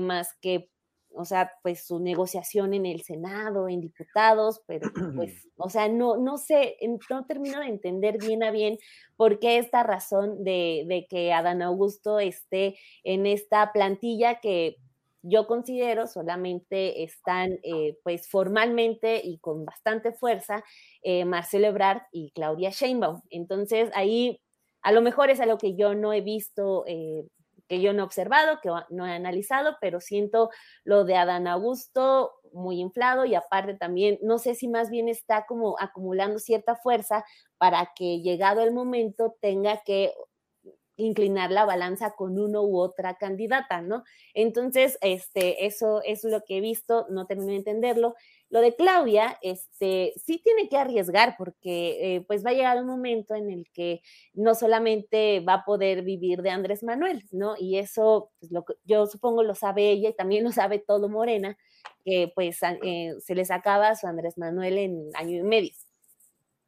más 0.00 0.32
que 0.40 0.70
o 1.16 1.24
sea, 1.24 1.52
pues 1.62 1.86
su 1.86 1.98
negociación 1.98 2.74
en 2.74 2.86
el 2.86 3.02
Senado, 3.02 3.68
en 3.68 3.80
diputados, 3.80 4.62
pero 4.66 4.90
pues, 5.16 5.48
o 5.56 5.68
sea, 5.68 5.88
no, 5.88 6.16
no 6.16 6.36
sé, 6.38 6.76
no 7.10 7.26
termino 7.26 7.60
de 7.60 7.66
entender 7.66 8.18
bien 8.18 8.42
a 8.42 8.50
bien 8.50 8.78
por 9.16 9.38
qué 9.38 9.58
esta 9.58 9.82
razón 9.82 10.44
de, 10.44 10.84
de 10.86 11.06
que 11.08 11.32
Adán 11.32 11.62
Augusto 11.62 12.20
esté 12.20 12.76
en 13.04 13.26
esta 13.26 13.72
plantilla 13.72 14.40
que 14.40 14.76
yo 15.28 15.46
considero 15.46 16.06
solamente 16.06 17.02
están, 17.02 17.58
eh, 17.62 17.98
pues 18.04 18.28
formalmente 18.28 19.20
y 19.24 19.38
con 19.38 19.64
bastante 19.64 20.12
fuerza, 20.12 20.62
eh, 21.02 21.24
Marcelo 21.24 21.66
Ebrard 21.66 22.02
y 22.12 22.30
Claudia 22.30 22.70
Sheinbaum. 22.70 23.22
Entonces, 23.30 23.90
ahí 23.94 24.40
a 24.82 24.92
lo 24.92 25.02
mejor 25.02 25.30
es 25.30 25.40
algo 25.40 25.58
que 25.58 25.74
yo 25.74 25.94
no 25.96 26.12
he 26.12 26.20
visto 26.20 26.84
eh, 26.86 27.24
que 27.68 27.80
yo 27.80 27.92
no 27.92 28.02
he 28.02 28.04
observado, 28.04 28.60
que 28.60 28.70
no 28.90 29.06
he 29.06 29.12
analizado, 29.12 29.76
pero 29.80 30.00
siento 30.00 30.50
lo 30.84 31.04
de 31.04 31.16
Adán 31.16 31.46
Augusto 31.46 32.32
muy 32.52 32.80
inflado 32.80 33.24
y 33.24 33.34
aparte 33.34 33.74
también, 33.74 34.18
no 34.22 34.38
sé 34.38 34.54
si 34.54 34.68
más 34.68 34.90
bien 34.90 35.08
está 35.08 35.46
como 35.46 35.76
acumulando 35.78 36.38
cierta 36.38 36.76
fuerza 36.76 37.24
para 37.58 37.92
que 37.94 38.20
llegado 38.20 38.62
el 38.62 38.72
momento 38.72 39.36
tenga 39.40 39.82
que 39.84 40.12
inclinar 40.96 41.50
la 41.50 41.64
balanza 41.64 42.12
con 42.12 42.38
uno 42.38 42.62
u 42.62 42.78
otra 42.78 43.16
candidata, 43.16 43.82
¿no? 43.82 44.04
Entonces, 44.34 44.98
este, 45.00 45.66
eso, 45.66 46.02
es 46.02 46.24
lo 46.24 46.42
que 46.44 46.58
he 46.58 46.60
visto, 46.60 47.06
no 47.10 47.26
termino 47.26 47.50
de 47.50 47.58
entenderlo. 47.58 48.14
Lo 48.48 48.60
de 48.60 48.74
Claudia, 48.76 49.38
este, 49.42 50.12
sí 50.16 50.40
tiene 50.42 50.68
que 50.68 50.76
arriesgar 50.76 51.34
porque 51.36 52.16
eh, 52.16 52.20
pues 52.22 52.44
va 52.44 52.50
a 52.50 52.54
llegar 52.54 52.80
un 52.80 52.86
momento 52.86 53.34
en 53.34 53.50
el 53.50 53.66
que 53.72 54.00
no 54.34 54.54
solamente 54.54 55.40
va 55.40 55.54
a 55.54 55.64
poder 55.64 56.02
vivir 56.02 56.42
de 56.42 56.50
Andrés 56.50 56.82
Manuel, 56.82 57.24
¿no? 57.32 57.54
Y 57.58 57.78
eso, 57.78 58.30
pues, 58.38 58.52
lo, 58.52 58.64
yo 58.84 59.06
supongo 59.06 59.42
lo 59.42 59.54
sabe 59.54 59.90
ella 59.90 60.10
y 60.10 60.14
también 60.14 60.44
lo 60.44 60.52
sabe 60.52 60.78
todo 60.78 61.08
Morena, 61.08 61.58
que 62.04 62.30
pues 62.34 62.60
eh, 62.82 63.14
se 63.20 63.34
les 63.34 63.50
acaba 63.50 63.94
su 63.96 64.06
Andrés 64.06 64.38
Manuel 64.38 64.78
en 64.78 65.10
año 65.14 65.38
y 65.38 65.42
medio. 65.42 65.72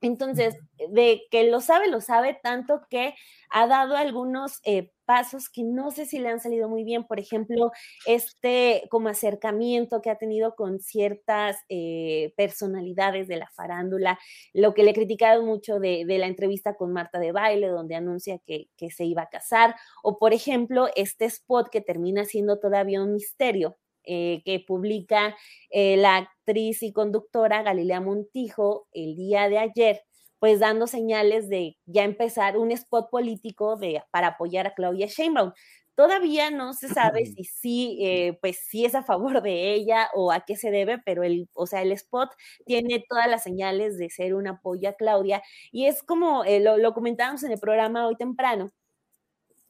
Entonces, 0.01 0.57
de 0.91 1.23
que 1.31 1.51
lo 1.51 1.61
sabe, 1.61 1.89
lo 1.89 2.01
sabe 2.01 2.39
tanto 2.41 2.83
que 2.89 3.15
ha 3.51 3.67
dado 3.67 3.97
algunos 3.97 4.61
eh, 4.65 4.93
pasos 5.05 5.49
que 5.49 5.65
no 5.65 5.91
sé 5.91 6.05
si 6.05 6.19
le 6.19 6.29
han 6.29 6.39
salido 6.41 6.69
muy 6.69 6.85
bien. 6.85 7.05
Por 7.05 7.19
ejemplo, 7.19 7.73
este 8.07 8.85
como 8.91 9.09
acercamiento 9.09 10.01
que 10.03 10.11
ha 10.11 10.19
tenido 10.19 10.55
con 10.55 10.81
ciertas 10.81 11.57
eh, 11.69 12.33
personalidades 12.37 13.27
de 13.27 13.39
la 13.39 13.49
farándula, 13.49 14.19
lo 14.53 14.75
que 14.75 14.83
le 14.83 14.91
he 14.91 14.95
criticado 14.95 15.43
mucho 15.43 15.81
de, 15.81 16.05
la 16.07 16.27
entrevista 16.27 16.75
con 16.75 16.93
Marta 16.93 17.19
de 17.19 17.33
Baile, 17.33 17.69
donde 17.69 17.95
anuncia 17.95 18.39
que, 18.47 18.69
se 18.91 19.05
iba 19.05 19.23
a 19.23 19.29
casar, 19.29 19.75
o 20.03 20.19
por 20.19 20.33
ejemplo, 20.33 20.89
este 20.95 21.25
spot 21.25 21.69
que 21.71 21.81
termina 21.81 22.25
siendo 22.25 22.59
todavía 22.59 23.03
un 23.03 23.13
misterio 23.15 23.77
eh, 24.09 24.43
que 24.45 24.61
publica 24.61 25.37
eh, 25.71 25.97
la 25.97 26.17
actriz 26.17 26.83
y 26.83 26.93
conductora 26.93 27.63
Galilea 27.63 28.01
Montijo 28.01 28.89
el 28.93 29.15
día 29.17 29.49
de 29.49 29.59
ayer, 29.59 30.03
pues 30.41 30.61
dando 30.61 30.87
señales 30.87 31.49
de 31.49 31.77
ya 31.87 32.05
empezar 32.05 32.57
un 32.59 32.71
spot 32.73 33.11
político 33.11 33.77
de, 33.77 34.03
para 34.11 34.29
apoyar 34.29 34.67
a 34.67 34.75
Claudia 34.75 35.07
Sheinbaum. 35.07 35.53
Todavía 35.97 36.51
no 36.51 36.75
se 36.75 36.89
sabe 36.89 37.27
si 37.27 37.45
sí, 37.45 37.99
eh, 38.01 38.39
pues 38.41 38.59
sí 38.69 38.85
es 38.85 38.95
a 38.95 39.03
favor 39.03 39.43
de 39.43 39.75
ella 39.75 40.09
o 40.15 40.31
a 40.33 40.41
qué 40.47 40.57
se 40.57 40.71
debe, 40.71 40.99
pero 41.05 41.25
el, 41.25 41.49
o 41.55 41.67
sea, 41.67 41.83
el 41.83 41.93
spot 41.93 42.31
tiene 42.67 43.05
todas 43.09 43.29
las 43.29 43.43
señales 43.43 43.99
de 43.99 44.09
ser 44.11 44.35
un 44.35 44.47
apoyo 44.49 44.89
a 44.91 44.93
Claudia 44.95 45.43
y 45.73 45.87
es 45.87 46.03
como 46.03 46.45
eh, 46.45 46.61
lo, 46.61 46.77
lo 46.79 46.95
comentábamos 46.95 47.43
en 47.43 47.53
el 47.53 47.59
programa 47.61 48.07
hoy 48.07 48.17
temprano, 48.17 48.71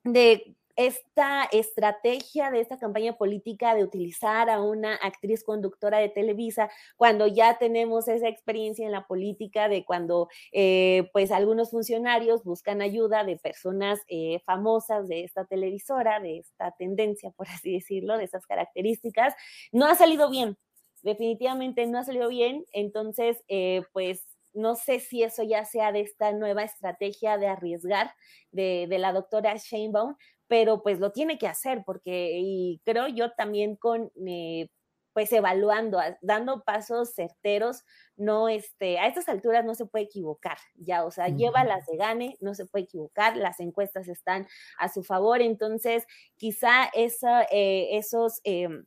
de 0.05 0.57
esta 0.79 1.43
estrategia 1.51 2.53
de 2.53 2.61
esta 2.61 2.79
campaña 2.79 3.19
política 3.19 3.75
de 3.75 3.83
utilizar 3.83 4.49
a 4.49 4.63
una 4.63 4.95
actriz 4.95 5.43
conductora 5.43 5.99
de 5.99 6.09
Televisa 6.09 6.71
cuando 6.97 7.27
ya 7.27 7.59
tenemos 7.59 8.07
esa 8.07 8.29
experiencia 8.29 8.87
en 8.87 8.93
la 8.93 9.05
política 9.05 9.69
de 9.69 9.85
cuando 9.85 10.29
eh, 10.53 11.11
pues 11.13 11.33
algunos 11.33 11.73
funcionarios 11.73 12.45
buscan 12.45 12.81
ayuda 12.81 13.25
de 13.25 13.37
personas 13.37 13.99
eh, 14.07 14.41
famosas 14.47 15.09
de 15.09 15.25
esta 15.25 15.45
televisora, 15.47 16.21
de 16.21 16.39
esta 16.39 16.71
tendencia, 16.79 17.33
por 17.33 17.49
así 17.49 17.73
decirlo, 17.73 18.17
de 18.17 18.25
esas 18.25 18.47
características, 18.47 19.35
no 19.73 19.87
ha 19.87 19.97
salido 19.97 20.31
bien. 20.31 20.57
Definitivamente 21.03 21.85
no 21.89 21.99
ha 21.99 22.05
salido 22.05 22.29
bien, 22.29 22.65
entonces, 22.73 23.43
eh, 23.49 23.83
pues 23.93 24.25
no 24.55 24.75
sé 24.75 25.01
si 25.01 25.23
eso 25.23 25.43
ya 25.43 25.65
sea 25.65 25.93
de 25.93 26.01
esta 26.01 26.33
nueva 26.33 26.65
estrategia 26.65 27.39
de 27.39 27.47
arriesgar 27.47 28.13
de, 28.51 28.87
la 28.91 29.13
doctora 29.13 29.57
Sheinbaum, 29.57 30.17
pero 30.49 30.83
pues 30.83 30.99
lo 30.99 31.13
tiene 31.13 31.39
que 31.39 31.47
hacer 31.47 31.83
porque, 31.87 32.39
y 32.41 32.81
creo 32.85 33.07
yo 33.09 33.33
también 33.33 33.77
con, 33.77 34.11
eh, 34.27 34.71
pues 35.13 35.33
evaluando, 35.33 36.01
dando 36.23 36.63
pasos 36.65 37.15
certeros, 37.15 37.85
no, 38.17 38.49
este, 38.49 38.99
a 38.99 39.07
estas 39.07 39.29
alturas 39.29 39.65
no 39.65 39.75
se 39.75 39.87
puede 39.87 40.05
equivocar, 40.05 40.59
ya, 40.75 41.05
o 41.05 41.11
sea, 41.11 41.29
lleva 41.29 41.65
las 41.65 41.87
de 41.87 41.97
gane, 41.97 42.37
no 42.41 42.55
se 42.55 42.67
puede 42.67 42.85
equivocar, 42.85 43.37
las 43.37 43.61
encuestas 43.61 44.09
están 44.09 44.47
a 44.79 44.89
su 44.89 45.03
favor, 45.03 45.41
entonces 45.43 46.07
quizá 46.37 46.85
esa, 46.95 47.43
eh, 47.51 47.97
esos... 47.97 48.41
Em, 48.45 48.85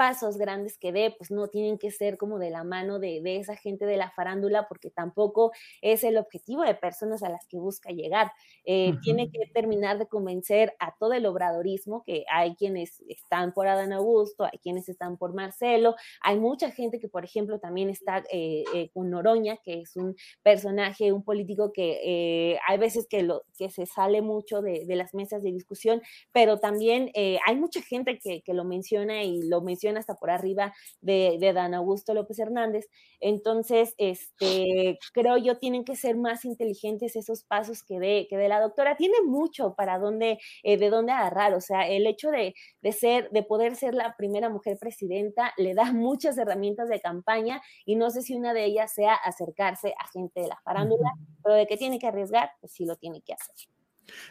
pasos 0.00 0.38
grandes 0.38 0.78
que 0.78 0.92
dé, 0.92 1.14
pues 1.18 1.30
no 1.30 1.48
tienen 1.48 1.76
que 1.76 1.90
ser 1.90 2.16
como 2.16 2.38
de 2.38 2.48
la 2.48 2.64
mano 2.64 2.98
de, 2.98 3.20
esa 3.36 3.54
gente 3.54 3.84
de 3.84 3.98
la 3.98 4.10
farándula, 4.10 4.66
porque 4.66 4.88
tampoco 4.88 5.52
es 5.82 6.04
el 6.04 6.16
objetivo 6.16 6.62
de 6.62 6.74
personas 6.74 7.22
a 7.22 7.28
las 7.28 7.46
que 7.46 7.58
busca 7.58 7.90
llegar. 7.90 8.32
Eh, 8.64 8.94
tiene 9.02 9.30
que 9.30 9.40
terminar 9.52 9.98
de 9.98 10.06
convencer 10.06 10.74
a 10.78 10.94
todo 10.98 11.12
el 11.12 11.26
obradorismo, 11.26 12.02
que 12.02 12.24
hay 12.32 12.54
quienes 12.54 13.02
están 13.08 13.52
por 13.52 13.66
Adán 13.66 13.92
Augusto, 13.92 14.44
hay 14.44 14.58
quienes 14.62 14.88
están 14.88 15.18
por 15.18 15.34
Marcelo, 15.34 15.96
hay 16.22 16.38
mucha 16.38 16.70
gente 16.70 16.98
que, 16.98 17.08
por 17.08 17.26
ejemplo, 17.26 17.58
también 17.58 17.90
está 17.90 18.24
eh, 18.32 18.64
eh, 18.74 18.88
con 18.94 19.10
Noroña, 19.10 19.58
que 19.58 19.82
es 19.82 19.96
un 19.96 20.16
personaje, 20.42 21.12
un 21.12 21.24
político 21.24 21.74
que 21.74 22.58
hay 22.66 22.78
veces 22.78 23.06
que, 23.06 23.22
lo, 23.22 23.42
que 23.58 23.68
se 23.68 23.84
sale 23.84 24.22
mucho 24.22 24.62
de, 24.62 24.86
las 24.96 25.12
mesas 25.12 25.42
de 25.42 25.52
discusión, 25.52 26.00
pero 26.32 26.58
también 26.58 27.12
hay 27.14 27.56
mucha 27.56 27.82
gente 27.82 28.18
que, 28.18 28.40
que 28.40 28.54
lo 28.54 28.64
menciona 28.64 29.22
y 29.24 29.42
lo 29.42 29.60
menciona 29.60 29.89
hasta 29.96 30.14
por 30.14 30.30
arriba 30.30 30.72
de, 31.00 31.38
Dan 31.54 31.74
Augusto 31.74 32.14
López 32.14 32.38
Hernández. 32.38 32.88
Entonces, 33.20 33.94
este, 33.98 34.98
creo 35.12 35.36
yo, 35.36 35.58
tienen 35.58 35.84
que 35.84 35.96
ser 35.96 36.16
más 36.16 36.44
inteligentes 36.44 37.16
esos 37.16 37.44
pasos 37.44 37.82
que 37.82 37.98
de, 37.98 38.26
que 38.28 38.36
de 38.36 38.48
la 38.48 38.60
doctora. 38.60 38.96
Tiene 38.96 39.22
mucho 39.24 39.74
para 39.74 39.98
dónde, 39.98 40.38
eh, 40.62 40.76
de 40.76 40.90
dónde 40.90 41.12
agarrar. 41.12 41.54
O 41.54 41.60
sea, 41.60 41.88
el 41.88 42.06
hecho 42.06 42.30
de, 42.30 42.54
de, 42.82 42.92
ser, 42.92 43.30
de 43.30 43.42
poder 43.42 43.76
ser 43.76 43.94
la 43.94 44.16
primera 44.16 44.48
mujer 44.48 44.78
presidenta 44.78 45.52
le 45.56 45.74
da 45.74 45.84
muchas 45.92 46.38
herramientas 46.38 46.88
de 46.88 47.00
campaña 47.00 47.62
y 47.84 47.96
no 47.96 48.10
sé 48.10 48.22
si 48.22 48.34
una 48.34 48.54
de 48.54 48.64
ellas 48.64 48.92
sea 48.92 49.14
acercarse 49.14 49.94
a 49.98 50.08
gente 50.12 50.40
de 50.40 50.48
la 50.48 50.60
farándula, 50.64 51.10
pero 51.42 51.54
de 51.56 51.66
que 51.66 51.76
tiene 51.76 51.98
que 51.98 52.06
arriesgar, 52.06 52.50
pues 52.60 52.72
sí 52.72 52.84
lo 52.84 52.96
tiene 52.96 53.22
que 53.22 53.32
hacer. 53.32 53.54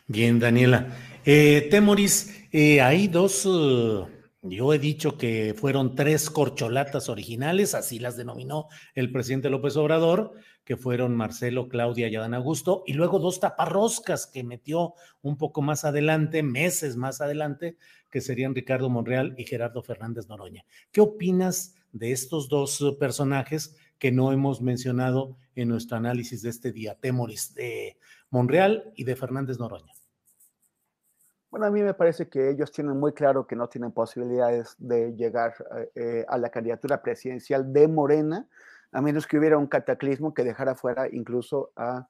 Bien, 0.07 0.39
Daniela. 0.39 0.87
Eh, 1.25 1.67
Temoris, 1.69 2.47
eh, 2.51 2.81
hay 2.81 3.07
dos... 3.07 3.45
Uh, 3.45 4.07
yo 4.41 4.73
he 4.73 4.79
dicho 4.79 5.17
que 5.17 5.53
fueron 5.57 5.95
tres 5.95 6.29
corcholatas 6.29 7.09
originales, 7.09 7.75
así 7.75 7.99
las 7.99 8.15
denominó 8.15 8.67
el 8.95 9.11
presidente 9.11 9.49
López 9.49 9.75
Obrador, 9.75 10.33
que 10.63 10.77
fueron 10.77 11.15
Marcelo, 11.15 11.67
Claudia 11.67 12.07
y 12.07 12.15
Adán 12.15 12.33
Augusto, 12.33 12.83
y 12.85 12.93
luego 12.93 13.19
dos 13.19 13.39
taparroscas 13.39 14.27
que 14.27 14.43
metió 14.43 14.93
un 15.21 15.37
poco 15.37 15.61
más 15.61 15.83
adelante, 15.83 16.41
meses 16.43 16.95
más 16.95 17.21
adelante, 17.21 17.75
que 18.09 18.21
serían 18.21 18.55
Ricardo 18.55 18.89
Monreal 18.89 19.35
y 19.37 19.43
Gerardo 19.45 19.83
Fernández 19.83 20.27
Noroña. 20.27 20.63
¿Qué 20.91 21.01
opinas 21.01 21.75
de 21.91 22.11
estos 22.11 22.47
dos 22.47 22.95
personajes 22.99 23.75
que 23.97 24.11
no 24.11 24.31
hemos 24.31 24.61
mencionado 24.61 25.37
en 25.55 25.67
nuestro 25.67 25.97
análisis 25.97 26.41
de 26.43 26.49
este 26.49 26.71
día, 26.71 26.95
Temoris, 26.95 27.53
de 27.55 27.97
Monreal 28.29 28.93
y 28.95 29.03
de 29.03 29.15
Fernández 29.15 29.59
Noroña? 29.59 29.98
Bueno, 31.51 31.65
a 31.65 31.71
mí 31.71 31.81
me 31.81 31.95
parece 31.95 32.29
que 32.29 32.51
ellos 32.51 32.71
tienen 32.71 32.99
muy 32.99 33.11
claro 33.13 33.47
que 33.47 33.55
no 33.55 33.67
tienen 33.67 33.91
posibilidades 33.91 34.75
de 34.77 35.15
llegar 35.15 35.55
eh, 35.75 35.91
eh, 35.95 36.25
a 36.27 36.37
la 36.37 36.49
candidatura 36.49 37.01
presidencial 37.01 37.73
de 37.73 37.87
Morena, 37.87 38.47
a 38.91 39.01
menos 39.01 39.25
que 39.25 39.37
hubiera 39.37 39.57
un 39.57 39.65
cataclismo 39.67 40.33
que 40.33 40.43
dejara 40.43 40.75
fuera 40.75 41.07
incluso 41.11 41.71
a, 41.75 42.07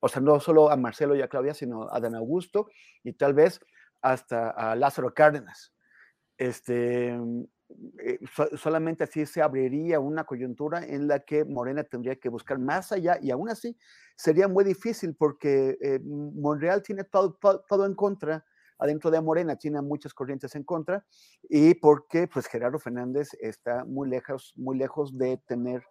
o 0.00 0.08
sea, 0.08 0.20
no 0.22 0.38
solo 0.38 0.70
a 0.70 0.76
Marcelo 0.76 1.16
y 1.16 1.22
a 1.22 1.28
Claudia, 1.28 1.54
sino 1.54 1.92
a 1.92 1.98
Dan 1.98 2.14
Augusto 2.14 2.68
y 3.02 3.14
tal 3.14 3.34
vez 3.34 3.60
hasta 4.00 4.50
a 4.50 4.76
Lázaro 4.76 5.12
Cárdenas. 5.12 5.74
Este, 6.38 7.18
eh, 7.98 8.18
solamente 8.56 9.04
así 9.04 9.26
se 9.26 9.42
abriría 9.42 10.00
una 10.00 10.24
coyuntura 10.24 10.84
en 10.84 11.08
la 11.08 11.20
que 11.20 11.44
Morena 11.44 11.84
tendría 11.84 12.16
que 12.16 12.28
buscar 12.28 12.58
más 12.58 12.92
allá 12.92 13.18
y 13.20 13.30
aún 13.30 13.48
así 13.48 13.76
sería 14.16 14.48
muy 14.48 14.64
difícil 14.64 15.14
porque 15.14 15.78
eh, 15.80 16.00
Monreal 16.04 16.82
tiene 16.82 17.04
todo, 17.04 17.38
todo, 17.68 17.86
en 17.86 17.94
contra 17.94 18.44
adentro 18.78 19.10
de 19.10 19.20
Morena, 19.20 19.56
tiene 19.56 19.80
muchas 19.80 20.12
corrientes 20.12 20.54
en 20.56 20.64
contra 20.64 21.04
y 21.48 21.74
porque 21.74 22.26
pues 22.26 22.46
Gerardo 22.46 22.78
Fernández 22.78 23.30
está 23.40 23.84
muy 23.84 24.08
lejos, 24.08 24.52
muy 24.56 24.76
lejos 24.76 25.16
de 25.16 25.36
tener 25.46 25.82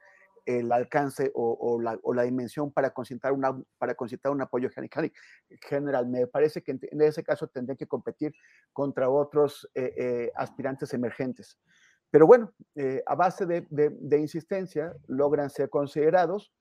el 0.45 0.71
alcance 0.71 1.31
o, 1.33 1.79
la, 1.81 2.23
dimensión 2.23 2.71
para 2.71 2.91
concentrar, 2.91 3.33
una, 3.33 3.51
un 3.51 4.41
apoyo 4.41 4.69
general. 4.69 6.07
Me 6.07 6.27
parece 6.27 6.61
que 6.61 6.71
en, 6.71 7.01
ese 7.01 7.23
caso 7.23 7.47
tendría 7.47 7.75
que 7.75 7.87
competir 7.87 8.33
contra 8.73 9.09
otros 9.09 9.69
eh, 9.75 9.93
eh, 9.97 10.31
aspirantes 10.35 10.93
emergentes. 10.93 11.59
Pero 12.09 12.27
bueno, 12.27 12.53
eh, 12.75 13.01
a 13.05 13.15
base 13.15 13.45
de, 13.45 14.19
insistencia 14.19 14.93
logran 15.07 15.49
ser 15.49 15.69
considerados 15.69 16.53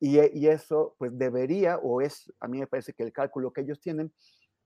y, 0.00 0.18
y, 0.38 0.48
eso 0.48 0.96
pues 0.98 1.16
debería, 1.16 1.78
o 1.78 2.00
es, 2.00 2.32
a 2.40 2.48
mí 2.48 2.58
me 2.58 2.66
parece 2.66 2.92
que 2.92 3.02
el 3.02 3.12
cálculo 3.12 3.52
que 3.52 3.62
ellos 3.62 3.80
tienen, 3.80 4.12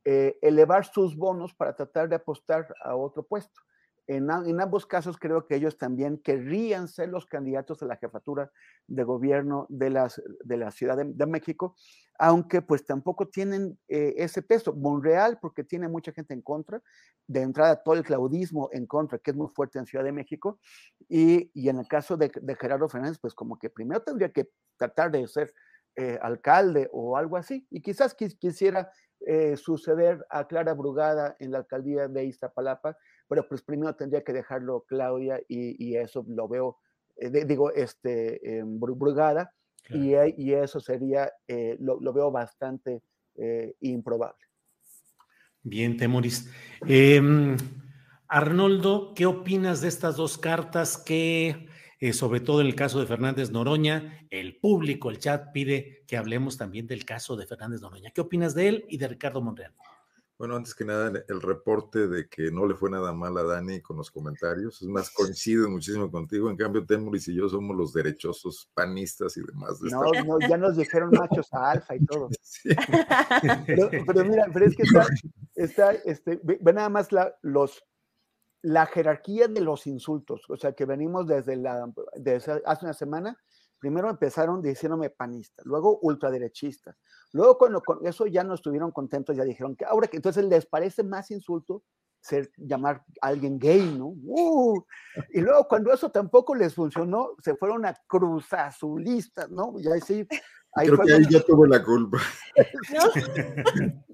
elevar 0.05 0.87
sus 0.87 1.15
bonos 1.17 1.53
para 1.53 1.77
tratar 1.77 2.09
de 2.09 2.17
apostar 2.17 2.67
a 2.83 2.97
otro 2.97 3.25
puesto. 3.25 3.61
En, 4.09 4.31
ambos 4.31 4.87
casos 4.87 5.19
creo 5.19 5.47
que 5.47 5.55
ellos 5.55 5.77
también 5.77 6.17
querrían 6.17 6.89
ser 6.89 7.11
los 7.11 7.27
candidatos 7.27 7.83
a 7.83 7.87
la 7.87 7.97
jefatura 7.97 8.51
de 8.87 9.05
gobierno 9.05 9.67
de, 9.69 9.91
las, 9.91 10.23
de 10.45 10.57
la 10.57 10.71
Ciudad 10.71 10.97
de, 10.97 11.27
México, 11.27 11.77
aunque 12.19 12.63
pues 12.63 12.87
tampoco 12.87 13.29
tienen 13.29 13.79
eh, 13.87 14.15
ese 14.17 14.41
peso. 14.41 14.73
Monreal, 14.73 15.39
porque 15.43 15.63
tiene 15.63 15.89
mucha 15.89 16.11
gente 16.13 16.33
en 16.33 16.41
contra, 16.41 16.83
de 17.27 17.43
entrada 17.43 17.83
todo 17.83 17.97
el 17.97 18.03
claudismo 18.03 18.71
en 18.73 18.87
contra, 18.87 19.19
que 19.19 19.33
es 19.33 19.37
muy 19.37 19.49
fuerte 19.49 19.79
en 19.79 19.85
Ciudad 19.85 20.05
de 20.05 20.13
México, 20.13 20.59
y, 21.07 21.51
en 21.69 21.79
el 21.79 21.87
caso 21.87 22.17
de, 22.17 22.31
Gerardo 22.59 22.89
Fernández, 22.89 23.19
pues 23.21 23.35
como 23.35 23.59
que 23.59 23.69
primero 23.69 24.01
tendría 24.01 24.33
que 24.33 24.49
tratar 24.79 25.11
de 25.11 25.29
ser 25.29 25.53
eh, 25.97 26.19
alcalde 26.23 26.89
o 26.93 27.19
algo 27.19 27.37
así, 27.37 27.67
y 27.69 27.83
quizás 27.83 28.15
quisiera 28.15 28.91
eh, 29.27 29.57
suceder 29.59 30.25
a 30.31 30.47
Clara 30.47 30.73
Brugada 30.73 31.37
en 31.41 31.51
la 31.51 31.59
alcaldía 31.59 32.09
de 32.09 32.25
Iztapalapa, 32.25 32.97
pero 33.29 33.47
pues 33.47 33.63
primero 33.63 33.95
tendría 33.95 34.25
que 34.25 34.33
dejarlo 34.33 34.85
Claudia 34.89 35.41
y, 35.49 35.95
eso 35.97 36.25
lo 36.29 36.49
veo, 36.49 36.79
eh, 37.17 37.45
digo, 37.45 37.71
este, 37.73 38.63
Brugada, 38.65 39.53
y, 39.91 40.15
y, 40.37 40.53
eso 40.55 40.81
sería, 40.81 41.31
eh, 41.47 41.77
lo, 41.81 42.13
veo 42.13 42.31
bastante 42.31 43.03
eh, 43.37 43.75
improbable. 43.81 44.45
Bien, 45.63 45.97
Temoris. 45.97 46.51
Em, 46.87 47.57
Arnoldo, 48.29 49.15
¿qué 49.15 49.27
opinas 49.27 49.81
de 49.81 49.89
estas 49.89 50.17
dos 50.17 50.39
cartas 50.39 50.97
que, 50.99 51.69
sobre 52.13 52.41
todo 52.41 52.61
en 52.61 52.67
el 52.67 52.75
caso 52.75 53.01
de 53.01 53.07
Fernández 53.07 53.51
Noroña, 53.51 54.27
el 54.31 54.59
público, 54.59 55.11
el 55.11 55.19
chat 55.19 55.53
pide 55.53 56.05
que 56.07 56.17
hablemos 56.17 56.59
también 56.59 56.87
del 56.87 57.05
caso 57.05 57.37
de 57.37 57.47
Fernández 57.47 57.81
Noroña? 57.81 58.11
¿Qué 58.11 58.21
opinas 58.21 58.55
de 58.55 58.69
él 58.69 58.85
y 58.89 58.99
de 58.99 59.09
Ricardo 59.09 59.41
Monreal? 59.41 59.75
Bueno, 60.39 60.55
antes 60.55 60.73
que 60.73 60.85
nada, 60.85 61.11
el 61.27 61.43
reporte 61.43 62.07
de 62.07 62.29
que 62.29 62.53
no 62.53 62.65
le 62.65 62.77
fue 62.77 62.89
nada 62.89 63.13
mal 63.13 63.37
a 63.39 63.43
Dani 63.43 63.81
con 63.81 63.97
los 63.97 64.09
comentarios, 64.09 64.81
es 64.81 64.87
más, 64.87 65.11
coincido 65.11 65.69
muchísimo 65.69 66.09
contigo. 66.13 66.49
En 66.49 66.57
cambio, 66.57 66.87
Temuris 66.87 67.27
y 67.27 67.35
yo 67.35 67.49
somos 67.49 67.77
los 67.77 67.93
derechosos 67.93 68.71
panistas 68.73 69.37
y 69.37 69.43
demás. 69.43 69.81
no, 69.83 70.01
no, 70.25 70.39
ya 70.49 70.57
nos 70.57 70.77
dijeron 70.77 71.11
machos 71.11 71.53
a 71.53 71.73
alfa 71.73 71.97
y 71.97 72.07
todo. 72.07 72.29
Pero, 74.07 74.25
mira, 74.25 74.47
pero 74.53 74.67
es 74.67 74.77
que 74.77 74.83
está, 74.83 75.07
está 75.57 75.93
este, 75.93 76.41
ve, 76.43 76.59
nada 76.73 76.89
más 76.89 77.11
la, 77.11 77.35
los, 77.43 77.85
la 78.63 78.87
jerarquía 78.87 79.49
de 79.49 79.61
los 79.61 79.87
insultos, 79.87 80.43
o 80.49 80.57
sea, 80.57 80.73
que 80.73 80.85
venimos 80.85 81.27
desde, 81.27 81.57
la, 81.57 81.91
desde 82.17 82.63
hace 82.65 82.85
una 82.85 82.95
semana, 82.95 83.39
primero 83.79 84.11
empezaron 84.11 84.63
diciéndome 84.63 85.11
panista, 85.11 85.63
luego 85.65 85.99
ultraderechista, 86.03 86.97
luego 87.33 87.59
cuando 87.59 87.81
con 87.81 88.07
eso 88.07 88.27
ya 88.27 88.45
no 88.45 88.55
estuvieron 88.55 88.91
contentos, 88.91 89.37
ya 89.37 89.45
dijeron 89.45 89.77
que 89.77 89.85
ahora 89.85 90.09
que 90.09 90.17
entonces 90.17 90.45
les 90.45 90.67
parece 90.67 91.03
más 91.03 91.31
insulto 91.31 91.83
ser, 92.21 92.51
llamar 92.57 93.05
a 93.21 93.29
alguien 93.29 93.59
gay, 93.59 93.95
¿no? 93.97 94.09
Uh, 94.25 94.83
y 95.33 95.41
luego 95.41 95.67
cuando 95.69 95.93
eso 95.93 96.11
tampoco 96.11 96.55
les 96.55 96.75
funcionó, 96.75 97.35
se 97.43 97.55
fueron 97.57 97.87
a 97.87 97.95
cruzazulistas, 98.07 99.51
¿no? 99.51 99.75
Y 99.79 99.89
ahí 99.89 100.01
sí. 100.01 100.27
Ahí 100.75 100.89
Creo 100.89 101.01
que 101.01 101.13
ahí 101.15 101.27
yo 101.31 101.43
tuve 101.45 101.67
la 101.69 101.83
culpa. 101.83 102.19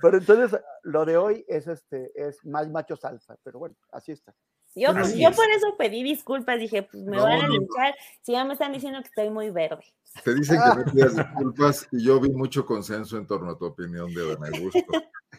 Pero 0.00 0.18
entonces 0.18 0.60
lo 0.82 1.04
de 1.04 1.16
hoy 1.16 1.44
es 1.48 1.66
este 1.66 2.12
es 2.14 2.44
más 2.44 2.70
machos 2.70 3.04
alfa, 3.04 3.36
pero 3.42 3.58
bueno, 3.58 3.74
así 3.90 4.12
está. 4.12 4.32
Yo, 4.74 4.92
yo 4.92 5.32
por 5.32 5.50
eso 5.50 5.76
pedí 5.76 6.02
disculpas, 6.02 6.58
dije, 6.58 6.82
pues 6.84 7.02
me 7.02 7.20
van 7.20 7.40
a 7.40 7.48
linchar, 7.48 7.94
si 8.22 8.32
ya 8.32 8.44
me 8.44 8.52
están 8.52 8.72
diciendo 8.72 9.00
que 9.00 9.08
estoy 9.08 9.30
muy 9.30 9.50
verde. 9.50 9.82
Te 10.22 10.34
dicen 10.34 10.60
que 10.60 10.84
no 10.84 10.92
pidas 10.92 11.16
disculpas 11.16 11.88
y 11.90 12.04
yo 12.04 12.20
vi 12.20 12.30
mucho 12.30 12.64
consenso 12.64 13.16
en 13.16 13.26
torno 13.26 13.50
a 13.50 13.58
tu 13.58 13.64
opinión 13.64 14.12
de 14.12 14.22
Adán 14.22 14.54
Augusto. 14.54 14.92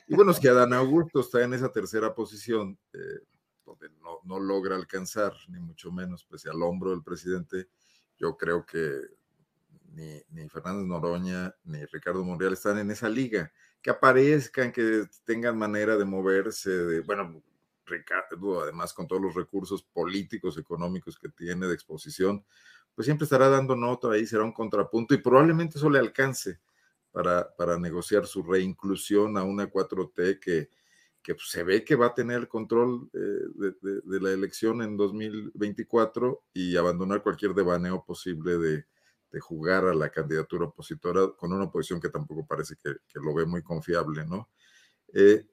Y 0.07 0.15
bueno, 0.15 0.31
es 0.31 0.39
que 0.39 0.49
Adán 0.49 0.73
Augusto 0.73 1.19
está 1.19 1.43
en 1.43 1.53
esa 1.53 1.71
tercera 1.71 2.13
posición, 2.13 2.77
eh, 2.93 3.21
donde 3.65 3.89
no, 4.01 4.19
no, 4.23 4.39
logra 4.39 4.75
alcanzar, 4.75 5.33
ni 5.49 5.59
mucho 5.59 5.91
menos, 5.91 6.25
pese 6.25 6.49
al 6.49 6.61
hombro 6.61 6.91
del 6.91 7.03
presidente. 7.03 7.67
Yo 8.17 8.35
creo 8.35 8.65
que 8.65 8.99
ni, 9.93 10.21
ni 10.29 10.49
Fernández 10.49 10.85
Noroña 10.87 11.55
ni 11.63 11.85
Ricardo 11.85 12.23
Monreal 12.23 12.53
están 12.53 12.77
en 12.79 12.91
esa 12.91 13.09
liga 13.09 13.51
que 13.81 13.89
aparezcan, 13.89 14.71
que 14.71 15.05
tengan 15.23 15.57
manera 15.57 15.95
de 15.97 16.05
moverse, 16.05 16.69
de, 16.69 17.01
bueno, 17.01 17.41
Ricardo, 17.89 18.61
además 18.61 18.93
con 18.93 19.07
todos 19.07 19.21
los 19.21 19.35
recursos 19.35 19.83
políticos, 19.83 20.57
económicos 20.57 21.17
que 21.17 21.29
tiene 21.29 21.67
de 21.67 21.73
exposición, 21.73 22.45
pues 22.95 23.05
siempre 23.05 23.25
estará 23.25 23.49
dando 23.49 23.75
nota 23.75 24.11
ahí, 24.11 24.25
será 24.25 24.43
un 24.43 24.53
contrapunto 24.53 25.13
y 25.13 25.17
probablemente 25.17 25.77
eso 25.77 25.89
le 25.89 25.99
alcance 25.99 26.59
para, 27.11 27.55
para 27.55 27.77
negociar 27.77 28.25
su 28.25 28.43
reinclusión 28.43 29.37
a 29.37 29.43
una 29.43 29.69
4T 29.71 30.39
que, 30.39 30.69
que 31.21 31.35
pues, 31.35 31.49
se 31.49 31.63
ve 31.63 31.83
que 31.83 31.95
va 31.95 32.07
a 32.07 32.13
tener 32.13 32.37
el 32.39 32.47
control 32.47 33.09
eh, 33.13 33.71
de, 34.03 34.19
la 34.19 34.31
elección 34.31 34.81
en 34.81 34.97
2024 34.97 36.43
y 36.53 36.75
abandonar 36.77 37.23
cualquier 37.23 37.53
devaneo 37.53 38.03
posible 38.03 38.57
de, 38.57 38.85
de 39.31 39.39
jugar 39.39 39.85
a 39.85 39.93
la 39.93 40.09
candidatura 40.09 40.65
opositora 40.65 41.31
con 41.37 41.53
una 41.53 41.65
oposición 41.65 41.99
que 41.99 42.09
tampoco 42.09 42.45
parece 42.45 42.75
que, 42.75 42.95
lo 43.19 43.33
ve 43.33 43.45
muy 43.45 43.61
confiable, 43.61 44.25
¿no? 44.25 44.49
Eh, 45.13 45.45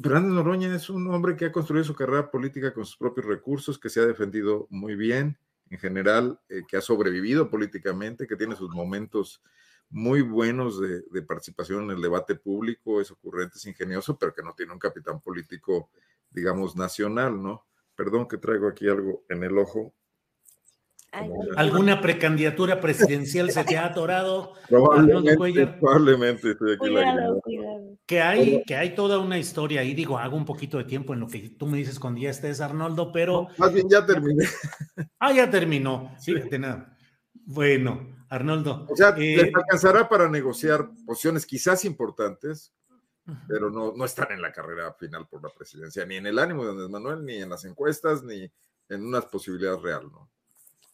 Fernández 0.00 0.32
Noroña 0.32 0.74
es 0.74 0.90
un 0.90 1.12
hombre 1.12 1.36
que 1.36 1.46
ha 1.46 1.52
construido 1.52 1.84
su 1.84 1.94
carrera 1.94 2.30
política 2.30 2.72
con 2.72 2.86
sus 2.86 2.96
propios 2.96 3.26
recursos, 3.26 3.80
que 3.80 3.88
se 3.88 4.00
ha 4.00 4.06
defendido 4.06 4.68
muy 4.70 4.94
bien, 4.94 5.36
en 5.70 5.78
general, 5.78 6.40
eh, 6.48 6.62
que 6.68 6.76
ha 6.76 6.80
sobrevivido 6.80 7.50
políticamente, 7.50 8.28
que 8.28 8.36
tiene 8.36 8.54
sus 8.54 8.70
momentos 8.70 9.42
muy 9.90 10.22
buenos 10.22 10.80
de, 10.80 11.02
de, 11.10 11.22
participación 11.22 11.84
en 11.84 11.96
el 11.96 12.02
debate 12.02 12.36
público, 12.36 13.00
es 13.00 13.10
ocurrente, 13.10 13.56
es 13.56 13.66
ingenioso, 13.66 14.16
pero 14.16 14.32
que 14.32 14.42
no 14.42 14.54
tiene 14.54 14.72
un 14.72 14.78
capitán 14.78 15.20
político, 15.20 15.90
digamos, 16.30 16.76
nacional, 16.76 17.42
¿no? 17.42 17.66
Perdón 17.96 18.28
que 18.28 18.38
traigo 18.38 18.68
aquí 18.68 18.88
algo 18.88 19.24
en 19.28 19.42
el 19.42 19.58
ojo. 19.58 19.94
¿Alguna 21.56 22.00
precandidatura 22.02 22.80
presidencial 22.80 23.50
se 23.50 23.64
te 23.64 23.78
ha 23.78 23.86
atorado? 23.86 24.52
Probablemente, 24.68 25.66
probablemente 25.66 26.50
estoy 26.50 26.74
aquí 26.74 27.98
Que 28.06 28.20
hay, 28.20 28.62
que 28.64 28.76
hay 28.76 28.94
toda 28.94 29.18
una 29.18 29.38
historia 29.38 29.80
ahí, 29.80 29.94
digo, 29.94 30.18
hago 30.18 30.36
un 30.36 30.44
poquito 30.44 30.76
de 30.76 30.84
tiempo 30.84 31.14
en 31.14 31.20
lo 31.20 31.28
que 31.28 31.50
tú 31.50 31.66
me 31.66 31.78
dices 31.78 31.98
cuando 31.98 32.20
ya 32.20 32.30
estés, 32.30 32.60
Arnoldo, 32.60 33.10
pero... 33.10 33.48
más 33.56 33.72
bien 33.72 33.88
ya 33.88 34.04
terminé. 34.04 34.44
Ah, 35.20 35.32
ya 35.32 35.50
terminó, 35.50 36.14
fíjate 36.20 36.58
nada. 36.58 36.96
Bueno, 37.32 38.16
Arnoldo. 38.28 38.86
O 38.88 38.96
sea, 38.96 39.12
les 39.16 39.44
eh, 39.44 39.52
alcanzará 39.54 40.08
para 40.08 40.28
negociar 40.28 40.90
posiciones 41.06 41.46
quizás 41.46 41.84
importantes, 41.84 42.72
pero 43.46 43.70
no, 43.70 43.92
no 43.96 44.04
están 44.04 44.32
en 44.32 44.42
la 44.42 44.52
carrera 44.52 44.92
final 44.94 45.26
por 45.28 45.42
la 45.42 45.50
presidencia, 45.50 46.04
ni 46.04 46.16
en 46.16 46.26
el 46.26 46.38
ánimo 46.38 46.64
de 46.64 46.70
Andrés 46.70 46.90
Manuel, 46.90 47.24
ni 47.24 47.36
en 47.36 47.48
las 47.48 47.64
encuestas, 47.64 48.22
ni 48.22 48.50
en 48.88 49.04
unas 49.04 49.26
posibilidades 49.26 49.82
reales, 49.82 50.10
¿no? 50.12 50.30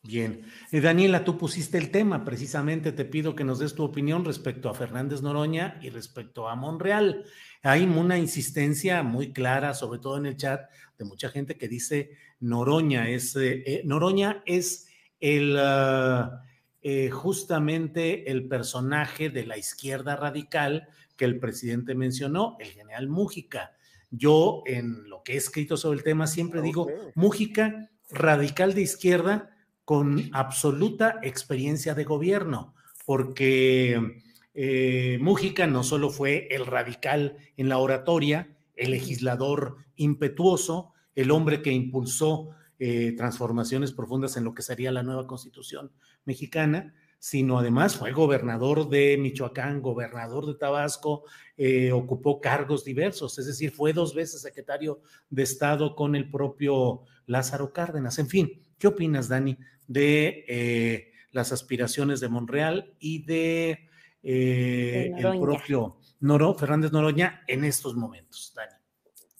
Bien. 0.06 0.42
Eh, 0.70 0.82
Daniela, 0.82 1.24
tú 1.24 1.38
pusiste 1.38 1.78
el 1.78 1.90
tema, 1.90 2.26
precisamente 2.26 2.92
te 2.92 3.06
pido 3.06 3.34
que 3.34 3.42
nos 3.42 3.58
des 3.58 3.74
tu 3.74 3.84
opinión 3.84 4.22
respecto 4.22 4.68
a 4.68 4.74
Fernández 4.74 5.22
Noroña 5.22 5.78
y 5.80 5.88
respecto 5.88 6.46
a 6.46 6.54
Monreal. 6.56 7.24
Hay 7.62 7.84
una 7.84 8.18
insistencia 8.18 9.02
muy 9.02 9.32
clara, 9.32 9.72
sobre 9.72 10.00
todo 10.00 10.18
en 10.18 10.26
el 10.26 10.36
chat, 10.36 10.68
de 10.98 11.06
mucha 11.06 11.30
gente 11.30 11.56
que 11.56 11.68
dice 11.68 12.10
Noroña 12.38 13.08
es, 13.08 13.34
eh, 13.36 13.62
eh, 13.66 13.82
Noroña 13.86 14.42
es 14.44 14.88
el, 15.20 15.56
ah, 15.58 16.42
justamente 17.10 18.30
el 18.30 18.46
personaje 18.46 19.30
de 19.30 19.46
la 19.46 19.56
izquierda 19.56 20.16
radical 20.16 20.86
que 21.16 21.24
el 21.24 21.40
presidente 21.40 21.94
mencionó, 21.94 22.58
el 22.60 22.68
general 22.68 23.08
Mújica. 23.08 23.72
Yo 24.10 24.62
en 24.66 25.08
lo 25.08 25.22
que 25.22 25.32
he 25.32 25.36
escrito 25.36 25.78
sobre 25.78 25.96
el 25.96 26.04
tema 26.04 26.26
siempre 26.26 26.60
digo, 26.60 26.88
Mújica, 27.14 27.90
radical 28.10 28.74
de 28.74 28.82
izquierda, 28.82 29.53
con 29.84 30.30
absoluta 30.32 31.18
experiencia 31.22 31.94
de 31.94 32.04
gobierno, 32.04 32.74
porque 33.04 34.22
eh, 34.54 35.18
Mújica 35.20 35.66
no 35.66 35.82
solo 35.82 36.10
fue 36.10 36.48
el 36.50 36.66
radical 36.66 37.36
en 37.56 37.68
la 37.68 37.78
oratoria, 37.78 38.56
el 38.76 38.92
legislador 38.92 39.76
impetuoso, 39.96 40.92
el 41.14 41.30
hombre 41.30 41.62
que 41.62 41.72
impulsó 41.72 42.50
eh, 42.78 43.14
transformaciones 43.16 43.92
profundas 43.92 44.36
en 44.36 44.44
lo 44.44 44.54
que 44.54 44.62
sería 44.62 44.90
la 44.90 45.02
nueva 45.02 45.26
constitución 45.26 45.92
mexicana, 46.24 46.94
sino 47.18 47.58
además 47.58 47.96
fue 47.96 48.12
gobernador 48.12 48.88
de 48.88 49.16
Michoacán, 49.16 49.80
gobernador 49.80 50.44
de 50.46 50.56
Tabasco, 50.56 51.24
eh, 51.56 51.92
ocupó 51.92 52.40
cargos 52.40 52.84
diversos, 52.84 53.38
es 53.38 53.46
decir, 53.46 53.70
fue 53.70 53.92
dos 53.92 54.14
veces 54.14 54.42
secretario 54.42 55.00
de 55.30 55.44
Estado 55.44 55.94
con 55.96 56.14
el 56.16 56.30
propio 56.30 57.02
Lázaro 57.26 57.72
Cárdenas. 57.72 58.18
En 58.18 58.26
fin, 58.26 58.60
¿qué 58.78 58.88
opinas, 58.88 59.28
Dani, 59.28 59.56
de 59.86 60.44
eh, 60.48 61.12
las 61.32 61.52
aspiraciones 61.52 62.20
de 62.20 62.28
Monreal 62.28 62.94
y 62.98 63.24
de 63.24 63.88
eh, 64.22 65.12
el 65.16 65.40
propio 65.40 65.98
Noro, 66.20 66.54
Fernández 66.54 66.92
Noroña 66.92 67.42
en 67.46 67.64
estos 67.64 67.94
momentos, 67.94 68.52
Dani. 68.54 68.72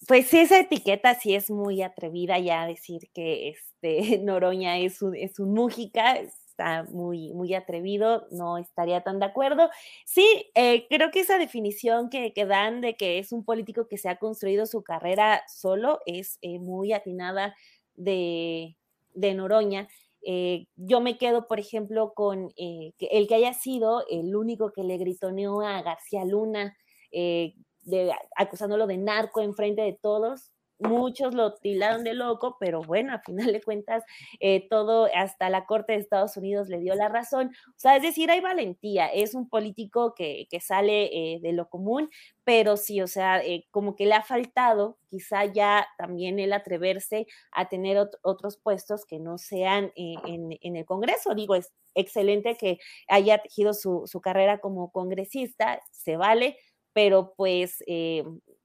Pues 0.07 0.27
sí, 0.27 0.41
esa 0.41 0.61
etiqueta 0.61 1.15
sí 1.15 1.35
es 1.35 1.51
muy 1.51 1.81
atrevida 1.81 2.39
ya 2.39 2.67
decir 2.67 3.09
que 3.15 3.49
este 3.49 4.19
Noroña 4.23 4.79
es 4.79 5.01
un, 5.01 5.17
es 5.17 5.39
un 5.39 5.55
Mújica, 5.55 6.17
está 6.17 6.85
muy, 6.91 7.33
muy 7.33 7.55
atrevido, 7.55 8.27
no 8.31 8.59
estaría 8.59 9.03
tan 9.03 9.19
de 9.19 9.27
acuerdo. 9.27 9.71
Sí, 10.05 10.51
eh, 10.55 10.87
creo 10.89 11.11
que 11.11 11.21
esa 11.21 11.39
definición 11.39 12.11
que, 12.11 12.33
que, 12.33 12.45
dan 12.45 12.81
de 12.81 12.97
que 12.97 13.19
es 13.19 13.33
un 13.33 13.45
político 13.45 13.89
que 13.89 13.99
se 13.99 14.09
ha 14.09 14.19
construido 14.19 14.67
su 14.67 14.83
carrera 14.83 15.43
solo 15.49 16.01
es 16.07 16.39
muy 16.61 16.93
atinada 16.93 17.57
de, 17.95 18.77
de 19.15 19.35
Noroña. 19.35 19.89
Eh, 20.27 20.67
yo 20.77 21.01
me 21.01 21.19
quedo, 21.19 21.47
por 21.47 21.61
ejemplo, 21.61 22.13
con 22.15 22.51
eh, 22.57 22.93
el 22.99 23.29
que 23.29 23.35
haya 23.35 23.53
sido 23.55 24.05
el 24.09 24.35
único 24.35 24.73
que 24.73 24.83
le 24.83 24.97
gritoneó 24.97 25.61
a 25.61 25.83
García 25.83 26.25
Luna, 26.25 26.77
eh, 27.13 27.55
acusándolo 28.37 28.87
de 28.87 28.97
narco 28.97 29.43
en 29.43 29.55
frente 29.55 29.83
de 29.83 29.99
todos 30.01 30.51
muchos 30.79 31.35
lo 31.35 31.55
tildaron 31.55 32.05
de 32.05 32.15
loco, 32.15 32.57
pero 32.59 32.83
bueno, 32.83 33.15
a 33.15 33.21
final 33.21 33.53
de 33.53 33.63
cuentas, 33.63 34.05
eh, 34.41 34.67
todo, 34.69 35.09
hasta 35.15 35.51
la 35.51 35.67
Corte 35.67 35.93
de 35.93 35.99
Estados 35.99 36.37
Unidos 36.37 36.69
le 36.69 36.81
dio 36.81 36.95
la 36.95 37.09
razón. 37.09 37.53
O 37.69 37.79
sea, 37.79 37.97
es 37.97 38.03
decir, 38.03 38.31
hay 38.31 38.41
valentía, 38.41 39.07
es 39.07 39.35
un 39.35 39.49
político 39.49 40.15
que, 40.15 40.47
sale 40.61 41.11
eh, 41.13 41.41
de 41.41 41.53
lo 41.53 41.69
común, 41.69 42.09
pero 42.45 42.77
sí, 42.77 43.03
o 43.03 43.07
sea, 43.07 43.45
eh, 43.45 43.67
como 43.71 43.97
que 43.97 44.07
le 44.07 44.15
ha 44.15 44.23
faltado 44.23 44.99
quizá 45.11 45.45
ya 45.45 45.87
también 45.99 46.39
el 46.39 46.53
atreverse 46.53 47.27
a 47.53 47.69
tener 47.69 47.99
otros 48.23 48.57
puestos 48.57 49.05
que 49.05 49.19
no 49.19 49.37
sean 49.37 49.93
en, 49.97 50.59
el 50.63 50.85
Congreso. 50.85 51.35
Digo, 51.35 51.55
es 51.55 51.73
excelente 51.95 52.57
que 52.57 52.79
haya 53.09 53.39
tejido 53.39 53.75
su, 53.75 54.05
su 54.07 54.21
carrera 54.21 54.59
como 54.59 54.91
congresista, 54.91 55.81
se 55.91 56.17
vale, 56.17 56.57
pero 56.93 57.35
pues 57.37 57.83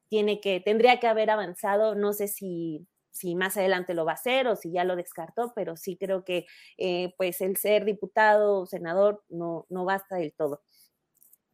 tiene 0.09 0.41
que, 0.41 0.59
tendría 0.59 0.99
que 0.99 1.07
haber 1.07 1.29
avanzado, 1.29 1.95
no 1.95 2.13
sé 2.13 2.27
si, 2.27 2.87
si 3.11 3.35
más 3.35 3.57
adelante 3.57 3.93
lo 3.93 4.05
va 4.05 4.13
a 4.13 4.15
hacer 4.15 4.47
o 4.47 4.55
si 4.55 4.71
ya 4.71 4.83
lo 4.83 4.95
descartó, 4.95 5.53
pero 5.55 5.77
sí 5.77 5.97
creo 5.97 6.23
que 6.23 6.45
eh, 6.77 7.13
pues 7.17 7.41
el 7.41 7.57
ser 7.57 7.85
diputado 7.85 8.61
o 8.61 8.65
senador 8.65 9.23
no, 9.29 9.65
no 9.69 9.85
basta 9.85 10.17
del 10.17 10.33
todo. 10.33 10.61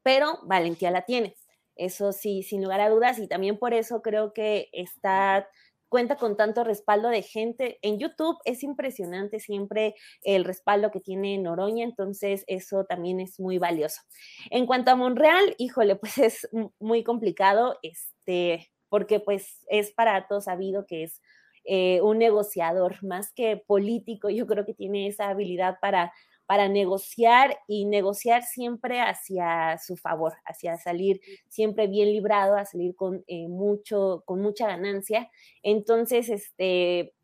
Pero 0.03 0.39
valentía 0.43 0.91
la 0.91 1.03
tiene, 1.03 1.35
eso 1.75 2.13
sí, 2.13 2.43
sin 2.43 2.63
lugar 2.63 2.81
a 2.81 2.89
dudas, 2.89 3.19
y 3.19 3.27
también 3.27 3.57
por 3.57 3.73
eso 3.73 4.01
creo 4.01 4.33
que 4.33 4.69
está 4.71 5.47
cuenta 5.89 6.17
con 6.17 6.35
tanto 6.35 6.63
respaldo 6.63 7.09
de 7.09 7.21
gente. 7.21 7.79
En 7.81 7.99
YouTube 7.99 8.37
es 8.45 8.63
impresionante 8.63 9.39
siempre 9.39 9.95
el 10.23 10.43
respaldo 10.43 10.91
que 10.91 10.99
tiene 10.99 11.37
Noroña, 11.37 11.83
entonces 11.85 12.43
eso 12.47 12.85
también 12.85 13.19
es 13.19 13.39
muy 13.39 13.57
valioso. 13.57 14.01
En 14.49 14.65
cuanto 14.65 14.91
a 14.91 14.95
Monreal, 14.95 15.55
híjole, 15.57 15.95
pues 16.01 16.17
es 16.17 16.49
muy 16.79 17.03
complicado. 17.03 17.77
Es, 17.81 18.14
este, 18.25 18.71
porque 18.89 19.19
pues 19.19 19.65
es 19.69 19.91
para 19.91 20.27
todos 20.27 20.45
sabido 20.45 20.85
que 20.85 21.03
es 21.03 21.21
eh, 21.65 22.01
un 22.01 22.19
negociador, 22.19 23.03
más 23.03 23.31
que 23.33 23.57
político, 23.57 24.29
yo 24.29 24.45
creo 24.45 24.65
que 24.65 24.73
tiene 24.73 25.07
esa 25.07 25.29
habilidad 25.29 25.77
para 25.81 26.13
para 26.47 26.69
negociar 26.69 27.57
y 27.67 27.85
negociar 27.85 28.43
siempre 28.43 29.01
hacia 29.01 29.79
su 29.79 29.97
favor, 29.97 30.33
hacia 30.45 30.77
salir 30.77 31.19
siempre 31.49 31.87
bien 31.87 32.09
librado, 32.09 32.55
a 32.55 32.65
salir 32.65 32.95
con 32.95 33.23
eh, 33.25 33.47
mucho, 33.47 34.21
con 34.27 34.41
mucha 34.41 34.67
ganancia. 34.67 35.27
Entonces, 35.63 36.29
este, 36.29 37.15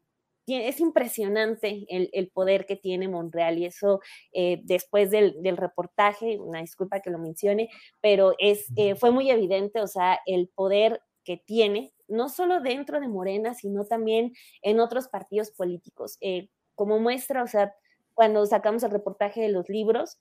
es 0.47 0.79
impresionante 0.79 1.85
el, 1.89 2.29
poder 2.29 2.65
que 2.65 2.75
tiene 2.75 3.07
Monreal 3.07 3.57
y 3.57 3.65
eso 3.65 4.01
eh, 4.33 4.61
después 4.63 5.11
del, 5.11 5.35
reportaje, 5.57 6.39
una 6.39 6.61
disculpa 6.61 6.99
que 6.99 7.09
lo 7.09 7.19
mencione, 7.19 7.69
pero 8.01 8.33
es, 8.39 8.67
eh, 8.75 8.95
fue 8.95 9.11
muy 9.11 9.29
evidente, 9.29 9.81
o 9.81 9.87
sea, 9.87 10.19
el 10.25 10.49
poder 10.49 11.01
que 11.23 11.37
tiene, 11.37 11.93
no 12.07 12.29
solo 12.29 12.61
dentro 12.61 12.99
de 12.99 13.07
Morena, 13.07 13.53
sino 13.53 13.85
también 13.85 14.33
en 14.61 14.79
otros 14.79 15.07
partidos 15.07 15.51
políticos. 15.51 16.17
como 16.75 16.99
muestra, 16.99 17.43
o 17.43 17.47
sea, 17.47 17.75
cuando 18.13 18.45
sacamos 18.45 18.83
el 18.83 18.91
reportaje 18.91 19.41
de 19.41 19.49
los 19.49 19.69
libros, 19.69 20.19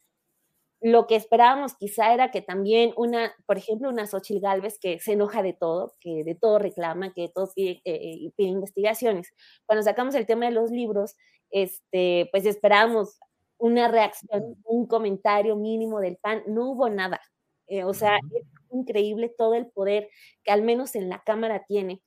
lo 0.80 1.06
que 1.06 1.16
esperábamos 1.16 1.74
quizá 1.74 2.14
era 2.14 2.30
que 2.30 2.40
también 2.42 2.92
una, 2.96 3.34
por 3.46 3.58
ejemplo, 3.58 3.88
una 3.90 4.06
Xochitl 4.06 4.40
Galvez 4.40 4.78
que 4.78 4.98
se 5.00 5.12
enoja 5.12 5.42
de 5.42 5.52
todo, 5.52 5.94
que 6.00 6.24
de 6.24 6.34
todo 6.34 6.58
reclama, 6.58 7.12
que 7.12 7.22
de 7.22 7.28
todo 7.28 7.50
pide, 7.54 7.82
eh, 7.84 8.30
pide 8.36 8.48
investigaciones. 8.48 9.32
Cuando 9.66 9.82
sacamos 9.82 10.14
el 10.14 10.26
tema 10.26 10.46
de 10.46 10.52
los 10.52 10.70
libros, 10.70 11.16
este, 11.50 12.28
pues 12.32 12.46
esperábamos 12.46 13.18
una 13.58 13.88
reacción, 13.88 14.56
un 14.64 14.86
comentario 14.86 15.56
mínimo 15.56 16.00
del 16.00 16.16
PAN, 16.16 16.42
no 16.46 16.70
hubo 16.70 16.88
nada. 16.88 17.20
Eh, 17.66 17.84
o 17.84 17.92
sea, 17.94 18.16
es 18.16 18.44
increíble 18.72 19.28
todo 19.36 19.54
el 19.54 19.66
poder 19.70 20.08
que 20.44 20.50
al 20.52 20.62
menos 20.62 20.94
en 20.94 21.08
la 21.10 21.22
Cámara 21.24 21.64
tiene 21.68 22.02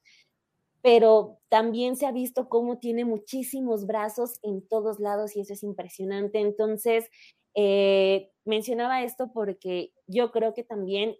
pero 0.83 1.39
también 1.49 1.95
se 1.95 2.05
ha 2.05 2.11
visto 2.11 2.49
cómo 2.49 2.77
tiene 2.77 3.05
muchísimos 3.05 3.87
brazos 3.87 4.39
en 4.43 4.67
todos 4.67 4.99
lados 4.99 5.35
y 5.35 5.39
eso 5.39 5.53
es 5.53 5.63
impresionante. 5.63 6.39
Entonces, 6.39 7.09
eh, 7.55 8.31
mencionaba 8.45 9.03
esto 9.03 9.31
porque 9.33 9.93
yo 10.07 10.31
creo 10.31 10.53
que 10.53 10.63
también 10.63 11.15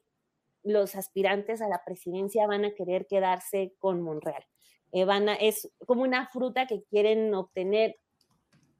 los 0.63 0.95
aspirantes 0.95 1.61
a 1.61 1.67
la 1.67 1.83
presidencia 1.85 2.47
van 2.47 2.65
a 2.65 2.73
querer 2.73 3.05
quedarse 3.07 3.73
con 3.79 4.01
Monreal. 4.01 4.45
Eh, 4.91 5.05
es 5.39 5.69
como 5.85 6.03
una 6.03 6.27
fruta 6.27 6.67
que 6.67 6.83
quieren 6.83 7.33
obtener, 7.33 7.97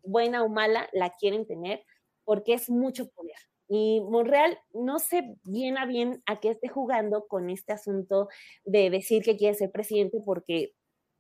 buena 0.03 0.43
o 0.43 0.49
mala, 0.49 0.89
la 0.93 1.11
quieren 1.11 1.45
tener 1.45 1.83
porque 2.23 2.53
es 2.53 2.69
mucho 2.69 3.09
poder. 3.09 3.35
Y 3.67 4.01
Monreal 4.01 4.59
no 4.73 4.99
sé 4.99 5.35
bien 5.43 5.77
a 5.77 5.85
bien 5.85 6.21
a 6.25 6.39
qué 6.39 6.49
esté 6.49 6.67
jugando 6.67 7.27
con 7.27 7.49
este 7.49 7.73
asunto 7.73 8.27
de 8.65 8.89
decir 8.89 9.23
que 9.23 9.37
quiere 9.37 9.55
ser 9.55 9.71
presidente 9.71 10.19
porque 10.23 10.73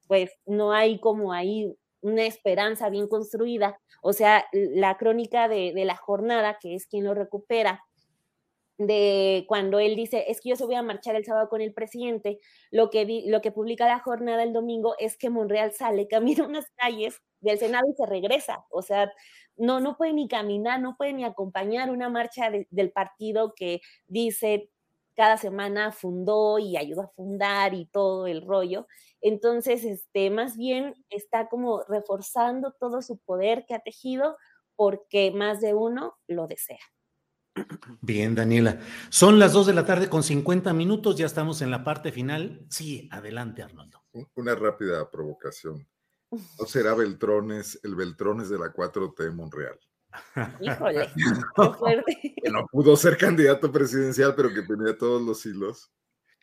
pues 0.07 0.31
no 0.45 0.73
hay 0.73 0.99
como 0.99 1.33
ahí 1.33 1.75
una 2.03 2.25
esperanza 2.25 2.89
bien 2.89 3.07
construida. 3.07 3.79
O 4.01 4.13
sea, 4.13 4.45
la 4.51 4.97
crónica 4.97 5.47
de, 5.47 5.73
de 5.73 5.85
la 5.85 5.95
jornada, 5.95 6.57
que 6.61 6.75
es 6.75 6.85
quien 6.85 7.05
lo 7.05 7.13
recupera, 7.15 7.81
de 8.77 9.45
cuando 9.47 9.79
él 9.79 9.95
dice, 9.95 10.25
es 10.27 10.41
que 10.41 10.49
yo 10.49 10.55
se 10.55 10.65
voy 10.65 10.75
a 10.75 10.81
marchar 10.81 11.15
el 11.15 11.25
sábado 11.25 11.47
con 11.49 11.61
el 11.61 11.73
presidente, 11.73 12.39
lo 12.71 12.89
que, 12.89 13.23
lo 13.27 13.41
que 13.41 13.51
publica 13.51 13.87
la 13.87 13.99
jornada 13.99 14.43
el 14.43 14.53
domingo 14.53 14.95
es 14.99 15.17
que 15.17 15.29
Monreal 15.29 15.73
sale, 15.73 16.07
camina 16.09 16.45
unas 16.45 16.65
calles 16.75 17.21
del 17.41 17.59
Senado 17.59 17.85
y 17.89 17.95
se 17.95 18.05
regresa. 18.05 18.65
O 18.69 18.81
sea, 18.81 19.11
no, 19.55 19.79
no 19.79 19.97
puede 19.97 20.13
ni 20.13 20.27
caminar, 20.27 20.81
no 20.81 20.95
puede 20.97 21.13
ni 21.13 21.23
acompañar 21.23 21.91
una 21.91 22.09
marcha 22.09 22.49
del 22.69 22.91
partido 22.91 23.53
que 23.55 23.81
dice 24.07 24.69
cada 25.15 25.37
semana 25.37 25.91
fundó 25.91 26.59
y 26.59 26.77
ayudó 26.77 27.01
a 27.03 27.11
fundar 27.15 27.73
y 27.73 27.85
todo 27.85 28.27
el 28.27 28.45
rollo. 28.45 28.87
Entonces, 29.21 29.83
este, 29.83 30.29
más 30.29 30.57
bien 30.57 30.95
está 31.09 31.47
como 31.47 31.83
reforzando 31.87 32.73
todo 32.79 33.01
su 33.01 33.17
poder 33.19 33.65
que 33.67 33.75
ha 33.75 33.79
tejido 33.79 34.37
porque 34.75 35.31
más 35.31 35.61
de 35.61 35.73
uno 35.73 36.17
lo 36.27 36.47
desea. 36.47 36.79
Bien, 38.01 38.35
Daniela. 38.35 38.79
Son 39.09 39.39
las 39.39 39.53
2 39.53 39.67
de 39.67 39.73
la 39.73 39.85
tarde 39.85 40.09
con 40.09 40.23
50 40.23 40.73
minutos, 40.73 41.15
ya 41.15 41.25
estamos 41.25 41.61
en 41.61 41.71
la 41.71 41.83
parte 41.83 42.11
final. 42.11 42.65
Sí, 42.69 43.07
adelante, 43.11 43.63
Arnoldo. 43.63 44.03
Una 44.35 44.55
rápida 44.55 45.09
provocación. 45.09 45.87
¿No 46.31 46.65
será 46.65 46.95
Beltrones, 46.95 47.79
el 47.83 47.95
Beltrones 47.95 48.49
de 48.49 48.57
la 48.57 48.73
4T 48.73 49.31
Monreal? 49.33 49.79
Híjole, 50.61 51.09
qué 51.55 51.69
fuerte. 51.77 52.35
Que 52.41 52.49
no 52.49 52.65
pudo 52.71 52.95
ser 52.95 53.17
candidato 53.17 53.71
presidencial, 53.71 54.33
pero 54.35 54.53
que 54.53 54.61
tenía 54.61 54.97
todos 54.97 55.21
los 55.21 55.45
hilos. 55.45 55.91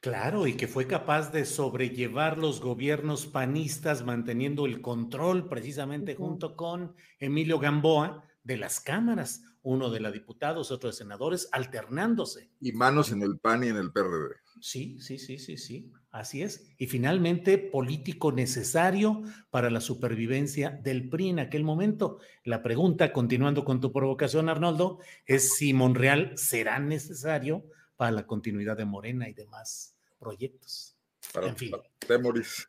Claro, 0.01 0.47
y 0.47 0.57
que 0.57 0.67
fue 0.67 0.87
capaz 0.87 1.31
de 1.31 1.45
sobrellevar 1.45 2.39
los 2.39 2.61
gobiernos 2.61 3.27
panistas 3.27 4.03
manteniendo 4.03 4.65
el 4.65 4.81
control 4.81 5.47
precisamente 5.47 6.15
junto 6.15 6.57
con 6.57 6.95
Emilio 7.19 7.59
Gamboa 7.59 8.25
de 8.43 8.57
las 8.57 8.81
cámaras, 8.81 9.43
uno 9.61 9.91
de 9.91 10.01
la 10.01 10.11
diputados, 10.11 10.71
otro 10.71 10.89
de 10.89 10.97
senadores, 10.97 11.51
alternándose. 11.53 12.51
Y 12.61 12.73
manos 12.73 13.13
en 13.13 13.23
el 13.23 13.39
PAN 13.39 13.65
y 13.65 13.69
en 13.69 13.77
el 13.77 13.93
PRD. 13.93 14.37
Sí, 14.63 14.99
sí, 15.01 15.19
sí, 15.19 15.39
sí, 15.39 15.59
sí, 15.59 15.93
así 16.11 16.43
es. 16.43 16.73
Y 16.79 16.87
finalmente, 16.87 17.59
político 17.59 18.33
necesario 18.33 19.23
para 19.51 19.71
la 19.71 19.81
supervivencia 19.81 20.71
del 20.71 21.09
PRI 21.09 21.31
en 21.31 21.39
aquel 21.39 21.65
momento. 21.65 22.19
La 22.45 22.63
pregunta, 22.63 23.13
continuando 23.13 23.65
con 23.65 23.81
tu 23.81 23.93
provocación, 23.93 24.49
Arnoldo, 24.49 24.99
es 25.27 25.55
si 25.55 25.73
Monreal 25.73 26.33
será 26.37 26.79
necesario 26.79 27.65
para 27.97 28.13
la 28.13 28.27
continuidad 28.27 28.77
de 28.77 28.85
Morena 28.85 29.29
y 29.29 29.35
demás 29.35 29.97
proyectos. 30.19 30.97
en 31.43 31.57
fin. 31.57 31.73
Temoris. 32.07 32.69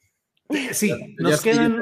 Sí, 0.74 0.92
nos 1.18 1.42
quedan. 1.42 1.80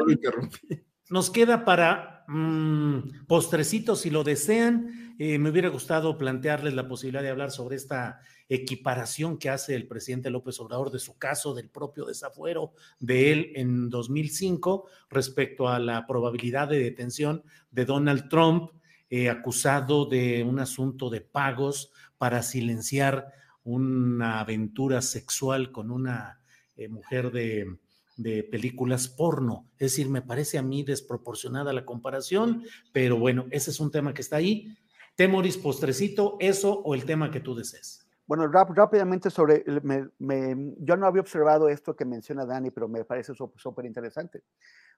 Nos 1.09 1.31
queda 1.31 1.65
para 1.65 2.23
mm, 2.27 3.25
postrecitos, 3.25 4.01
si 4.01 4.11
lo 4.11 4.23
desean. 4.23 5.15
Eh, 5.17 5.39
me 5.39 5.49
hubiera 5.49 5.69
gustado 5.69 6.17
plantearles 6.17 6.75
la 6.75 6.87
posibilidad 6.87 7.23
de 7.23 7.29
hablar 7.29 7.49
sobre 7.49 7.75
esta 7.75 8.21
equiparación 8.49 9.37
que 9.37 9.49
hace 9.49 9.75
el 9.75 9.87
presidente 9.87 10.31
López 10.31 10.59
Obrador 10.59 10.91
de 10.91 10.99
su 10.99 11.17
caso, 11.17 11.53
del 11.53 11.69
propio 11.69 12.05
desafuero 12.05 12.73
de 12.99 13.31
él 13.31 13.51
en 13.55 13.89
2005 13.89 14.87
respecto 15.09 15.69
a 15.69 15.77
la 15.79 16.05
probabilidad 16.07 16.67
de 16.67 16.79
detención 16.79 17.43
de 17.71 17.85
Donald 17.85 18.27
Trump, 18.27 18.71
eh, 19.11 19.29
acusado 19.29 20.05
de 20.05 20.43
un 20.43 20.59
asunto 20.59 21.09
de 21.09 21.21
pagos 21.21 21.91
para 22.17 22.41
silenciar 22.41 23.27
una 23.63 24.39
aventura 24.39 25.01
sexual 25.01 25.71
con 25.71 25.91
una 25.91 26.41
eh, 26.75 26.87
mujer 26.87 27.31
de, 27.31 27.77
películas 28.51 29.07
porno. 29.07 29.69
Es 29.77 29.91
decir, 29.91 30.09
me 30.09 30.21
parece 30.21 30.57
a 30.57 30.61
mí 30.61 30.83
desproporcionada 30.83 31.71
la 31.71 31.85
comparación, 31.85 32.63
pero 32.91 33.17
bueno, 33.17 33.47
ese 33.49 33.71
es 33.71 33.79
un 33.79 33.91
tema 33.91 34.13
que 34.13 34.21
está 34.21 34.35
ahí. 34.35 34.75
Temoris, 35.15 35.55
postrecito, 35.55 36.35
eso 36.41 36.81
o 36.81 36.95
el 36.95 37.05
tema 37.05 37.31
que 37.31 37.39
tú 37.39 37.55
desees. 37.55 38.08
Bueno, 38.29 38.47
rápidamente 38.47 39.31
sobre, 39.31 39.65
yo 39.65 40.97
no 40.97 41.07
había 41.07 41.21
observado 41.21 41.67
esto 41.67 41.95
que 41.95 42.05
menciona 42.05 42.45
Dani, 42.45 42.69
pero 42.69 42.87
me 42.87 43.03
parece 43.03 43.33
súper 43.33 43.85
interesante. 43.87 44.43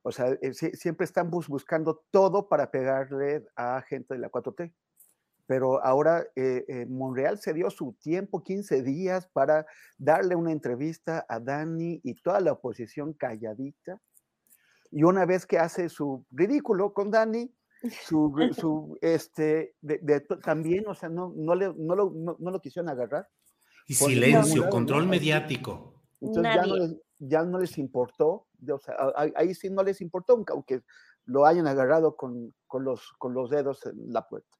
O 0.01 0.11
sea, 0.11 0.37
eh, 0.41 0.51
siempre 0.53 1.05
están 1.05 1.31
buscando 1.31 2.03
todo 2.11 2.49
para 2.49 2.69
pegarle 2.69 3.45
a 3.55 3.81
gente 3.83 4.15
de 4.15 4.19
la 4.19 4.29
4T 4.29 4.73
pero 5.47 5.83
ahora 5.83 6.25
eh, 6.35 6.63
eh, 6.67 6.85
Monreal 6.87 7.37
se 7.37 7.53
dio 7.53 7.69
su 7.69 7.93
tiempo, 8.01 8.43
15 8.43 8.83
días, 8.83 9.27
para 9.27 9.65
darle 9.97 10.35
una 10.35 10.51
entrevista 10.51 11.25
a 11.27 11.39
Dani 11.39 11.99
y 12.03 12.15
toda 12.21 12.39
la 12.41 12.53
oposición 12.53 13.13
calladita. 13.13 13.99
Y 14.91 15.03
una 15.03 15.25
vez 15.25 15.45
que 15.45 15.57
hace 15.57 15.89
su 15.89 16.25
ridículo 16.31 16.93
con 16.93 17.11
Dani, 17.11 17.53
su, 17.89 18.33
su 18.59 18.97
este, 19.01 19.75
también, 20.43 20.87
o 20.87 20.95
sea, 20.95 21.09
no, 21.09 21.33
no, 21.35 21.55
le, 21.55 21.73
no, 21.75 21.95
lo, 21.95 22.11
no, 22.11 22.51
lo 22.51 22.59
quisieron 22.59 22.89
agarrar. 22.89 23.27
Y 23.87 23.95
silencio, 23.95 24.69
control 24.69 25.07
mediático. 25.07 26.01
Entonces 26.21 26.53
ya 26.53 26.65
no, 26.65 26.75
les, 26.75 26.97
ya 27.17 27.43
no, 27.43 27.59
les, 27.59 27.77
importó, 27.77 28.47
o 28.69 28.79
sea, 28.79 28.95
ahí 29.35 29.55
sí 29.55 29.69
no 29.69 29.81
les 29.83 30.01
importó, 30.01 30.43
aunque 30.49 30.81
lo 31.25 31.45
hayan 31.45 31.67
agarrado 31.67 32.15
con, 32.15 32.53
con, 32.67 32.83
los, 32.83 33.11
con 33.17 33.33
los 33.33 33.49
dedos 33.49 33.85
en 33.85 34.13
la 34.13 34.27
puerta. 34.27 34.57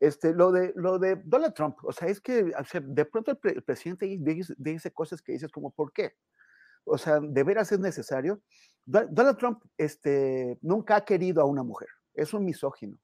Este, 0.00 0.32
lo, 0.32 0.50
de, 0.50 0.72
lo 0.76 0.98
de 0.98 1.20
Donald 1.24 1.52
Trump, 1.52 1.76
o 1.82 1.92
sea, 1.92 2.08
es 2.08 2.20
que 2.20 2.52
de 2.82 3.04
pronto 3.04 3.38
el, 3.42 3.62
presidente 3.62 4.18
dice, 4.58 4.92
cosas 4.92 5.20
que 5.20 5.32
dices 5.32 5.50
como, 5.52 5.70
¿por 5.70 5.92
qué? 5.92 6.12
O 6.84 6.96
sea, 6.96 7.20
¿de 7.20 7.44
veras 7.44 7.70
es 7.72 7.80
necesario? 7.80 8.40
Donald 8.86 9.36
Trump 9.36 9.62
este, 9.76 10.58
nunca 10.62 10.96
ha 10.96 11.04
querido 11.04 11.42
a 11.42 11.44
una 11.44 11.62
mujer, 11.62 11.88
es 12.22 12.34
un 12.34 12.44
misógino, 12.44 12.98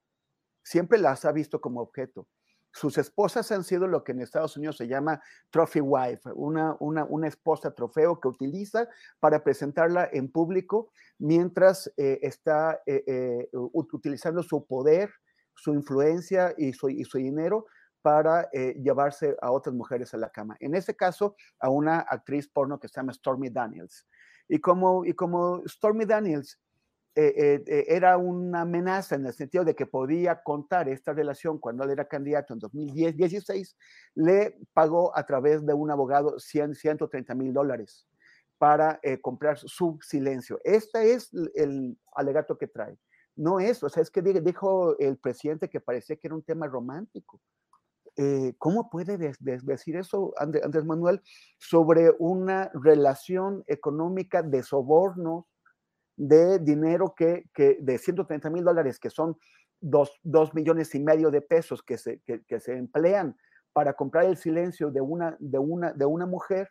siempre 0.62 0.98
las 0.98 1.24
ha 1.24 1.32
visto 1.32 1.60
como 1.60 1.80
objeto. 1.80 2.28
Sus 2.72 2.98
esposas 2.98 3.50
han 3.52 3.64
sido 3.64 3.86
lo 3.86 4.04
que 4.04 4.12
en 4.12 4.20
Estados 4.20 4.54
Unidos 4.58 4.76
se 4.76 4.86
llama 4.86 5.22
trophy 5.48 5.80
wife, 5.80 6.30
una, 6.34 6.76
una, 6.78 7.04
una 7.04 7.26
esposa 7.26 7.74
trofeo 7.74 8.20
que 8.20 8.28
utiliza 8.28 8.86
para 9.18 9.42
presentarla 9.42 10.10
en 10.12 10.30
público 10.30 10.90
mientras 11.18 11.90
eh, 11.96 12.18
está 12.20 12.82
eh, 12.84 13.02
eh, 13.06 13.48
utilizando 13.52 14.42
su 14.42 14.66
poder 14.66 15.10
su 15.54 15.72
influencia 15.72 16.54
y 16.58 16.74
su, 16.74 16.90
y 16.90 17.02
su 17.04 17.16
dinero 17.16 17.64
para 18.02 18.48
llevarse 18.52 19.34
a 19.40 19.50
otras 19.50 19.74
mujeres 19.74 20.12
a 20.12 20.18
la 20.18 20.28
cama. 20.28 20.54
En 20.60 20.74
este 20.74 20.94
caso, 20.94 21.34
a 21.58 21.70
una 21.70 22.00
actriz 22.00 22.46
porno 22.46 22.78
que 22.78 22.88
se 22.88 23.00
llama 23.00 23.14
Stormy 23.14 23.48
Daniels. 23.48 24.06
Y 24.48 24.60
como, 24.60 25.04
y 25.06 25.14
como 25.14 25.62
Stormy 25.66 26.04
Daniels 26.04 26.60
eh, 27.18 27.64
eh, 27.66 27.86
era 27.88 28.18
una 28.18 28.60
amenaza 28.60 29.14
en 29.14 29.24
el 29.24 29.32
sentido 29.32 29.64
de 29.64 29.74
que 29.74 29.86
podía 29.86 30.42
contar 30.42 30.86
esta 30.90 31.14
relación 31.14 31.58
cuando 31.58 31.82
él 31.84 31.90
era 31.90 32.06
candidato 32.06 32.52
en 32.52 32.58
2016, 32.58 33.74
le 34.16 34.58
pagó 34.74 35.16
a 35.16 35.24
través 35.24 35.64
de 35.64 35.72
un 35.72 35.90
abogado 35.90 36.38
100, 36.38 36.74
130 36.74 37.34
mil 37.34 37.54
dólares 37.54 38.06
para 38.58 39.00
comprar 39.22 39.58
su 39.58 39.98
silencio. 40.02 40.60
Este 40.62 41.12
es 41.14 41.30
el 41.54 41.98
alegato 42.14 42.56
que 42.58 42.66
trae. 42.66 42.98
No 43.34 43.60
es, 43.60 43.82
o 43.82 43.88
sea, 43.88 44.02
es 44.02 44.10
que 44.10 44.20
dijo 44.20 44.98
el 44.98 45.16
presidente 45.18 45.68
que 45.68 45.80
parecía 45.80 46.16
que 46.16 46.28
era 46.28 46.34
un 46.34 46.42
tema 46.42 46.66
romántico. 46.66 47.40
¿Cómo 48.56 48.88
puede 48.88 49.18
decir 49.18 49.96
eso 49.96 50.32
Andrés 50.38 50.84
Manuel 50.84 51.20
sobre 51.58 52.14
una 52.18 52.70
relación 52.74 53.62
económica 53.66 54.42
de 54.42 54.62
sobornos, 54.62 55.44
de 56.16 56.58
dinero 56.58 57.14
que, 57.14 57.44
que 57.54 57.78
de 57.80 57.98
130 57.98 58.50
mil 58.50 58.64
dólares, 58.64 58.98
que 58.98 59.10
son 59.10 59.36
dos, 59.80 60.54
millones 60.54 60.94
y 60.94 61.00
medio 61.00 61.30
de 61.30 61.42
pesos 61.42 61.82
que 61.82 61.98
se, 61.98 62.20
que, 62.20 62.60
se 62.60 62.76
emplean 62.76 63.36
para 63.72 63.92
comprar 63.92 64.24
el 64.24 64.36
silencio 64.36 64.90
de 64.90 65.00
una, 65.00 65.36
de 65.38 65.58
una, 65.58 65.92
de 65.92 66.06
una 66.06 66.26
mujer, 66.26 66.70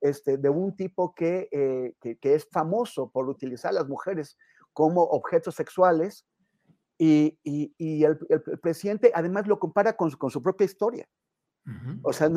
este, 0.00 0.38
de 0.38 0.48
un 0.48 0.76
tipo 0.76 1.14
que, 1.14 1.48
eh, 1.50 1.94
que, 2.00 2.34
es 2.34 2.48
famoso 2.50 3.10
por 3.10 3.28
utilizar 3.28 3.70
a 3.70 3.74
las 3.74 3.88
mujeres 3.88 4.38
como 4.72 5.02
objetos 5.02 5.54
sexuales, 5.54 6.26
y, 6.98 7.38
y, 7.42 8.04
el, 8.04 8.18
presidente 8.62 9.12
además 9.14 9.46
lo 9.46 9.58
compara 9.58 9.94
con, 9.94 10.10
con 10.12 10.30
su 10.30 10.42
propia 10.42 10.64
historia. 10.64 11.06
O 12.02 12.12
sea, 12.12 12.30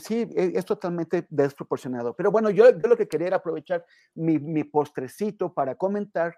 sí, 0.00 0.26
e, 0.34 0.52
es 0.54 0.64
totalmente 0.64 1.26
desproporcionado. 1.28 2.14
Pero 2.14 2.30
bueno, 2.30 2.48
yo, 2.50 2.70
yo 2.70 2.88
lo 2.88 2.96
que 2.96 3.08
quería 3.08 3.26
era 3.28 3.36
aprovechar 3.36 3.84
mi, 4.14 4.38
mi, 4.38 4.64
postrecito 4.64 5.52
para 5.52 5.74
comentar 5.74 6.34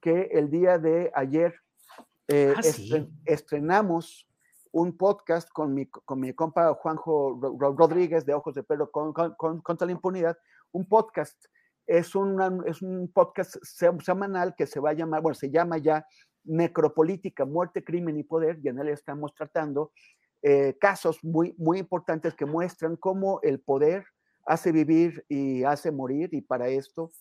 que 0.00 0.30
el 0.32 0.50
día 0.50 0.78
de 0.78 1.10
ayer 1.14 1.54
eh, 2.28 2.54
ah, 2.56 2.60
estrenamos 3.26 4.26
un 4.72 4.96
podcast 4.96 5.48
con 5.50 5.74
mi, 5.74 5.86
con 5.86 6.20
mi 6.20 6.32
compa 6.32 6.74
Juanjo 6.74 7.38
Rodríguez 7.76 8.24
de 8.24 8.34
Ojos 8.34 8.54
de 8.54 8.62
Perro 8.62 8.90
con, 8.90 9.12
con, 9.12 9.60
contra 9.60 9.86
la 9.86 9.92
impunidad. 9.92 10.36
Un 10.72 10.86
podcast 10.86 11.44
es, 11.86 12.14
una, 12.14 12.50
es 12.66 12.82
un 12.82 13.10
podcast 13.12 13.56
semanal 13.62 14.54
que 14.56 14.66
se 14.66 14.80
va 14.80 14.90
a 14.90 14.94
llamar, 14.94 15.22
bueno, 15.22 15.34
se 15.34 15.50
llama 15.50 15.78
ya 15.78 16.06
Necropolítica, 16.44 17.44
Muerte, 17.44 17.84
Crimen 17.84 18.18
y 18.18 18.24
Poder, 18.24 18.58
y 18.62 18.68
en 18.68 18.78
él 18.78 18.88
estamos 18.88 19.34
tratando 19.34 19.92
eh, 20.46 20.76
casos 20.78 21.24
muy, 21.24 21.54
muy 21.56 21.78
importantes 21.78 22.34
que 22.34 22.44
muestran 22.44 22.96
cómo 22.96 23.40
el 23.42 23.60
poder 23.60 24.04
hace 24.44 24.72
vivir 24.72 25.24
y 25.26 25.64
hace 25.64 25.90
morir 25.90 26.28
y 26.32 26.42
para 26.42 26.68
esto 26.68 27.12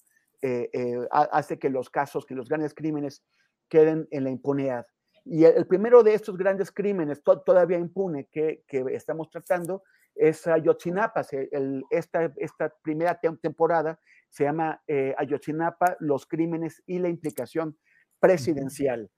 eh, 0.41 0.69
eh, 0.73 1.07
hace 1.09 1.57
que 1.57 1.69
los 1.69 1.89
casos, 1.89 2.25
que 2.25 2.35
los 2.35 2.49
grandes 2.49 2.73
crímenes 2.73 3.23
queden 3.69 4.09
en 4.11 4.25
la 4.25 4.29
impunidad. 4.29 4.85
Y 5.23 5.45
el, 5.45 5.65
primero 5.67 6.03
de 6.03 6.15
estos 6.15 6.35
grandes 6.37 6.69
crímenes 6.69 7.23
todavía 7.23 7.77
impune 7.77 8.27
que, 8.29 8.65
que, 8.67 8.83
estamos 8.89 9.29
tratando 9.29 9.83
es 10.15 10.45
Ayotzinapa. 10.45 11.21
El, 11.31 11.85
esta, 11.91 12.29
esta 12.35 12.73
primera 12.83 13.17
temporada 13.41 13.97
se 14.29 14.43
llama 14.43 14.83
Ayotzinapa, 15.17 15.95
los 16.01 16.25
crímenes 16.25 16.83
y 16.85 16.99
la 16.99 17.07
implicación 17.07 17.77
presidencial. 18.19 19.09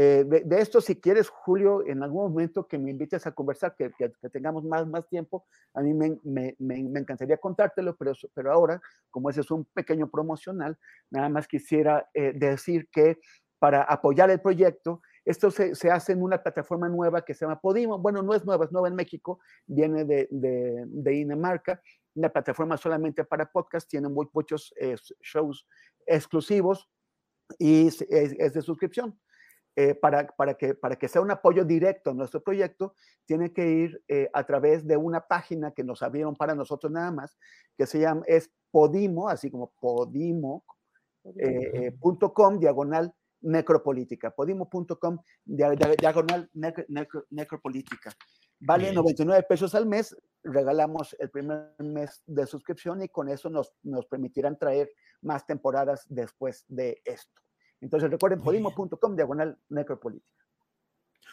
Eh, 0.00 0.24
de, 0.24 0.60
esto, 0.60 0.80
si 0.80 1.00
quieres, 1.00 1.28
Julio, 1.28 1.84
en 1.84 2.04
algún 2.04 2.30
momento 2.30 2.68
que 2.68 2.78
me 2.78 2.92
invites 2.92 3.26
a 3.26 3.32
conversar, 3.32 3.74
que, 3.74 3.90
tengamos 4.30 4.62
más, 4.62 4.86
más 4.86 5.08
tiempo, 5.08 5.44
a 5.74 5.80
mí 5.80 5.92
me, 5.92 6.20
me, 6.22 6.54
me, 6.60 7.00
encantaría 7.00 7.36
contártelo, 7.36 7.96
pero, 7.96 8.12
pero 8.32 8.52
ahora, 8.52 8.80
como 9.10 9.28
ese 9.28 9.40
es 9.40 9.50
un 9.50 9.64
pequeño 9.64 10.08
promocional, 10.08 10.78
nada 11.10 11.28
más 11.28 11.48
quisiera 11.48 12.08
eh, 12.14 12.32
decir 12.32 12.88
que 12.92 13.18
para 13.58 13.82
apoyar 13.82 14.30
el 14.30 14.40
proyecto, 14.40 15.02
esto 15.24 15.50
se, 15.50 15.74
se, 15.74 15.90
hace 15.90 16.12
en 16.12 16.22
una 16.22 16.40
plataforma 16.40 16.88
nueva 16.88 17.24
que 17.24 17.34
se 17.34 17.44
llama 17.44 17.60
Podimo. 17.60 17.98
Bueno, 17.98 18.22
no 18.22 18.34
es 18.34 18.44
nueva, 18.44 18.66
es 18.66 18.70
nueva 18.70 18.86
en 18.86 18.94
México, 18.94 19.40
viene 19.66 20.04
de, 20.04 20.28
de, 20.30 20.84
de 20.86 21.10
Dinamarca, 21.10 21.82
una 22.14 22.28
plataforma 22.28 22.76
solamente 22.76 23.24
para 23.24 23.50
podcast, 23.50 23.90
tiene 23.90 24.08
muchos 24.08 24.72
eh, 24.76 24.94
shows 25.22 25.66
exclusivos 26.06 26.88
y 27.58 27.88
es 27.88 27.98
de 28.54 28.62
suscripción. 28.62 29.18
Eh, 29.80 29.94
para, 29.94 30.26
para, 30.26 30.54
que, 30.54 30.74
para 30.74 30.96
que 30.96 31.06
sea 31.06 31.22
un 31.22 31.30
apoyo 31.30 31.64
directo 31.64 32.10
a 32.10 32.12
nuestro 32.12 32.42
proyecto, 32.42 32.96
tiene 33.24 33.52
que 33.52 33.70
ir 33.70 34.02
eh, 34.08 34.28
a 34.32 34.42
través 34.44 34.84
de 34.84 34.96
una 34.96 35.20
página 35.20 35.70
que 35.70 35.84
nos 35.84 36.02
abrieron 36.02 36.34
para 36.34 36.56
nosotros 36.56 36.90
nada 36.90 37.12
más, 37.12 37.38
que 37.76 37.86
se 37.86 38.00
llama, 38.00 38.22
es 38.26 38.50
Podimo, 38.72 39.28
así 39.28 39.52
como 39.52 39.70
podimo.com, 39.80 40.64
eh, 41.36 42.58
diagonal 42.58 43.14
necropolítica, 43.40 44.32
podimo.com, 44.32 45.18
diagonal 45.44 46.50
necropolítica. 47.30 48.10
Vale 48.58 48.92
99 48.92 49.44
pesos 49.48 49.76
al 49.76 49.86
mes, 49.86 50.16
regalamos 50.42 51.14
el 51.20 51.30
primer 51.30 51.72
mes 51.78 52.20
de 52.26 52.46
suscripción 52.48 53.00
y 53.04 53.08
con 53.10 53.28
eso 53.28 53.48
nos, 53.48 53.72
nos 53.84 54.06
permitirán 54.06 54.58
traer 54.58 54.90
más 55.22 55.46
temporadas 55.46 56.04
después 56.08 56.64
de 56.66 57.00
esto. 57.04 57.40
Entonces 57.80 58.10
recuerden 58.10 58.40
podimo.com 58.40 59.16
diagonal 59.16 59.58
necropolítica. 59.68 60.48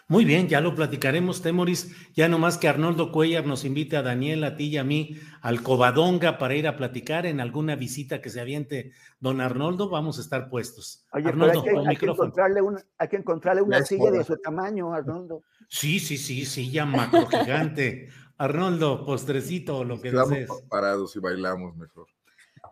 Muy 0.08 0.24
bien, 0.24 0.48
ya 0.48 0.62
lo 0.62 0.76
platicaremos, 0.76 1.41
Temoris. 1.41 2.14
Ya 2.14 2.30
nomás 2.30 2.60
que 2.60 2.68
Arnoldo 2.68 3.12
Cuellar 3.12 3.48
nos 3.48 3.66
invite 3.66 3.98
a 3.98 4.04
Daniel, 4.04 4.43
a 4.43 4.56
ti 4.56 4.66
y 4.66 4.78
a 4.78 4.84
mí 4.84 5.18
al 5.41 5.64
Covadonga 5.64 6.38
para 6.38 6.54
ir 6.54 6.68
a 6.68 6.78
platicar 6.78 7.26
en 7.26 7.39
alguna 7.39 7.76
visita 7.76 8.22
que 8.22 8.30
se 8.30 8.39
aviente 8.39 8.91
don 9.20 9.41
Arnoldo, 9.41 9.89
vamos 9.89 10.20
a 10.20 10.22
estar 10.22 10.48
puestos. 10.48 11.08
Arnoldo, 11.12 11.64
hay, 11.88 11.98
que, 11.98 12.06
encontrarle 12.06 12.62
una, 12.62 12.84
hay 13.00 13.08
que 13.08 13.16
encontrarle 13.16 13.64
una 13.64 13.84
silla 13.84 14.12
de 14.12 14.24
su 14.24 14.38
tamaño, 14.38 14.93
Arnoldo. 14.93 15.41
Sí, 15.70 16.00
sí, 16.00 16.20
sí, 16.20 16.46
silla 16.46 16.86
macro 16.86 17.26
gigante. 17.26 18.10
Arnoldo, 18.38 19.06
postrecito, 19.06 19.84
lo 19.84 20.00
que 20.00 20.10
Estamos 20.10 20.62
parados 20.70 21.16
y 21.16 21.20
bailamos 21.20 21.76
mejor. 21.78 22.06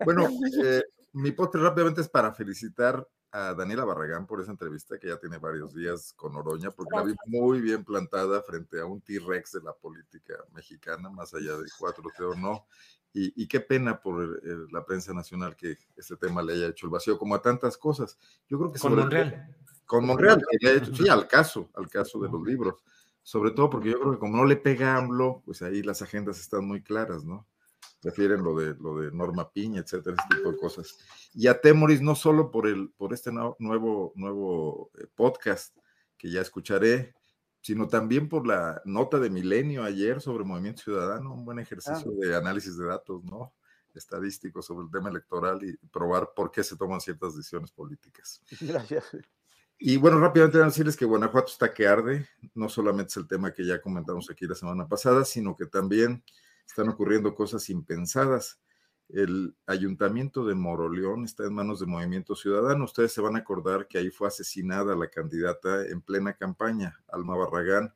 Bueno, 0.05 0.28
eh, 0.63 0.84
mi 1.13 1.32
postre 1.32 1.61
rápidamente 1.61 2.01
es 2.01 2.09
para 2.09 2.32
felicitar 2.32 3.07
a 3.34 3.55
Daniela 3.55 3.84
Barragán 3.84 4.27
por 4.27 4.39
esa 4.39 4.51
entrevista 4.51 4.99
que 4.99 5.07
ya 5.07 5.17
tiene 5.17 5.39
varios 5.39 5.73
días 5.73 6.13
con 6.15 6.36
Oroña, 6.36 6.69
porque 6.69 6.95
la 6.95 7.03
vi 7.03 7.15
muy 7.25 7.61
bien 7.61 7.84
plantada 7.84 8.43
frente 8.43 8.79
a 8.79 8.86
un 8.86 9.01
T-Rex 9.01 9.53
de 9.53 9.61
la 9.63 9.73
política 9.73 10.36
mexicana, 10.53 11.09
más 11.09 11.34
allá 11.34 11.57
de 11.57 11.67
cuatro 11.79 12.03
t 12.15 12.23
o 12.23 12.36
no. 12.36 12.67
Y, 13.15 13.47
qué 13.47 13.59
pena 13.59 13.99
por 13.99 14.41
la 14.71 14.84
prensa 14.86 15.13
nacional 15.13 15.55
que 15.55 15.77
este 15.95 16.15
tema 16.15 16.41
le 16.41 16.53
haya 16.53 16.67
hecho 16.67 16.88
el 16.88 16.91
vacío, 16.91 17.17
como 17.17 17.36
a 17.36 17.41
tantas 17.41 17.77
cosas. 17.77 18.17
Yo 18.47 18.57
creo 18.57 18.71
que 18.71 18.79
con 18.79 18.95
Monreal. 18.95 19.55
con 19.86 20.05
Monreal, 20.05 20.43
que 20.49 20.57
le 20.59 20.69
ha 20.69 20.73
hecho, 20.75 20.95
sí, 20.95 21.07
al 21.09 21.27
caso, 21.27 21.69
al 21.75 21.89
caso 21.89 22.19
de 22.19 22.29
los 22.29 22.41
libros. 22.43 22.84
Sobre 23.23 23.51
todo 23.51 23.69
porque 23.69 23.89
yo 23.91 23.99
creo 23.99 24.13
que 24.13 24.19
como 24.19 24.38
no 24.38 24.45
le 24.45 24.57
pega 24.57 24.95
AMLO, 24.95 25.41
pues 25.45 25.61
ahí 25.61 25.81
las 25.81 26.01
agendas 26.01 26.39
están 26.39 26.65
muy 26.65 26.81
claras, 26.81 27.23
¿no? 27.23 27.47
Refieren 28.04 28.43
lo 28.43 28.56
de, 28.56 28.76
lo 28.76 28.99
de 28.99 29.12
Norma 29.12 29.51
Piña, 29.51 29.82
etcétera, 29.82 30.16
ese 30.20 30.38
tipo 30.38 30.51
de 30.51 30.58
cosas. 30.58 30.97
Y 31.34 31.47
a 31.47 31.60
Temoris 31.60 32.01
no 32.01 32.16
solo 32.16 32.51
por, 32.51 32.68
el, 32.68 32.89
por 32.97 33.14
este 33.14 33.32
nuevo, 33.32 34.14
nuevo 34.16 34.91
eh, 34.99 35.08
podcast 35.16 35.76
que 36.18 36.30
ya 36.30 36.41
escucharé, 36.41 37.16
sino 37.62 37.88
también 37.88 38.28
por 38.28 38.45
la 38.45 38.82
nota 38.86 39.20
de 39.20 39.30
Milenio 39.30 39.84
ayer 39.84 40.22
sobre 40.22 40.43
Movimiento 40.43 40.84
Ciudadano, 40.84 41.34
un 41.34 41.45
buen 41.45 41.60
ejercicio 41.60 42.12
ah. 42.12 42.26
de 42.26 42.36
análisis 42.36 42.78
de 42.78 42.86
datos, 42.86 43.24
¿no? 43.24 43.54
Estadístico 43.93 44.62
sobre 44.62 44.86
el 44.86 44.91
tema 44.91 45.10
electoral 45.10 45.64
y 45.64 45.78
probar 45.88 46.32
por 46.36 46.51
qué 46.51 46.64
se 46.64 46.76
toman 46.76 46.99
ciertas 46.99 47.36
decisiones 47.36 47.72
políticas. 47.72 48.41
Gracias. 48.60 49.06
Y 49.78 49.97
bueno, 49.97 50.20
rápidamente 50.20 50.60
decirles 50.60 50.97
que 50.97 51.06
Guanajuato 51.06 51.51
está 51.51 51.74
que 51.74 51.88
arde, 51.88 52.28
no 52.54 52.70
solamente 52.70 53.12
es 53.12 53.18
el 53.18 53.28
tema 53.28 53.54
que 53.54 53.66
ya 53.66 53.82
comentamos 53.82 54.30
aquí 54.30 54.45
la 54.45 54.56
semana 54.56 54.88
pasada, 54.88 55.26
sino 55.26 55.56
que 55.56 55.66
también 55.66 56.24
están 56.66 56.89
ocurriendo 56.89 57.36
cosas 57.36 57.70
impensadas. 57.70 58.59
El 59.09 59.55
ayuntamiento 59.68 60.45
de 60.45 60.55
Moroleón 60.55 61.26
está 61.26 61.43
en 61.45 61.53
manos 61.53 61.80
de 61.80 61.86
Movimiento 61.86 62.36
Ciudadano. 62.36 62.86
Ustedes 62.86 63.11
se 63.11 63.22
van 63.22 63.36
a 63.36 63.39
acordar 63.39 63.88
que 63.88 63.97
ahí 63.97 64.09
fue 64.09 64.28
asesinada 64.28 64.95
la 64.95 65.09
candidata 65.09 65.86
en 65.86 66.01
plena 66.01 66.34
campaña, 66.34 66.99
Alma 67.07 67.36
Barragán, 67.36 67.93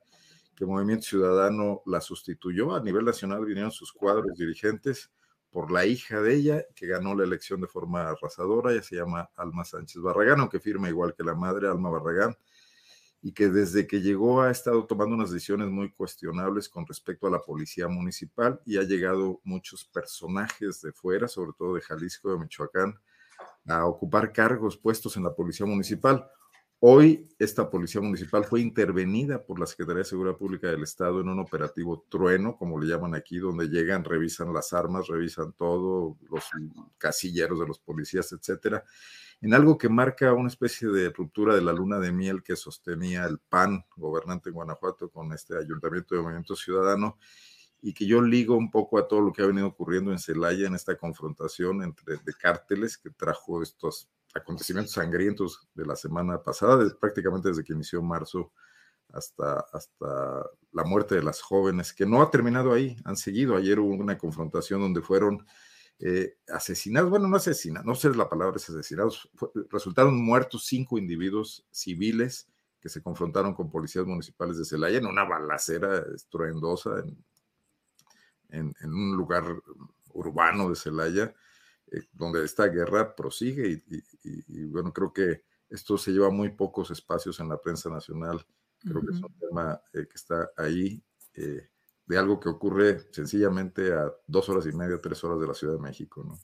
que 0.55 0.65
Movimiento 0.65 1.05
Ciudadano 1.05 1.81
la 1.85 2.01
sustituyó. 2.01 2.75
A 2.75 2.81
nivel 2.81 3.05
nacional 3.05 3.45
vinieron 3.45 3.71
sus 3.71 3.91
cuadros 3.91 4.37
dirigentes 4.37 5.11
por 5.49 5.71
la 5.71 5.85
hija 5.85 6.21
de 6.21 6.35
ella, 6.35 6.65
que 6.75 6.87
ganó 6.87 7.15
la 7.15 7.23
elección 7.23 7.61
de 7.61 7.67
forma 7.67 8.09
arrasadora, 8.09 8.73
ella 8.73 8.83
se 8.83 8.97
llama 8.97 9.29
Alma 9.35 9.63
Sánchez 9.63 10.01
Barragán, 10.01 10.41
aunque 10.41 10.59
firma 10.59 10.89
igual 10.89 11.15
que 11.15 11.23
la 11.23 11.33
madre, 11.33 11.67
Alma 11.67 11.89
Barragán 11.89 12.35
y 13.21 13.33
que 13.33 13.49
desde 13.49 13.87
que 13.87 14.01
llegó 14.01 14.41
ha 14.41 14.51
estado 14.51 14.85
tomando 14.85 15.15
unas 15.15 15.31
decisiones 15.31 15.69
muy 15.69 15.91
cuestionables 15.91 16.69
con 16.69 16.85
respecto 16.85 17.27
a 17.27 17.31
la 17.31 17.39
policía 17.39 17.87
municipal 17.87 18.61
y 18.65 18.77
ha 18.77 18.83
llegado 18.83 19.41
muchos 19.43 19.85
personajes 19.85 20.81
de 20.81 20.91
fuera, 20.91 21.27
sobre 21.27 21.51
todo 21.57 21.75
de 21.75 21.81
Jalisco, 21.81 22.31
de 22.31 22.39
Michoacán, 22.39 22.95
a 23.65 23.85
ocupar 23.85 24.31
cargos 24.31 24.77
puestos 24.77 25.17
en 25.17 25.23
la 25.23 25.33
policía 25.33 25.65
municipal. 25.65 26.27
Hoy 26.79 27.27
esta 27.39 27.71
policía 27.71 28.01
municipal 28.01 28.45
fue 28.45 28.61
intervenida 28.61 29.43
por 29.43 29.59
la 29.59 29.65
Secretaría 29.65 30.03
de 30.03 30.09
Seguridad 30.09 30.37
Pública 30.37 30.67
del 30.67 30.83
Estado 30.83 31.21
en 31.21 31.29
un 31.29 31.39
operativo 31.39 32.05
trueno, 32.07 32.55
como 32.55 32.79
le 32.79 32.87
llaman 32.87 33.15
aquí, 33.15 33.39
donde 33.39 33.67
llegan, 33.67 34.03
revisan 34.03 34.53
las 34.53 34.73
armas, 34.73 35.07
revisan 35.07 35.53
todo, 35.53 36.19
los 36.29 36.43
casilleros 36.99 37.59
de 37.59 37.65
los 37.65 37.79
policías, 37.79 38.31
etcétera, 38.31 38.83
en 39.41 39.55
algo 39.55 39.75
que 39.75 39.89
marca 39.89 40.33
una 40.33 40.49
especie 40.49 40.89
de 40.89 41.09
ruptura 41.09 41.55
de 41.55 41.63
la 41.63 41.73
luna 41.73 41.97
de 41.99 42.11
miel 42.11 42.43
que 42.43 42.55
sostenía 42.55 43.25
el 43.25 43.39
PAN, 43.39 43.83
gobernante 43.95 44.49
en 44.49 44.55
Guanajuato, 44.55 45.09
con 45.09 45.33
este 45.33 45.57
ayuntamiento 45.57 46.13
de 46.13 46.21
Movimiento 46.21 46.55
Ciudadano, 46.55 47.17
y 47.81 47.93
que 47.93 48.05
yo 48.05 48.21
ligo 48.21 48.55
un 48.55 48.71
poco 48.71 48.97
a 48.97 49.07
todo 49.07 49.21
lo 49.21 49.31
que 49.31 49.41
ha 49.41 49.47
venido 49.47 49.67
ocurriendo 49.67 50.11
en 50.11 50.19
Celaya 50.19 50.67
en 50.67 50.75
esta 50.75 50.97
confrontación 50.97 51.83
entre 51.83 52.17
de 52.17 52.33
cárteles 52.33 52.97
que 52.97 53.11
trajo 53.11 53.61
estos 53.61 54.09
acontecimientos 54.33 54.93
sangrientos 54.93 55.67
de 55.73 55.85
la 55.85 55.95
semana 55.95 56.41
pasada, 56.41 56.85
prácticamente 56.99 57.49
desde 57.49 57.63
que 57.63 57.73
inició 57.73 58.01
marzo 58.01 58.51
hasta, 59.09 59.59
hasta 59.71 60.45
la 60.71 60.83
muerte 60.83 61.15
de 61.15 61.23
las 61.23 61.41
jóvenes, 61.41 61.93
que 61.93 62.05
no 62.05 62.21
ha 62.21 62.29
terminado 62.29 62.73
ahí, 62.73 62.97
han 63.05 63.15
seguido. 63.15 63.55
Ayer 63.55 63.79
hubo 63.79 63.93
una 63.93 64.17
confrontación 64.17 64.81
donde 64.81 65.01
fueron 65.01 65.45
eh, 65.99 66.35
asesinados, 66.49 67.09
bueno, 67.09 67.27
no 67.27 67.37
asesinados, 67.37 67.85
no 67.85 67.95
sé 67.95 68.13
la 68.13 68.29
palabra 68.29 68.57
es 68.57 68.69
asesinados, 68.69 69.29
resultaron 69.71 70.23
muertos 70.23 70.65
cinco 70.65 70.97
individuos 70.97 71.65
civiles 71.71 72.47
que 72.79 72.89
se 72.89 73.01
confrontaron 73.01 73.55
con 73.55 73.71
policías 73.71 74.05
municipales 74.05 74.57
de 74.57 74.65
Celaya 74.65 74.99
en 74.99 75.07
una 75.07 75.23
balacera 75.23 76.03
estruendosa 76.13 76.99
en, 76.99 77.17
en 78.49 78.73
un 78.83 79.15
lugar 79.15 79.43
urbano 80.13 80.69
de 80.69 80.75
Celaya 80.75 81.33
eh, 81.91 82.01
donde 82.11 82.43
esta 82.43 82.67
guerra 82.67 83.15
prosigue 83.15 83.81
y, 83.89 84.65
bueno, 84.65 84.91
creo 84.91 85.13
que 85.13 85.43
esto 85.69 85.97
se 85.97 86.11
lleva 86.11 86.29
muy 86.29 86.49
pocos 86.49 86.91
espacios 86.91 87.39
en 87.39 87.47
la 87.47 87.61
prensa 87.61 87.89
nacional. 87.89 88.45
Creo 88.81 89.01
que 89.01 89.11
es 89.11 89.21
un 89.21 89.33
tema 89.39 89.81
eh, 89.93 90.05
que 90.07 90.15
está 90.15 90.49
ahí 90.57 91.01
eh, 91.33 91.69
de 92.05 92.17
algo 92.17 92.39
que 92.39 92.49
ocurre 92.49 92.99
sencillamente 93.11 93.93
a 93.93 94.11
dos 94.27 94.49
horas 94.49 94.65
y 94.65 94.73
media, 94.73 94.99
tres 95.01 95.23
horas 95.23 95.39
de 95.39 95.47
la 95.47 95.53
Ciudad 95.53 95.75
de 95.75 95.79
México, 95.79 96.23
¿no? 96.23 96.37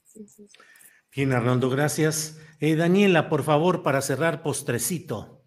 Bien, 1.13 1.31
Arnoldo, 1.31 1.69
gracias. 1.69 2.39
Daniela, 2.59 3.29
por 3.29 3.43
favor, 3.43 3.83
para 3.83 4.01
cerrar, 4.01 4.43
postrecito. 4.43 5.42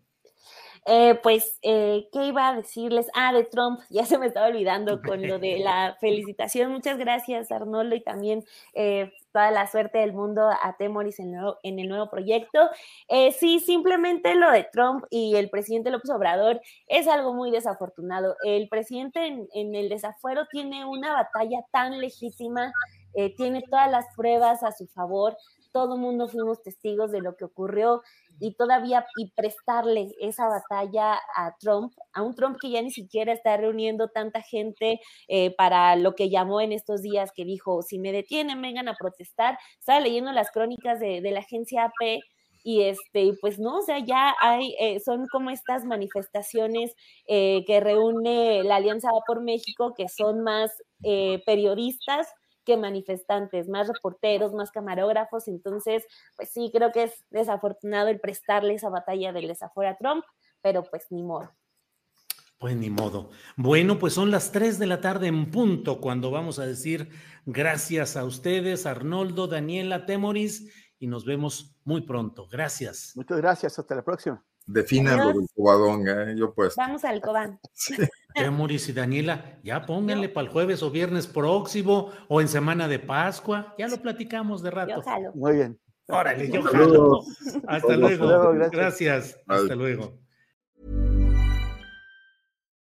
Eh, 0.89 1.19
pues, 1.21 1.59
eh, 1.63 2.09
¿qué 2.13 2.27
iba 2.27 2.49
a 2.49 2.55
decirles? 2.55 3.09
Ah, 3.13 3.33
de 3.33 3.43
Trump, 3.43 3.81
ya 3.91 4.07
se 4.07 4.19
me 4.19 4.27
estaba 4.27 4.47
olvidando 4.47 5.03
con 5.03 5.21
lo 5.27 5.41
de 5.41 5.59
la 5.59 5.97
felicitación. 6.01 6.71
Muchas 6.71 6.97
gracias, 6.97 7.51
Arnoldo, 7.51 7.97
y 7.97 8.03
también 8.03 8.45
eh, 8.73 9.13
toda 9.33 9.51
la 9.51 9.67
suerte 9.67 9.99
del 9.99 10.13
mundo 10.13 10.49
a 10.49 10.77
Temoris 10.79 11.19
en, 11.19 11.35
en 11.65 11.79
el 11.81 11.89
nuevo 11.89 12.09
proyecto. 12.09 12.71
sí, 13.37 13.59
simplemente 13.59 14.35
lo 14.37 14.51
de 14.51 14.65
Trump 14.73 15.05
y 15.11 15.35
el 15.35 15.51
presidente 15.51 15.91
López 15.91 16.11
Obrador 16.11 16.61
es 16.87 17.09
algo 17.09 17.35
muy 17.35 17.51
desafortunado. 17.51 18.37
El 18.45 18.69
presidente 18.69 19.27
en, 19.27 19.49
en 19.55 19.75
el 19.75 19.89
desafuero 19.89 20.47
tiene 20.51 20.85
una 20.85 21.13
batalla 21.13 21.59
tan 21.73 22.01
legítima, 22.01 22.73
tiene 23.37 23.63
todas 23.63 23.91
las 23.91 24.07
pruebas 24.15 24.63
a 24.63 24.73
su 24.73 24.87
favor 24.87 25.37
todo 25.73 25.95
el 25.95 26.01
mundo 26.01 26.29
fuimos 26.29 26.63
testigos 26.63 27.11
de 27.11 27.21
lo 27.21 27.37
que 27.37 27.45
ocurrió 27.45 28.03
y 28.39 28.55
todavía 28.55 29.07
y 29.17 29.31
prestarle 29.31 30.09
esa 30.21 30.47
batalla 30.49 31.15
a 31.35 31.57
Trump, 31.59 31.93
a 32.13 32.23
un 32.23 32.35
Trump 32.35 32.59
que 32.61 32.71
ya 32.71 32.83
ni 32.83 32.91
siquiera 32.91 33.33
está 33.33 33.57
reuniendo 33.57 34.09
tanta 34.09 34.43
gente 34.43 35.01
eh, 35.29 35.55
para 35.57 35.97
lo 35.97 36.15
que 36.15 36.29
llamó 36.29 36.61
en 36.61 36.73
estos 36.73 37.03
días, 37.03 37.31
que 37.35 37.45
dijo, 37.45 37.83
si 37.83 37.99
me 37.99 38.13
detienen, 38.13 38.61
vengan 38.61 38.89
a 38.89 38.95
protestar. 38.95 39.59
Estaba 39.79 40.01
leyendo 40.01 40.33
las 40.33 40.51
crónicas 40.51 41.01
de, 41.01 41.21
la 41.27 41.41
agencia 41.41 41.85
AP 41.85 42.21
y 42.63 42.83
este, 42.83 43.33
pues 43.41 43.59
no, 43.59 43.79
o 43.79 43.83
sea, 43.83 43.99
ya 43.99 44.35
hay, 44.41 44.75
eh, 44.81 45.01
son 45.01 45.27
como 45.29 45.51
estas 45.51 45.85
manifestaciones 45.85 46.95
eh, 47.27 47.65
que 47.67 47.81
reúne 47.81 48.63
la 48.65 48.77
Alianza 48.77 49.09
por 49.27 49.43
México, 49.43 49.95
que 49.97 50.09
son 50.09 50.43
más 50.43 50.73
periodistas, 51.47 52.27
que 52.67 52.77
manifestantes, 52.77 53.69
más 53.69 53.89
reporteros, 53.89 54.53
más 54.53 54.71
camarógrafos. 54.71 55.49
Entonces, 55.49 56.05
pues 56.37 56.51
sí, 56.51 56.71
creo 56.75 56.93
que 56.93 57.05
es 57.05 57.25
desafortunado 57.31 58.09
el 58.09 58.21
prestarle 58.21 58.75
esa 58.75 58.91
batalla 58.91 59.33
del 59.33 59.49
desafuera 59.49 59.93
a 59.93 59.97
Trump, 59.97 60.25
pero 60.61 60.83
pues 60.83 61.07
ni 61.11 61.23
modo. 61.23 61.51
Pues 62.59 62.75
ni 62.75 62.91
modo. 62.91 63.31
Bueno, 63.57 63.99
pues 63.99 64.15
son 64.15 64.31
las 64.31 64.51
3 64.51 64.79
de 64.79 64.87
la 64.87 65.01
tarde 65.01 65.29
en 65.29 65.51
punto 65.51 66.01
cuando 66.01 66.31
vamos 66.31 66.59
a 66.59 66.67
decir 66.67 67.11
gracias 67.45 68.17
a 68.17 68.25
ustedes, 68.25 68.87
Arnoldo, 68.87 69.47
Daniela, 69.47 70.07
Temoris, 70.07 70.73
y 70.99 71.07
nos 71.07 71.25
vemos 71.25 71.77
muy 71.85 72.01
pronto. 72.01 72.49
Gracias. 72.49 73.13
Muchas 73.15 73.39
gracias. 73.39 73.79
Hasta 73.79 73.95
la 73.95 74.03
próxima. 74.03 74.45
Definan 74.67 75.19
lo 75.19 75.33
del 75.33 75.49
cobadón, 75.55 76.09
¿eh? 76.09 76.35
yo 76.37 76.53
pues. 76.53 76.75
Vamos 76.77 77.05
al 77.05 77.21
cobán. 77.21 77.61
Temoris 78.35 78.89
y 78.89 78.93
Daniela, 78.93 79.59
ya 79.63 79.87
pónganle 79.87 80.29
para 80.29 80.47
el 80.47 80.53
jueves 80.53 80.83
o 80.83 80.91
viernes 80.91 81.27
próximo 81.27 82.11
o 82.29 82.41
en 82.41 82.49
semana 82.49 82.89
de 82.89 82.99
Pascua. 82.99 83.75
Ya 83.79 83.89
lo 83.89 83.97
platicamos 84.03 84.63
de 84.63 84.71
rato. 84.71 85.03
Muy 85.35 85.55
bien. 85.55 85.79
Órale, 86.09 86.51
yo 86.51 86.63
jalo. 86.63 87.23
Hasta 87.67 87.97
luego. 87.97 88.53
gracias. 88.71 89.39
Hasta 89.47 89.75
luego. 89.75 90.19